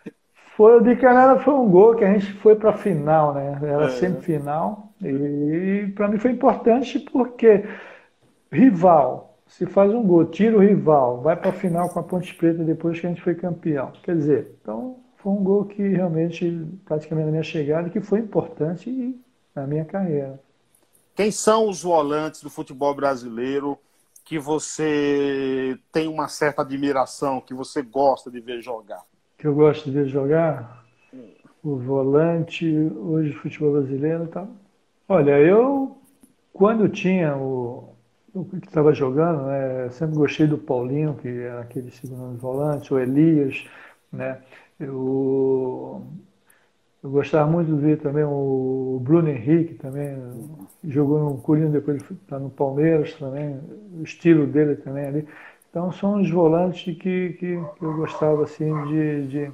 Foi 0.57 0.78
o 0.78 0.80
de 0.80 0.96
canela, 0.96 1.38
foi 1.38 1.52
um 1.52 1.68
gol 1.68 1.94
que 1.94 2.02
a 2.02 2.14
gente 2.14 2.32
foi 2.34 2.57
para 2.57 2.70
a 2.70 2.76
final, 2.76 3.34
né? 3.34 3.59
Era 3.62 3.84
é. 3.84 3.88
semifinal. 3.90 4.90
E 5.02 5.92
para 5.94 6.09
mim 6.09 6.18
foi 6.18 6.30
importante 6.30 6.98
porque 6.98 7.62
rival, 8.50 9.38
se 9.46 9.66
faz 9.66 9.92
um 9.92 10.02
gol, 10.02 10.24
tira 10.24 10.57
o 10.57 10.61
rival, 10.61 11.20
vai 11.20 11.36
para 11.36 11.50
a 11.50 11.52
final 11.52 11.90
com 11.90 12.00
a 12.00 12.02
Ponte 12.02 12.34
Preta 12.34 12.64
depois 12.64 12.98
que 12.98 13.07
a 13.07 13.11
gente 13.11 13.20
foi 13.20 13.34
campeão. 13.34 13.92
Quer 14.02 14.16
dizer, 14.16 14.57
então 14.62 14.96
foi 15.18 15.32
um 15.32 15.44
gol 15.44 15.66
que 15.66 15.86
realmente, 15.86 16.66
praticamente 16.86 17.26
na 17.26 17.32
minha 17.32 17.42
chegada, 17.42 17.90
que 17.90 18.00
foi 18.00 18.20
importante 18.20 19.14
na 19.54 19.66
minha 19.66 19.84
carreira. 19.84 20.40
Quem 21.14 21.30
são 21.30 21.68
os 21.68 21.82
volantes 21.82 22.42
do 22.42 22.48
futebol 22.48 22.94
brasileiro 22.94 23.78
que 24.24 24.38
você 24.38 25.78
tem 25.92 26.09
uma 26.09 26.28
certa 26.28 26.62
admiração, 26.62 27.42
que 27.42 27.52
você 27.52 27.82
gosta 27.82 28.30
de 28.30 28.40
ver 28.40 28.62
jogar? 28.62 29.02
Que 29.39 29.47
eu 29.47 29.55
gosto 29.55 29.84
de 29.84 29.91
ver 29.91 30.07
jogar? 30.09 30.84
O 31.62 31.76
volante 31.76 32.66
hoje 32.66 33.30
do 33.32 33.39
futebol 33.39 33.72
brasileiro 33.72 34.28
tá. 34.28 34.47
Olha, 35.09 35.39
eu 35.41 35.97
quando 36.53 36.89
tinha 36.89 37.37
o, 37.37 37.95
o 38.34 38.45
que 38.45 38.57
estava 38.66 38.93
jogando, 38.95 39.47
né, 39.47 39.91
sempre 39.91 40.16
gostei 40.16 40.47
do 40.47 40.59
Paulinho, 40.59 41.16
que 41.16 41.28
era 41.28 41.61
aquele 41.62 41.91
segundo 41.91 42.39
volante, 42.39 42.95
o 42.95 42.99
Elias, 42.99 43.64
né? 44.12 44.43
Eu, 44.80 46.03
eu 47.03 47.11
gostava 47.11 47.51
muito 47.51 47.74
de 47.74 47.80
ver 47.80 47.99
também 48.01 48.24
o 48.24 49.01
Bruno 49.03 49.28
Henrique, 49.28 49.74
também 49.74 50.16
jogou 50.84 51.20
no 51.20 51.39
Corinthians, 51.39 51.72
depois 51.72 52.03
está 52.11 52.39
no 52.39 52.51
Palmeiras 52.51 53.14
também, 53.14 53.61
o 53.99 54.03
estilo 54.03 54.47
dele 54.47 54.76
também 54.76 55.07
ali. 55.07 55.28
Então 55.76 55.92
são 55.92 56.22
os 56.22 56.30
volantes 56.30 56.84
que, 56.84 56.94
que, 56.94 57.34
que 57.34 57.82
eu 57.82 57.94
gostava 57.96 58.44
assim 58.44 58.72
de, 58.84 59.26
de, 59.26 59.52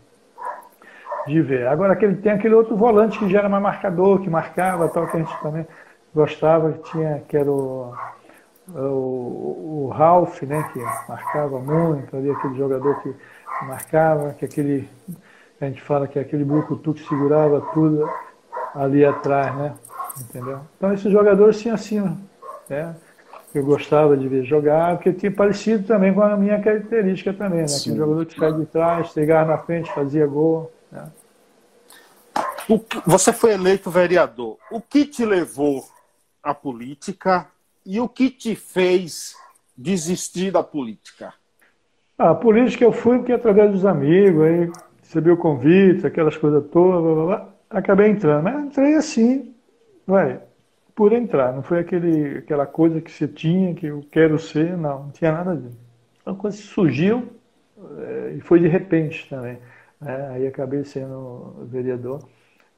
de, 1.27 1.43
ver. 1.43 1.67
Agora 1.67 1.95
aquele, 1.95 2.15
tem 2.15 2.31
aquele 2.31 2.55
outro 2.55 2.77
volante 2.77 3.19
que 3.19 3.29
já 3.29 3.41
era 3.41 3.49
mais 3.49 3.61
marcador, 3.61 4.21
que 4.21 4.31
marcava, 4.31 4.89
tal, 4.89 5.09
que 5.09 5.17
a 5.17 5.19
gente 5.19 5.41
também 5.41 5.67
gostava, 6.15 6.75
que 6.75 6.93
tinha, 6.93 7.25
que 7.27 7.37
era 7.37 7.51
o, 7.51 7.93
o, 8.69 8.79
o 8.79 9.93
Ralph, 9.93 10.43
né, 10.43 10.63
que 10.73 10.79
marcava 11.09 11.59
muito, 11.59 12.17
ali 12.17 12.31
aquele 12.31 12.55
jogador 12.55 13.03
que 13.03 13.13
marcava, 13.65 14.33
que 14.35 14.45
aquele, 14.45 14.89
a 15.61 15.65
gente 15.65 15.83
fala 15.83 16.07
que 16.07 16.21
é 16.21 16.23
aquele 16.23 16.45
brucutu 16.45 16.95
que 16.95 17.05
segurava 17.05 17.61
tudo 17.75 18.09
ali 18.77 19.05
atrás, 19.05 19.53
né? 19.57 19.75
Entendeu? 20.21 20.61
Então 20.77 20.93
esses 20.93 21.11
jogadores 21.11 21.61
tinham 21.61 21.75
assim, 21.75 22.01
né? 22.71 22.95
Eu 23.55 23.65
gostava 23.65 24.17
de 24.17 24.27
ver 24.29 24.45
jogar, 24.45 24.97
porque 24.97 25.13
tinha 25.13 25.31
parecido 25.31 25.87
também 25.87 26.15
com 26.15 26.23
a 26.23 26.37
minha 26.37 26.61
característica 26.61 27.35
também, 27.35 27.61
né? 27.61 27.67
Aquele 27.67 27.97
jogador 27.97 28.27
que 28.27 28.39
sai 28.39 28.53
de 28.55 28.67
trás, 28.67 29.13
chegava 29.13 29.53
na 29.53 29.59
frente, 29.59 29.93
fazia 29.93 30.27
gol. 30.27 30.73
Né? 30.91 31.05
Você 33.07 33.33
foi 33.33 33.53
eleito 33.53 33.91
vereador. 33.91 34.57
O 34.71 34.81
que 34.81 35.05
te 35.05 35.25
levou 35.25 35.85
à 36.43 36.55
política 36.55 37.47
e 37.85 38.01
o 38.01 38.09
que 38.09 38.31
te 38.31 38.55
fez 38.55 39.35
desistir 39.77 40.51
da 40.51 40.63
política? 40.63 41.35
A 42.17 42.35
política 42.35 42.85
eu 42.85 42.93
fui 42.93 43.19
porque 43.19 43.33
através 43.33 43.73
dos 43.73 43.85
amigos, 43.85 44.43
aí 44.45 44.71
recebi 45.03 45.31
o 45.31 45.37
convite, 45.37 46.07
aquelas 46.07 46.37
coisas 46.37 46.65
todas, 46.71 47.03
blá, 47.03 47.15
blá, 47.15 47.25
blá, 47.25 47.49
acabei 47.69 48.09
entrando. 48.11 48.45
Mas 48.45 48.65
entrei 48.65 48.95
assim, 48.95 49.55
vai, 50.07 50.41
por 50.95 51.13
entrar. 51.13 51.53
Não 51.53 51.63
foi 51.63 51.81
aquele, 51.81 52.39
aquela 52.39 52.67
coisa 52.67 53.01
que 53.01 53.11
você 53.11 53.29
tinha, 53.29 53.75
que 53.75 53.87
eu 53.87 54.05
quero 54.11 54.39
ser, 54.39 54.77
não, 54.77 55.05
não 55.05 55.11
tinha 55.11 55.33
nada 55.33 55.57
disso. 55.57 55.79
Uma 56.25 56.37
coisa 56.37 56.57
surgiu 56.57 57.29
é, 57.99 58.35
e 58.37 58.41
foi 58.41 58.61
de 58.61 58.69
repente 58.69 59.29
também. 59.29 59.59
Né? 60.01 60.29
Aí 60.31 60.47
acabei 60.47 60.85
sendo 60.85 61.67
vereador, 61.69 62.29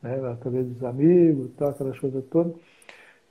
né? 0.03 0.21
através 0.33 0.67
dos 0.67 0.85
amigos, 0.85 1.51
tal, 1.57 1.71
aquelas 1.71 1.99
coisas 1.99 2.25
todas. 2.27 2.55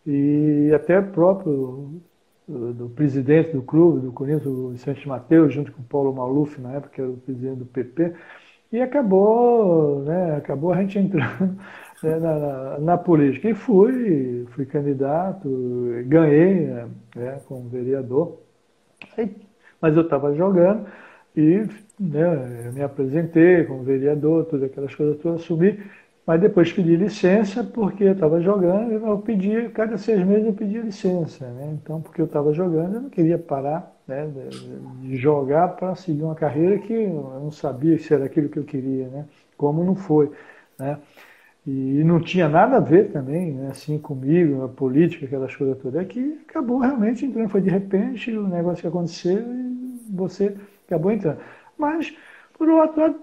E 0.06 0.72
até 0.76 1.02
próprio 1.02 2.02
do, 2.48 2.74
do, 2.74 2.90
presidente 2.90 3.52
do 3.52 3.62
clube, 3.62 4.02
do 4.02 4.12
Corinthians, 4.12 4.46
o 4.48 4.70
Vicente 4.70 5.08
Mateus, 5.08 5.54
junto 5.54 5.72
com 5.72 5.82
o 5.82 5.86
Paulo 5.86 6.14
Maluf, 6.14 6.60
na 6.60 6.74
época, 6.74 6.90
que 6.94 7.02
era 7.02 7.10
o 7.10 7.18
presidente 7.18 7.60
do 7.60 7.66
PP, 7.66 8.14
e 8.72 8.82
acabou, 8.82 10.02
né, 10.04 10.36
acabou 10.36 10.74
a 10.74 10.82
gente 10.82 10.98
entrando 11.00 11.58
né, 12.04 12.20
na, 12.20 12.40
na, 12.40 12.80
na, 12.80 12.98
política. 12.98 13.50
E 13.50 13.54
fui, 13.54 14.46
fui 14.52 14.66
candidato, 14.66 15.50
ganhei 16.06 16.68
né, 17.16 17.42
como 17.48 17.70
vereador, 17.70 18.40
mas 19.82 19.96
eu 19.96 20.04
estava 20.04 20.36
jogando 20.36 20.86
e 21.36 21.66
né, 22.00 22.72
me 22.74 22.84
apresentei 22.84 23.64
como 23.64 23.84
vereador, 23.84 24.46
todas 24.46 24.70
aquelas 24.70 24.94
coisas 24.94 25.18
todas, 25.18 25.42
assumi 25.42 25.80
mas 26.26 26.40
depois 26.40 26.72
pedi 26.72 26.96
licença 26.96 27.64
porque 27.64 28.06
eu 28.06 28.14
estava 28.14 28.40
jogando, 28.40 28.94
eu 28.94 29.18
pedi, 29.20 29.68
cada 29.70 29.98
seis 29.98 30.26
meses 30.26 30.46
eu 30.46 30.54
pedia 30.54 30.82
licença, 30.82 31.46
né? 31.52 31.72
Então, 31.74 32.02
porque 32.02 32.22
eu 32.22 32.26
estava 32.26 32.54
jogando, 32.54 32.96
eu 32.96 33.02
não 33.02 33.10
queria 33.10 33.38
parar 33.38 33.94
né, 34.08 34.32
de 35.02 35.18
jogar 35.18 35.70
para 35.76 35.96
seguir 35.96 36.24
uma 36.24 36.36
carreira 36.36 36.80
que 36.80 36.94
eu 36.94 37.40
não 37.42 37.52
sabia 37.52 38.00
se 38.00 38.14
era 38.14 38.26
aquilo 38.26 38.48
que 38.48 38.58
eu 38.58 38.64
queria, 38.64 39.08
né? 39.10 39.26
Como 39.58 39.84
não 39.84 39.96
foi, 39.96 40.32
né? 40.80 40.98
E 41.66 42.04
não 42.04 42.20
tinha 42.20 42.50
nada 42.50 42.78
a 42.78 42.80
ver 42.80 43.12
também, 43.12 43.54
né, 43.54 43.70
assim, 43.72 43.98
comigo, 43.98 44.64
a 44.64 44.68
política, 44.68 45.26
aquelas 45.26 45.56
coisas 45.56 45.78
todas. 45.78 46.02
É 46.02 46.06
que 46.06 46.40
acabou 46.50 46.80
realmente 46.80 47.26
entrando, 47.26 47.50
foi 47.50 47.62
de 47.62 47.70
repente 47.70 48.32
o 48.32 48.48
negócio 48.48 48.82
que 48.82 48.88
aconteceu 48.88 49.40
e 49.40 50.02
você 50.10 50.56
acabou 50.86 51.12
entrando. 51.12 51.40
Mas, 51.78 52.14
por 52.58 52.68
outro 52.68 53.02
lado, 53.02 53.16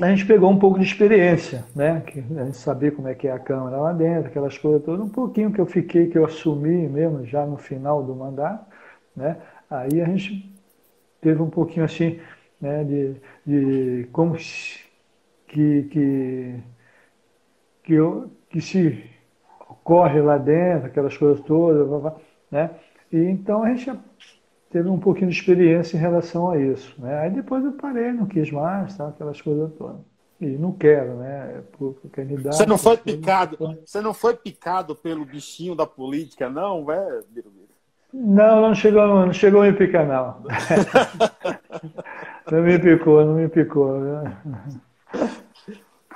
a 0.00 0.08
gente 0.08 0.26
pegou 0.26 0.50
um 0.50 0.58
pouco 0.58 0.78
de 0.78 0.84
experiência, 0.84 1.64
né? 1.76 2.00
Que 2.00 2.20
a 2.20 2.44
gente 2.44 2.56
sabia 2.56 2.90
como 2.90 3.08
é 3.08 3.14
que 3.14 3.28
é 3.28 3.32
a 3.32 3.38
Câmara 3.38 3.76
lá 3.76 3.92
dentro, 3.92 4.28
aquelas 4.28 4.56
coisas 4.58 4.82
todas, 4.82 5.04
um 5.04 5.08
pouquinho 5.08 5.52
que 5.52 5.60
eu 5.60 5.66
fiquei, 5.66 6.08
que 6.08 6.18
eu 6.18 6.24
assumi 6.24 6.88
mesmo 6.88 7.24
já 7.24 7.46
no 7.46 7.56
final 7.56 8.02
do 8.02 8.14
mandato, 8.14 8.66
né? 9.14 9.36
Aí 9.70 10.00
a 10.00 10.06
gente 10.06 10.52
teve 11.20 11.40
um 11.40 11.50
pouquinho 11.50 11.84
assim, 11.84 12.18
né, 12.60 12.84
de, 12.84 13.16
de 13.46 14.08
como 14.12 14.34
que, 15.46 15.82
que, 15.84 16.54
que, 17.82 17.94
eu, 17.94 18.30
que 18.48 18.60
se 18.60 19.04
ocorre 19.68 20.20
lá 20.20 20.38
dentro, 20.38 20.86
aquelas 20.86 21.16
coisas 21.16 21.44
todas, 21.44 22.12
né? 22.50 22.70
E 23.12 23.18
então 23.18 23.62
a 23.62 23.68
gente 23.68 23.92
teve 24.70 24.88
um 24.88 24.98
pouquinho 24.98 25.30
de 25.30 25.36
experiência 25.36 25.96
em 25.96 26.00
relação 26.00 26.50
a 26.50 26.58
isso, 26.58 26.94
né? 26.98 27.20
Aí 27.20 27.30
depois 27.30 27.64
eu 27.64 27.72
parei, 27.72 28.12
não 28.12 28.26
quis 28.26 28.50
mais, 28.50 28.96
tá? 28.96 29.08
aquelas 29.08 29.40
coisas 29.40 29.72
todas. 29.74 30.00
E 30.40 30.46
não 30.46 30.72
quero, 30.72 31.18
né? 31.18 31.62
Por, 31.72 31.94
por 31.94 32.10
você 32.50 32.66
não 32.66 32.78
foi 32.78 32.96
picado, 32.96 33.56
você 33.84 34.00
não 34.00 34.12
foi 34.12 34.34
picado 34.34 34.96
pelo 34.96 35.24
bichinho 35.24 35.76
da 35.76 35.86
política, 35.86 36.50
não, 36.50 36.84
velho? 36.84 37.24
Não, 38.12 38.60
não 38.60 38.74
chegou, 38.74 39.06
não 39.06 39.32
chegou 39.32 39.62
a 39.62 39.66
me 39.66 39.72
picar, 39.72 40.06
não. 40.06 40.42
não 42.50 42.62
me 42.62 42.78
picou, 42.78 43.24
não 43.24 43.34
me 43.34 43.48
picou. 43.48 44.00
Né? 44.00 44.36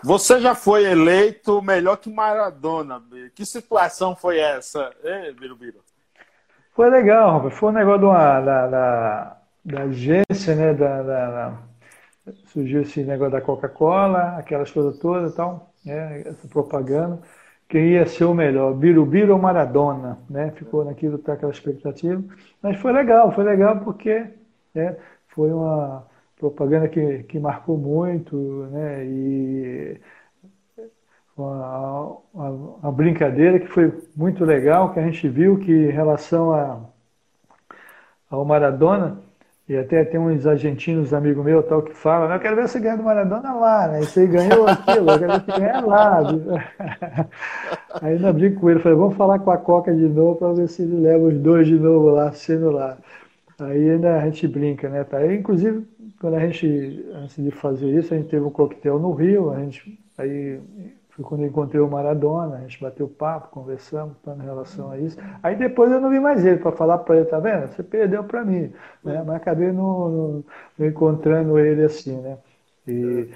Você 0.03 0.41
já 0.41 0.55
foi 0.55 0.85
eleito 0.85 1.61
melhor 1.63 1.97
que 1.97 2.11
Maradona. 2.11 3.03
Que 3.35 3.45
situação 3.45 4.15
foi 4.15 4.39
essa, 4.39 4.91
Birubiru? 5.39 5.79
Foi 6.75 6.91
legal, 6.91 7.33
rapaz. 7.33 7.55
Foi 7.55 7.71
um 7.71 7.73
negócio 7.73 8.09
uma, 8.09 8.41
da, 8.41 8.67
da, 8.67 9.37
da 9.65 9.83
agência, 9.83 10.55
né? 10.55 10.75
Da, 10.75 11.03
da, 11.03 11.59
surgiu 12.47 12.83
esse 12.83 13.03
negócio 13.03 13.33
da 13.33 13.41
Coca-Cola, 13.41 14.37
aquelas 14.39 14.71
coisas 14.71 14.99
todas 14.99 15.33
e 15.33 15.37
tal, 15.37 15.71
né? 15.85 16.23
essa 16.27 16.47
propaganda. 16.49 17.19
Quem 17.69 17.93
ia 17.93 18.07
ser 18.07 18.25
o 18.25 18.35
melhor, 18.35 18.75
Birubiru 18.75 19.33
ou 19.33 19.41
Maradona, 19.41 20.19
né? 20.31 20.53
Ficou 20.53 20.85
naquilo, 20.85 21.19
tá 21.19 21.33
aquela 21.33 21.51
expectativa. 21.51 22.23
Mas 22.63 22.79
foi 22.79 22.93
legal, 22.93 23.33
foi 23.33 23.45
legal 23.45 23.81
porque 23.81 24.25
né? 24.75 24.97
foi 25.29 25.51
uma 25.51 26.07
propaganda 26.39 26.89
que, 26.89 27.23
que 27.25 27.39
marcou 27.39 27.77
muito, 27.79 28.37
né? 28.71 29.05
E 29.07 30.01
uma, 31.37 32.19
uma, 32.33 32.51
uma, 32.83 32.93
brincadeira 32.93 33.61
que 33.61 33.67
foi 33.67 33.93
muito 34.17 34.45
legal, 34.45 34.93
que 34.93 35.01
a 35.01 35.03
gente 35.03 35.29
viu 35.29 35.59
que 35.59 35.73
em 35.73 35.91
relação 35.91 36.53
a, 36.53 36.81
ao 38.31 38.45
Maradona, 38.45 39.19
e 39.69 39.77
até 39.77 40.05
tem 40.05 40.21
uns 40.21 40.47
argentinos 40.47 41.13
amigos 41.13 41.45
meus 41.45 41.67
tal 41.67 41.83
que 41.83 41.93
falam, 41.93 42.33
eu 42.33 42.41
quero 42.41 42.55
ver 42.55 42.69
você 42.69 42.79
ganhar 42.79 42.97
do 42.97 43.03
Maradona 43.03 43.53
lá, 43.53 43.89
né? 43.89 44.01
Você 44.03 44.27
ganhou 44.27 44.67
aquilo, 44.67 45.11
eu 45.11 45.19
quero 45.19 45.33
ver 45.33 45.45
você 45.45 45.61
ganhar 45.61 45.85
lá. 45.85 46.21
Aí 48.01 48.15
ainda 48.15 48.33
brinco 48.33 48.61
com 48.61 48.71
ele, 48.71 48.81
falei, 48.81 48.97
vamos 48.97 49.17
falar 49.17 49.41
com 49.41 49.51
a 49.51 49.59
Coca 49.59 49.93
de 49.93 50.09
novo 50.09 50.37
para 50.37 50.53
ver 50.53 50.69
se 50.69 50.83
ele 50.83 51.01
leva 51.01 51.25
os 51.25 51.39
dois 51.39 51.67
de 51.67 51.79
novo 51.79 52.11
lá, 52.11 52.31
sendo 52.33 52.71
lá. 52.71 52.97
Aí 53.59 53.91
ainda 53.91 54.17
a 54.17 54.25
gente 54.27 54.47
brinca, 54.47 54.89
né? 54.89 55.03
Tá? 55.03 55.27
Inclusive, 55.33 55.85
quando 56.27 56.35
a 56.35 56.41
gente, 56.41 57.07
antes 57.15 57.37
de 57.37 57.53
fazer 57.53 57.89
isso, 57.89 58.13
a 58.13 58.17
gente 58.17 58.29
teve 58.29 58.45
um 58.45 58.51
coquetel 58.51 58.99
no 58.99 59.13
Rio, 59.13 59.53
a 59.53 59.61
gente, 59.61 59.97
aí 60.19 60.61
foi 61.11 61.25
quando 61.25 61.43
eu 61.43 61.47
encontrei 61.47 61.81
o 61.81 61.89
Maradona, 61.89 62.57
a 62.57 62.61
gente 62.63 62.81
bateu 62.81 63.07
papo, 63.07 63.51
conversamos 63.53 64.17
tá, 64.25 64.35
em 64.35 64.43
relação 64.43 64.91
a 64.91 64.99
isso. 64.99 65.17
Aí 65.41 65.55
depois 65.55 65.93
eu 65.93 66.01
não 66.01 66.11
vi 66.11 66.19
mais 66.19 66.45
ele 66.45 66.57
para 66.59 66.73
falar 66.73 66.99
para 66.99 67.19
ele, 67.19 67.27
tá 67.27 67.39
vendo? 67.39 67.69
Você 67.69 67.81
perdeu 67.81 68.25
para 68.25 68.45
mim, 68.45 68.73
né? 69.05 69.23
Mas 69.25 69.37
acabei 69.37 69.71
não, 69.71 70.43
encontrando 70.81 71.61
ele 71.61 71.85
assim, 71.85 72.21
né? 72.21 72.39
E, 72.89 73.31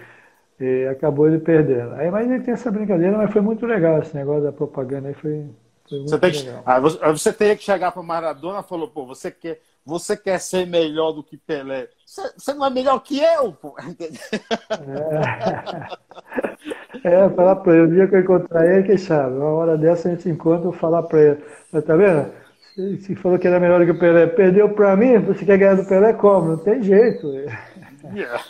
e, 0.59 0.89
acabou 0.89 1.29
ele 1.29 1.39
perdendo. 1.39 1.95
Aí, 1.95 2.11
mas 2.11 2.29
ele 2.29 2.43
tem 2.43 2.55
essa 2.55 2.73
brincadeira, 2.73 3.17
mas 3.17 3.31
foi 3.31 3.41
muito 3.41 3.67
legal 3.67 4.01
esse 4.01 4.17
negócio 4.17 4.43
da 4.43 4.53
propaganda 4.53 5.07
aí, 5.07 5.15
foi, 5.15 5.47
foi 5.89 5.99
muito 5.99 6.11
você 6.11 6.19
tem 6.19 6.33
legal. 6.33 6.65
Que, 6.65 6.71
aí 6.71 6.81
você, 6.81 6.99
você 6.99 7.33
teria 7.33 7.57
que 7.57 7.63
chegar 7.63 7.93
para 7.93 8.03
Maradona 8.03 8.59
e 8.59 8.69
falou, 8.69 8.89
pô, 8.89 9.07
você 9.07 9.31
quer 9.31 9.61
você 9.85 10.17
quer 10.17 10.39
ser 10.39 10.67
melhor 10.67 11.13
do 11.13 11.23
que 11.23 11.37
Pelé. 11.37 11.89
Você, 12.07 12.55
não 12.55 12.67
é 12.67 12.71
melhor 12.71 13.01
que 13.01 13.21
eu, 13.21 13.53
pô. 13.53 13.77
É, 17.03 17.15
é 17.15 17.31
falar 17.31 17.57
para 17.57 17.75
ele. 17.75 17.83
O 17.83 17.95
dia 17.95 18.07
que 18.07 18.15
eu 18.15 18.21
encontrar 18.21 18.67
ele, 18.67 18.87
quem 18.87 18.99
sabe? 18.99 19.35
Uma 19.37 19.51
hora 19.51 19.79
dessa 19.79 20.09
a 20.09 20.15
gente 20.15 20.29
encontra, 20.29 20.69
eu 20.69 20.73
falar 20.73 21.03
para 21.05 21.21
ele. 21.21 21.45
Mas 21.73 21.85
tá 21.85 21.97
vendo? 21.97 22.31
Você 22.77 23.15
falou 23.17 23.39
que 23.39 23.47
era 23.47 23.59
melhor 23.59 23.81
do 23.81 23.87
que 23.87 23.93
o 23.93 23.99
Pelé. 23.99 24.27
Perdeu 24.27 24.69
para 24.75 24.97
mim, 24.97 25.19
você 25.19 25.45
quer 25.45 25.57
ganhar 25.57 25.77
do 25.77 25.87
Pelé 25.87 26.13
como? 26.13 26.51
Não 26.51 26.59
tem 26.59 26.83
jeito. 26.83 27.27
Yeah. 28.15 28.45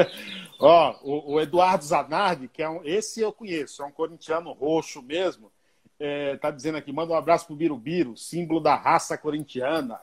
Ó, 0.58 0.94
o, 1.02 1.34
o, 1.34 1.40
Eduardo 1.40 1.84
Zanardi, 1.84 2.48
que 2.48 2.62
é 2.62 2.68
um, 2.68 2.80
esse 2.84 3.20
eu 3.20 3.32
conheço, 3.32 3.82
é 3.82 3.86
um 3.86 3.90
corintiano 3.90 4.52
roxo 4.52 5.02
mesmo, 5.02 5.50
é, 5.98 6.36
tá 6.36 6.50
dizendo 6.50 6.76
aqui, 6.76 6.92
manda 6.92 7.12
um 7.12 7.16
abraço 7.16 7.46
pro 7.46 7.56
Birubiru, 7.56 8.14
símbolo 8.16 8.60
da 8.60 8.74
raça 8.74 9.16
corintiana. 9.16 9.98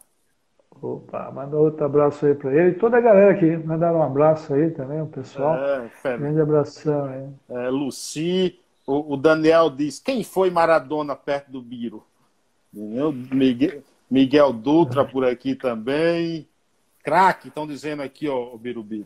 Opa, 0.81 1.31
manda 1.31 1.57
outro 1.57 1.85
abraço 1.85 2.25
aí 2.25 2.35
para 2.35 2.53
ele. 2.53 2.69
E 2.69 2.79
toda 2.79 2.97
a 2.97 3.01
galera 3.01 3.31
aqui, 3.31 3.57
mandaram 3.57 3.99
um 3.99 4.03
abraço 4.03 4.53
aí 4.53 4.69
também, 4.71 5.01
o 5.01 5.07
pessoal. 5.07 5.55
É, 5.55 6.17
Grande 6.17 6.41
abração 6.41 7.05
aí. 7.05 7.27
É, 7.49 7.69
Luci, 7.69 8.59
o, 8.85 9.13
o, 9.13 9.17
Daniel 9.17 9.69
diz: 9.69 9.99
quem 9.99 10.23
foi 10.23 10.49
Maradona 10.49 11.15
perto 11.15 11.51
do 11.51 11.61
Biro? 11.61 12.05
Miguel, 12.73 13.81
Miguel 14.09 14.53
Dutra 14.53 15.03
por 15.03 15.25
aqui 15.25 15.55
também. 15.55 16.47
Craque, 17.03 17.47
estão 17.47 17.65
dizendo 17.65 18.03
aqui, 18.03 18.27
ó, 18.27 18.53
o 18.53 18.57
Birubiru. 18.57 19.05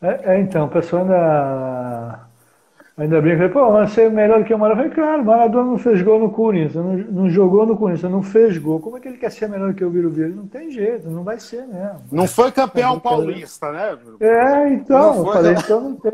É, 0.00 0.34
é, 0.34 0.40
então, 0.40 0.66
o 0.66 0.68
pessoal 0.68 1.02
ainda 1.02 2.28
Ainda 2.98 3.22
bem, 3.22 3.36
falei, 3.36 3.48
pô, 3.48 3.72
mas 3.72 3.92
você 3.92 4.02
é 4.02 4.10
melhor 4.10 4.40
do 4.40 4.44
que 4.44 4.52
o 4.52 4.58
Maradona. 4.58 4.88
Eu 4.88 4.90
falei, 4.90 5.06
claro, 5.06 5.22
o 5.22 5.24
Maradona 5.24 5.70
não 5.70 5.78
fez 5.78 6.02
gol 6.02 6.18
no 6.18 6.32
Corinthians, 6.32 6.74
não, 6.74 6.96
não, 6.96 7.30
jogou 7.30 7.64
no 7.64 7.76
Corinthians, 7.76 8.10
não 8.10 8.24
fez 8.24 8.58
gol. 8.58 8.80
Como 8.80 8.96
é 8.96 9.00
que 9.00 9.06
ele 9.06 9.18
quer 9.18 9.30
ser 9.30 9.48
melhor 9.48 9.68
do 9.68 9.74
que 9.76 9.84
o 9.84 9.90
Viro 9.90 10.10
Viro? 10.10 10.34
Não 10.34 10.48
tem 10.48 10.68
jeito, 10.68 11.08
não 11.08 11.22
vai 11.22 11.38
ser 11.38 11.64
mesmo. 11.68 12.00
Não 12.10 12.26
foi 12.26 12.50
campeão 12.50 12.96
é, 12.96 13.00
paulista, 13.00 13.70
né? 13.70 13.96
É, 14.18 14.68
então, 14.70 15.18
eu 15.18 15.32
falei, 15.32 15.52
então 15.52 15.80
não 15.80 15.94
tem. 15.94 16.12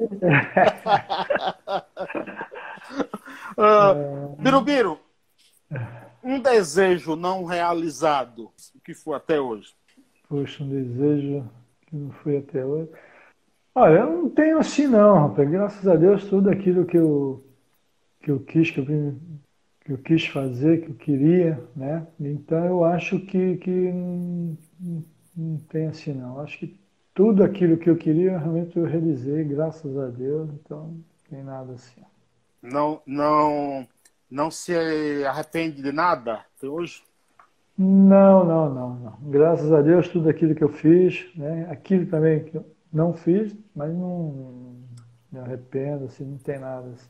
uh, 3.57 4.37
Birubiru, 4.39 5.01
um 6.22 6.39
desejo 6.39 7.16
não 7.16 7.45
realizado, 7.45 8.51
que 8.85 8.93
foi 8.93 9.16
até 9.16 9.41
hoje? 9.41 9.72
Poxa, 10.28 10.62
um 10.62 10.68
desejo 10.68 11.49
que 11.87 11.97
não 11.97 12.11
foi 12.11 12.37
até 12.37 12.62
hoje. 12.62 12.91
Olha, 13.74 13.98
eu 14.00 14.12
não 14.12 14.30
tenho 14.30 14.58
assim 14.58 14.86
não, 14.86 15.28
rapaz. 15.28 15.50
Graças 15.50 15.88
a 15.88 15.96
Deus, 15.96 16.24
tudo 16.26 16.48
aquilo 16.48 16.84
que 16.86 16.96
eu, 16.96 17.44
que 18.22 18.30
eu 18.30 18.40
quis, 18.40 18.70
que 18.70 18.78
eu, 18.78 18.86
que 19.84 19.92
eu 19.92 19.98
quis 19.98 20.26
fazer, 20.26 20.82
que 20.82 20.90
eu 20.90 20.94
queria, 20.94 21.60
né? 21.74 22.06
Então 22.20 22.64
eu 22.64 22.84
acho 22.84 23.18
que, 23.20 23.56
que 23.56 23.70
não, 23.70 24.56
não 25.36 25.58
tem 25.68 25.88
assim 25.88 26.12
não. 26.14 26.40
Acho 26.40 26.58
que 26.58 26.78
tudo 27.12 27.42
aquilo 27.42 27.76
que 27.76 27.90
eu 27.90 27.96
queria, 27.96 28.38
realmente 28.38 28.76
eu 28.78 28.84
realizei, 28.84 29.42
graças 29.44 29.96
a 29.98 30.06
Deus. 30.06 30.50
Então 30.50 30.86
não 30.86 31.04
tem 31.28 31.42
nada 31.42 31.72
assim. 31.72 32.00
Não, 32.62 33.02
não, 33.04 33.88
não 34.30 34.50
se 34.52 34.72
arrepende 35.26 35.82
de 35.82 35.90
nada 35.90 36.44
até 36.56 36.68
hoje? 36.68 37.02
Não, 37.76 38.44
não, 38.44 38.72
não, 38.72 38.94
não. 38.94 39.18
Graças 39.30 39.72
a 39.72 39.82
Deus, 39.82 40.08
tudo 40.08 40.28
aquilo 40.28 40.54
que 40.54 40.62
eu 40.62 40.68
fiz, 40.68 41.26
né? 41.34 41.66
Aquilo 41.68 42.06
também 42.06 42.44
que 42.44 42.56
eu 42.56 42.73
não 42.95 43.12
fiz, 43.12 43.55
mas 43.74 43.92
não 43.92 44.76
me 45.30 45.40
arrependo, 45.40 46.05
assim, 46.05 46.24
não 46.24 46.38
tem 46.38 46.61
nada. 46.61 46.88
Assim. 46.90 47.09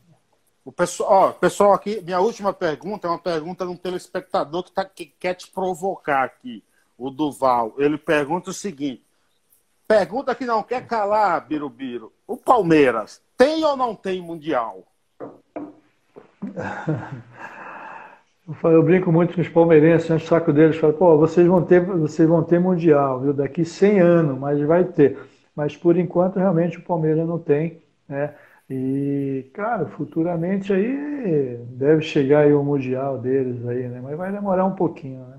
O 0.65 0.71
pessoal, 0.71 1.11
ó, 1.11 1.31
pessoal 1.31 1.73
aqui, 1.73 2.01
minha 2.01 2.19
última 2.19 2.51
pergunta 2.51 3.07
é 3.07 3.11
uma 3.11 3.19
pergunta 3.19 3.63
de 3.65 3.71
um 3.71 3.77
telespectador 3.77 4.63
que, 4.63 4.71
tá, 4.71 4.83
que 4.83 5.05
quer 5.05 5.35
te 5.35 5.47
provocar 5.51 6.23
aqui, 6.23 6.63
o 6.97 7.11
Duval. 7.11 7.75
Ele 7.77 7.99
pergunta 7.99 8.49
o 8.49 8.53
seguinte: 8.53 9.05
pergunta 9.87 10.33
que 10.33 10.45
não 10.45 10.63
quer 10.63 10.87
calar, 10.87 11.47
Birubiru. 11.47 12.11
O 12.25 12.35
Palmeiras 12.35 13.21
tem 13.37 13.63
ou 13.63 13.77
não 13.77 13.95
tem 13.95 14.19
Mundial? 14.19 14.83
Eu 18.63 18.83
brinco 18.83 19.11
muito 19.11 19.33
com 19.33 19.41
os 19.41 19.49
palmeirenses, 19.49 20.07
no 20.07 20.19
saco 20.19 20.53
deles, 20.53 20.77
falo, 20.77 20.93
pô, 20.93 21.17
vocês 21.17 21.47
vão 21.47 21.63
ter, 21.63 21.83
vocês 21.83 22.29
vão 22.29 22.43
ter 22.43 22.59
mundial, 22.59 23.19
viu? 23.19 23.33
Daqui 23.33 23.65
100 23.65 23.99
anos, 23.99 24.37
mas 24.37 24.61
vai 24.61 24.83
ter 24.83 25.17
mas 25.55 25.75
por 25.75 25.97
enquanto 25.97 26.37
realmente 26.37 26.77
o 26.77 26.83
Palmeiras 26.83 27.27
não 27.27 27.39
tem, 27.39 27.81
né? 28.07 28.35
E, 28.69 29.49
claro, 29.53 29.87
futuramente 29.89 30.73
aí 30.73 31.57
deve 31.69 32.01
chegar 32.01 32.41
aí 32.41 32.53
o 32.53 32.63
Mundial 32.63 33.17
deles 33.19 33.65
aí, 33.67 33.87
né? 33.87 34.01
Mas 34.01 34.17
vai 34.17 34.31
demorar 34.31 34.65
um 34.65 34.75
pouquinho, 34.75 35.23
né? 35.25 35.37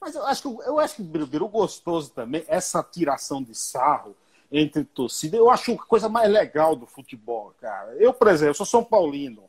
Mas 0.00 0.14
eu 0.14 0.26
acho 0.26 0.42
que 0.42 0.68
eu 0.68 0.78
acho 0.78 0.96
que 0.96 1.02
Birubiru 1.02 1.48
gostoso 1.48 2.10
também, 2.12 2.44
essa 2.48 2.82
tiração 2.82 3.42
de 3.42 3.54
sarro 3.54 4.14
entre 4.50 4.84
torcida, 4.84 5.36
eu 5.36 5.50
acho 5.50 5.72
a 5.72 5.78
coisa 5.78 6.08
mais 6.08 6.30
legal 6.30 6.76
do 6.76 6.86
futebol, 6.86 7.52
cara. 7.60 7.94
Eu, 7.96 8.12
por 8.12 8.28
exemplo, 8.28 8.54
sou 8.54 8.66
São 8.66 8.84
Paulino. 8.84 9.44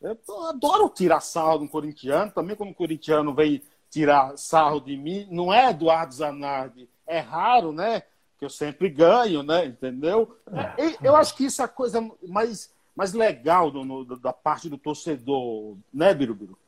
Eu 0.00 0.16
adoro 0.48 0.88
tirar 0.88 1.20
sarro 1.20 1.58
de 1.58 1.64
um 1.64 1.68
corintiano, 1.68 2.30
também 2.30 2.56
quando 2.56 2.70
um 2.70 2.74
corintiano 2.74 3.34
vem 3.34 3.62
tirar 3.90 4.36
sarro 4.36 4.80
de 4.80 4.96
mim, 4.96 5.26
não 5.30 5.52
é 5.52 5.70
Eduardo 5.70 6.14
Zanardi, 6.14 6.88
é 7.06 7.18
raro, 7.18 7.72
né? 7.72 8.02
Que 8.40 8.44
eu 8.46 8.50
sempre 8.50 8.88
ganho, 8.88 9.42
né? 9.42 9.66
Entendeu? 9.66 10.34
É. 10.78 10.96
Eu 11.06 11.14
acho 11.14 11.36
que 11.36 11.44
isso 11.44 11.60
é 11.60 11.66
a 11.66 11.68
coisa 11.68 12.00
mais, 12.26 12.74
mais 12.96 13.12
legal 13.12 13.70
do, 13.70 13.84
no, 13.84 14.16
da 14.16 14.32
parte 14.32 14.70
do 14.70 14.78
torcedor, 14.78 15.76
né, 15.92 16.14
Birubiru? 16.14 16.58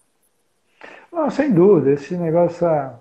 Não, 1.11 1.31
sem 1.31 1.51
dúvida. 1.51 1.93
Esse 1.93 2.15
negócio, 2.15 2.67
essa, 2.67 3.01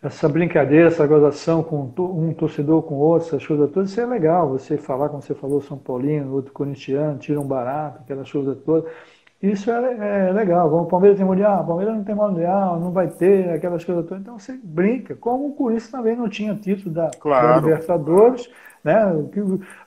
essa 0.00 0.28
brincadeira, 0.28 0.86
essa 0.86 1.04
gozação 1.04 1.64
com 1.64 1.92
um 1.98 2.32
torcedor 2.32 2.82
com 2.84 2.94
outro, 2.94 3.26
essas 3.26 3.44
coisas 3.44 3.70
todas, 3.72 3.90
isso 3.90 4.00
é 4.00 4.06
legal. 4.06 4.50
Você 4.50 4.78
falar, 4.78 5.08
como 5.08 5.20
você 5.20 5.34
falou, 5.34 5.60
São 5.60 5.76
Paulino, 5.76 6.32
outro 6.32 6.52
corintiano, 6.52 7.18
tira 7.18 7.40
um 7.40 7.46
barato, 7.46 8.02
aquelas 8.02 8.30
coisas 8.30 8.56
todas. 8.64 8.88
Isso 9.42 9.70
é, 9.70 10.28
é 10.28 10.32
legal. 10.32 10.72
O 10.74 10.86
Palmeiras 10.86 11.18
tem 11.18 11.26
mundial, 11.26 11.62
o 11.62 11.66
Palmeiras 11.66 11.94
não 11.94 12.04
tem 12.04 12.14
mundial, 12.14 12.80
não 12.80 12.90
vai 12.90 13.08
ter 13.08 13.50
aquelas 13.50 13.84
coisas 13.84 14.04
todas. 14.06 14.22
Então 14.22 14.38
você 14.38 14.58
brinca. 14.62 15.14
Como 15.14 15.48
o 15.48 15.52
Corinthians 15.52 15.90
também 15.90 16.16
não 16.16 16.28
tinha 16.28 16.54
título 16.54 16.94
da, 16.94 17.10
claro. 17.20 17.48
da 17.48 17.56
Libertadores, 17.56 18.50
né? 18.82 19.04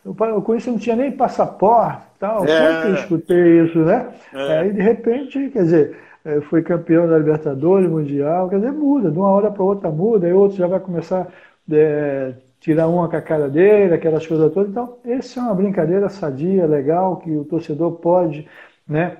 O, 0.05 0.09
o 0.09 0.41
Corinthians 0.41 0.73
não 0.73 0.77
tinha 0.77 0.95
nem 0.95 1.11
passaporte, 1.11 2.03
tal. 2.19 2.45
É. 2.45 2.89
eu 2.89 2.93
escutei 2.93 3.61
isso, 3.63 3.79
né? 3.79 4.09
É. 4.33 4.59
Aí 4.59 4.71
de 4.71 4.81
repente, 4.81 5.49
quer 5.49 5.63
dizer, 5.63 5.97
é, 6.23 6.41
foi 6.41 6.61
campeão 6.61 7.07
da 7.07 7.17
Libertadores, 7.17 7.89
Mundial, 7.89 8.49
quer 8.49 8.57
dizer, 8.57 8.71
muda, 8.71 9.09
de 9.09 9.17
uma 9.17 9.29
hora 9.29 9.49
para 9.49 9.63
outra 9.63 9.89
muda, 9.89 10.27
aí 10.27 10.33
outro 10.33 10.57
já 10.57 10.67
vai 10.67 10.79
começar 10.79 11.21
a 11.21 11.75
é, 11.75 12.33
tirar 12.59 12.87
uma 12.87 13.07
com 13.09 13.15
a 13.15 13.21
cara 13.21 13.49
dele, 13.49 13.93
aquelas 13.93 14.27
coisas 14.27 14.53
todas. 14.53 14.69
Então, 14.69 14.97
essa 15.05 15.39
é 15.39 15.43
uma 15.43 15.55
brincadeira 15.55 16.09
sadia, 16.09 16.67
legal, 16.67 17.17
que 17.17 17.31
o 17.31 17.45
torcedor 17.45 17.93
pode, 17.93 18.47
né? 18.87 19.17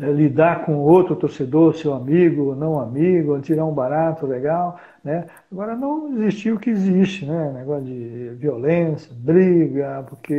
É, 0.00 0.10
lidar 0.12 0.64
com 0.64 0.78
outro 0.78 1.14
torcedor, 1.14 1.74
seu 1.74 1.92
amigo, 1.92 2.54
não 2.54 2.80
amigo, 2.80 3.38
tirar 3.40 3.66
um 3.66 3.74
barato 3.74 4.26
legal, 4.26 4.80
né? 5.04 5.26
Agora 5.52 5.76
não 5.76 6.08
existiu 6.14 6.56
o 6.56 6.58
que 6.58 6.70
existe, 6.70 7.26
né? 7.26 7.52
Negócio 7.52 7.84
de 7.84 8.30
violência, 8.36 9.12
briga, 9.14 10.02
porque 10.08 10.34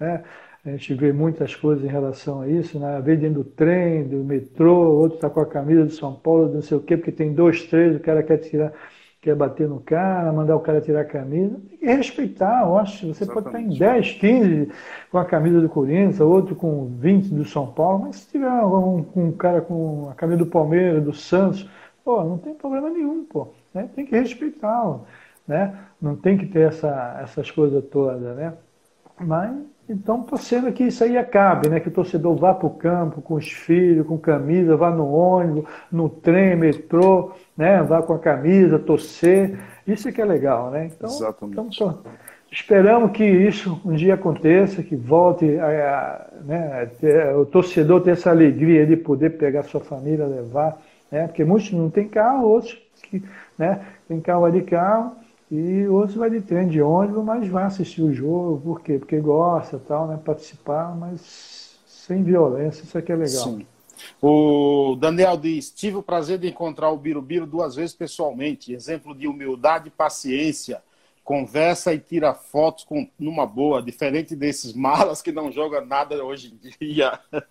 né? 0.00 0.22
a 0.64 0.70
gente 0.70 0.94
vê 0.94 1.12
muitas 1.12 1.54
coisas 1.54 1.84
em 1.84 1.88
relação 1.88 2.40
a 2.40 2.48
isso, 2.48 2.78
né? 2.78 2.98
Vez 3.02 3.20
dentro 3.20 3.42
do 3.42 3.44
trem, 3.44 4.04
do 4.08 4.24
metrô, 4.24 4.74
outro 4.74 5.16
está 5.16 5.28
com 5.28 5.40
a 5.40 5.46
camisa 5.46 5.84
de 5.84 5.92
São 5.92 6.14
Paulo, 6.14 6.54
não 6.54 6.62
sei 6.62 6.78
o 6.78 6.80
quê, 6.80 6.96
porque 6.96 7.12
tem 7.12 7.34
dois, 7.34 7.64
três, 7.64 7.96
o 7.96 8.00
cara 8.00 8.22
quer 8.22 8.38
tirar 8.38 8.72
quer 9.26 9.34
bater 9.34 9.68
no 9.68 9.80
cara, 9.80 10.32
mandar 10.32 10.54
o 10.54 10.60
cara 10.60 10.80
tirar 10.80 11.00
a 11.00 11.04
camisa. 11.04 11.60
Tem 11.68 11.78
que 11.78 11.84
respeitar, 11.86 12.62
eu 12.64 12.78
acho. 12.78 13.08
Você 13.08 13.24
Exatamente. 13.24 13.34
pode 13.34 13.46
estar 13.48 13.60
em 13.60 13.98
10, 14.00 14.12
15 14.12 14.72
com 15.10 15.18
a 15.18 15.24
camisa 15.24 15.60
do 15.60 15.68
Corinthians, 15.68 16.20
outro 16.20 16.54
com 16.54 16.86
20 16.86 17.34
do 17.34 17.44
São 17.44 17.66
Paulo, 17.66 18.04
mas 18.04 18.16
se 18.16 18.28
tiver 18.28 18.48
um, 18.48 19.04
um 19.16 19.32
cara 19.32 19.60
com 19.60 20.08
a 20.10 20.14
camisa 20.14 20.38
do 20.38 20.46
Palmeiras, 20.46 21.02
do 21.02 21.12
Santos, 21.12 21.68
pô, 22.04 22.22
não 22.22 22.38
tem 22.38 22.54
problema 22.54 22.88
nenhum, 22.88 23.24
pô. 23.24 23.48
Né? 23.74 23.90
Tem 23.96 24.06
que 24.06 24.16
respeitá-lo. 24.16 25.04
Né? 25.44 25.76
Não 26.00 26.14
tem 26.14 26.38
que 26.38 26.46
ter 26.46 26.68
essa, 26.68 27.18
essas 27.20 27.50
coisas 27.50 27.84
todas, 27.86 28.36
né? 28.36 28.54
Mas 29.18 29.56
então, 29.88 30.22
torcendo 30.22 30.72
que 30.72 30.84
isso 30.84 31.04
aí 31.04 31.16
acabe, 31.16 31.68
né? 31.68 31.78
que 31.78 31.88
o 31.88 31.92
torcedor 31.92 32.34
vá 32.36 32.52
para 32.52 32.66
o 32.66 32.70
campo 32.70 33.22
com 33.22 33.34
os 33.34 33.50
filhos, 33.50 34.06
com 34.06 34.18
camisa, 34.18 34.76
vá 34.76 34.90
no 34.90 35.08
ônibus, 35.12 35.64
no 35.92 36.08
trem, 36.08 36.56
metrô, 36.56 37.32
né? 37.56 37.82
vá 37.82 38.02
com 38.02 38.12
a 38.12 38.18
camisa, 38.18 38.80
torcer. 38.80 39.56
Isso 39.86 40.08
é 40.08 40.12
que 40.12 40.20
é 40.20 40.24
legal, 40.24 40.70
né? 40.70 40.90
Então, 40.92 41.08
Exatamente. 41.08 41.76
então 41.76 41.98
esperamos 42.50 43.12
que 43.12 43.24
isso 43.24 43.80
um 43.84 43.94
dia 43.94 44.14
aconteça, 44.14 44.82
que 44.82 44.96
volte 44.96 45.56
a, 45.58 45.66
a 45.66 46.26
né? 46.44 46.90
o 47.36 47.46
torcedor 47.46 48.00
ter 48.00 48.12
essa 48.12 48.30
alegria 48.30 48.84
de 48.84 48.96
poder 48.96 49.38
pegar 49.38 49.62
sua 49.62 49.80
família, 49.80 50.26
levar, 50.26 50.80
né? 51.12 51.28
porque 51.28 51.44
muitos 51.44 51.70
não 51.70 51.90
têm 51.90 52.08
carro, 52.08 52.48
outros 52.48 52.76
que, 53.04 53.22
né? 53.56 53.80
tem 54.08 54.20
carro 54.20 54.50
de 54.50 54.62
carro 54.62 55.14
e 55.50 55.86
outros 55.86 56.16
vai 56.16 56.28
de 56.28 56.40
trem, 56.40 56.68
de 56.68 56.82
ônibus, 56.82 57.24
mas 57.24 57.48
vai 57.48 57.64
assistir 57.64 58.02
o 58.02 58.12
jogo, 58.12 58.60
por 58.60 58.80
quê? 58.80 58.98
Porque 58.98 59.20
gosta, 59.20 59.78
tal, 59.78 60.08
né? 60.08 60.18
Participar, 60.24 60.94
mas 60.96 61.78
sem 61.86 62.22
violência, 62.22 62.82
isso 62.82 62.98
aqui 62.98 63.12
é 63.12 63.16
legal. 63.16 63.44
Sim. 63.44 63.66
O 64.20 64.96
Daniel 64.98 65.36
diz: 65.36 65.70
tive 65.70 65.96
o 65.96 66.02
prazer 66.02 66.38
de 66.38 66.48
encontrar 66.48 66.90
o 66.90 66.96
Birubiru 66.96 67.46
duas 67.46 67.76
vezes 67.76 67.94
pessoalmente. 67.94 68.72
Exemplo 68.72 69.14
de 69.14 69.26
humildade 69.26 69.88
e 69.88 69.90
paciência. 69.90 70.82
Conversa 71.24 71.92
e 71.92 71.98
tira 71.98 72.34
fotos 72.34 72.84
com, 72.84 73.08
numa 73.18 73.46
boa, 73.46 73.82
diferente 73.82 74.36
desses 74.36 74.72
malas 74.72 75.20
que 75.20 75.32
não 75.32 75.50
jogam 75.50 75.84
nada 75.84 76.24
hoje 76.24 76.54
em 76.54 76.86
dia. 76.86 77.18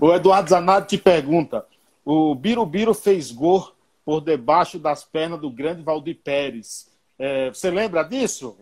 o 0.00 0.12
Eduardo 0.12 0.50
Zanardi 0.50 0.88
te 0.88 0.98
pergunta: 0.98 1.66
o 2.04 2.34
Birubiru 2.34 2.94
fez 2.94 3.30
gol 3.30 3.72
por 4.10 4.20
debaixo 4.20 4.76
das 4.76 5.04
pernas 5.04 5.40
do 5.40 5.48
grande 5.48 5.84
Valdir 5.84 6.18
Pérez. 6.24 6.90
É, 7.16 7.48
você 7.48 7.70
lembra 7.70 8.02
disso? 8.02 8.58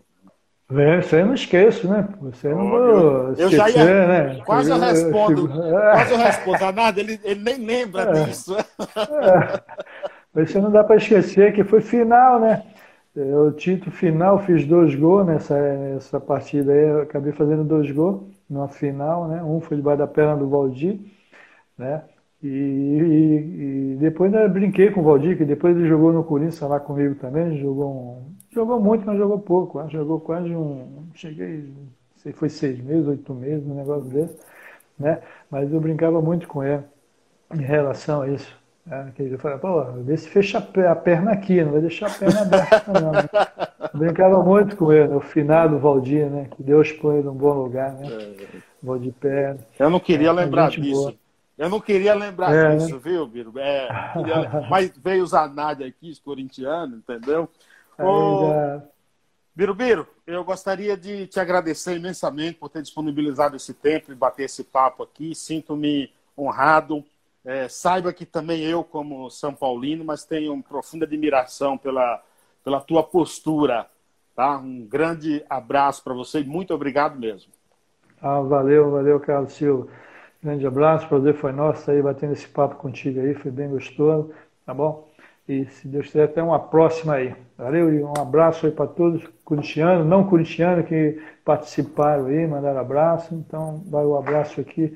É, 0.71 1.01
você 1.01 1.23
não 1.23 1.33
esqueço, 1.33 1.87
né? 1.87 2.07
Você 2.21 2.49
não 2.49 2.71
oh, 2.71 3.33
eu, 3.35 3.49
já 3.49 3.67
ia, 3.67 4.07
né? 4.07 4.41
Quase 4.45 4.69
eu, 4.69 4.77
respondo. 4.77 5.49
Quase 5.49 6.11
eu 6.13 6.17
respondo. 6.19 6.63
A 6.63 6.71
nada, 6.71 6.99
ele, 6.99 7.19
ele 7.23 7.41
nem 7.41 7.65
lembra 7.65 8.03
é, 8.03 8.25
disso. 8.25 8.55
É. 8.55 10.45
Você 10.45 10.61
não 10.61 10.69
dá 10.69 10.83
para 10.83 10.97
esquecer 10.97 11.51
que 11.51 11.63
foi 11.63 11.81
final, 11.81 12.39
né? 12.39 12.63
O 13.15 13.49
título 13.49 13.89
final, 13.89 14.37
fiz 14.45 14.67
dois 14.67 14.93
gols 14.93 15.25
nessa, 15.25 15.59
nessa 15.59 16.19
partida 16.19 16.71
aí. 16.71 16.89
Eu 16.89 17.01
acabei 17.01 17.33
fazendo 17.33 17.63
dois 17.63 17.89
gols 17.89 18.21
numa 18.47 18.67
final, 18.67 19.27
né? 19.27 19.41
Um 19.41 19.59
foi 19.59 19.77
debaixo 19.77 19.97
da 19.97 20.07
perna 20.07 20.37
do 20.37 20.47
Valdir, 20.47 20.99
né? 21.75 22.03
E, 22.41 22.47
e, 22.47 23.93
e, 23.93 23.97
depois 23.99 24.33
eu 24.33 24.49
brinquei 24.49 24.91
com 24.91 25.01
o 25.01 25.03
Valdir, 25.03 25.37
que 25.37 25.43
depois 25.43 25.75
ele 25.75 25.87
jogou 25.87 26.13
no 26.13 26.23
Corinthians 26.23 26.61
lá 26.61 26.79
comigo 26.79 27.15
também, 27.15 27.57
jogou, 27.57 27.91
um, 27.91 28.33
jogou 28.49 28.79
muito, 28.79 29.05
mas 29.05 29.17
jogou 29.17 29.39
pouco, 29.39 29.85
jogou 29.89 30.21
quase 30.21 30.49
um, 30.55 31.07
cheguei, 31.13 31.73
sei, 32.15 32.31
foi 32.31 32.47
seis 32.47 32.79
meses, 32.81 33.07
oito 33.07 33.33
meses, 33.33 33.67
um 33.67 33.75
negócio 33.75 34.09
desse, 34.09 34.37
né? 34.97 35.19
Mas 35.51 35.71
eu 35.73 35.81
brincava 35.81 36.21
muito 36.21 36.47
com 36.47 36.63
ele 36.63 36.83
em 37.53 37.61
relação 37.61 38.21
a 38.21 38.29
isso. 38.29 38.57
Né? 38.85 39.11
Que 39.15 39.23
ele 39.23 39.37
falava, 39.37 39.59
pô, 39.59 39.83
vê 40.03 40.15
se 40.15 40.29
fecha 40.29 40.59
a 40.59 40.95
perna 40.95 41.31
aqui, 41.31 41.61
não 41.61 41.73
vai 41.73 41.81
deixar 41.81 42.07
a 42.07 42.13
perna 42.13 42.41
aberta 42.41 43.01
não. 43.01 43.11
Né? 43.11 43.29
brincava 43.93 44.41
muito 44.43 44.77
com 44.77 44.93
ele, 44.93 45.13
o 45.13 45.19
finado 45.19 45.77
Valdir, 45.77 46.29
né? 46.29 46.47
Que 46.55 46.63
Deus 46.63 46.91
põe 46.93 47.17
ele 47.17 47.25
num 47.25 47.33
bom 47.33 47.53
lugar, 47.53 47.93
né? 47.93 48.07
É. 48.07 48.45
Valdir 48.81 49.13
Pérez. 49.13 49.59
Eu 49.77 49.89
não 49.89 49.99
queria 49.99 50.29
é, 50.29 50.31
lembrar 50.31 50.69
disso. 50.69 51.01
Boa. 51.01 51.28
Eu 51.59 51.67
não 51.67 51.81
queria 51.81 52.13
lembrar 52.15 52.55
é, 52.55 52.77
disso, 52.77 52.93
né? 52.93 53.01
viu, 53.03 53.27
Biro? 53.27 53.51
É, 53.59 53.89
queria... 54.13 54.67
mas 54.69 54.89
veio 54.97 55.25
o 55.25 55.27
Zanardi 55.27 55.83
aqui, 55.83 56.09
os 56.09 56.17
corintianos, 56.17 56.99
entendeu? 56.99 57.49
Ô, 57.99 58.81
Biro 59.53 59.75
Biro, 59.75 60.07
eu 60.25 60.41
gostaria 60.45 60.95
de 60.95 61.27
te 61.27 61.37
agradecer 61.37 61.97
imensamente 61.97 62.57
por 62.57 62.69
ter 62.69 62.81
disponibilizado 62.81 63.57
esse 63.57 63.73
tempo 63.73 64.09
e 64.09 64.15
bater 64.15 64.43
esse 64.43 64.63
papo 64.63 65.03
aqui. 65.03 65.35
Sinto-me 65.35 66.09
honrado. 66.37 67.03
É, 67.43 67.67
saiba 67.67 68.13
que 68.13 68.25
também 68.25 68.63
eu, 68.63 68.81
como 68.81 69.29
São 69.29 69.53
Paulino, 69.53 70.05
mas 70.05 70.23
tenho 70.23 70.63
profunda 70.63 71.03
admiração 71.05 71.77
pela, 71.77 72.23
pela 72.63 72.79
tua 72.79 73.03
postura. 73.03 73.85
Tá? 74.33 74.57
Um 74.57 74.85
grande 74.85 75.43
abraço 75.49 76.01
para 76.05 76.13
você 76.13 76.39
e 76.39 76.45
muito 76.45 76.73
obrigado 76.73 77.19
mesmo. 77.19 77.51
Ah, 78.21 78.39
valeu, 78.39 78.91
valeu, 78.91 79.19
Carlos 79.19 79.51
Silva. 79.51 79.89
Grande 80.41 80.65
abraço, 80.65 81.05
o 81.05 81.09
prazer 81.09 81.33
foi 81.35 81.51
nosso 81.51 81.89
aí 81.91 82.01
batendo 82.01 82.33
esse 82.33 82.47
papo 82.47 82.75
contigo 82.75 83.19
aí, 83.19 83.33
foi 83.33 83.51
bem 83.51 83.69
gostoso, 83.69 84.31
tá 84.65 84.73
bom? 84.73 85.09
E 85.47 85.65
se 85.65 85.87
Deus 85.87 86.05
quiser, 86.05 86.25
até 86.25 86.43
uma 86.43 86.59
próxima 86.59 87.15
aí. 87.15 87.35
Valeu 87.57 87.91
e 87.91 88.03
um 88.03 88.13
abraço 88.17 88.67
aí 88.67 88.71
para 88.71 88.87
todos, 88.87 89.27
corintianos, 89.43 90.05
não 90.05 90.23
corintianos 90.23 90.85
que 90.87 91.19
participaram 91.43 92.27
aí, 92.27 92.45
mandaram 92.45 92.79
abraço. 92.79 93.33
Então, 93.33 93.83
vai 93.87 94.05
o 94.05 94.11
um 94.11 94.17
abraço 94.17 94.61
aqui 94.61 94.95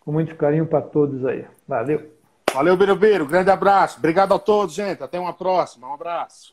com 0.00 0.10
muito 0.10 0.34
carinho 0.34 0.66
para 0.66 0.82
todos 0.82 1.24
aí. 1.24 1.44
Valeu. 1.68 2.10
Valeu, 2.52 2.76
Birubiru. 2.76 3.26
Grande 3.26 3.50
abraço. 3.50 3.98
Obrigado 3.98 4.34
a 4.34 4.38
todos, 4.38 4.74
gente. 4.74 5.02
Até 5.02 5.18
uma 5.20 5.32
próxima. 5.32 5.88
Um 5.88 5.94
abraço. 5.94 6.52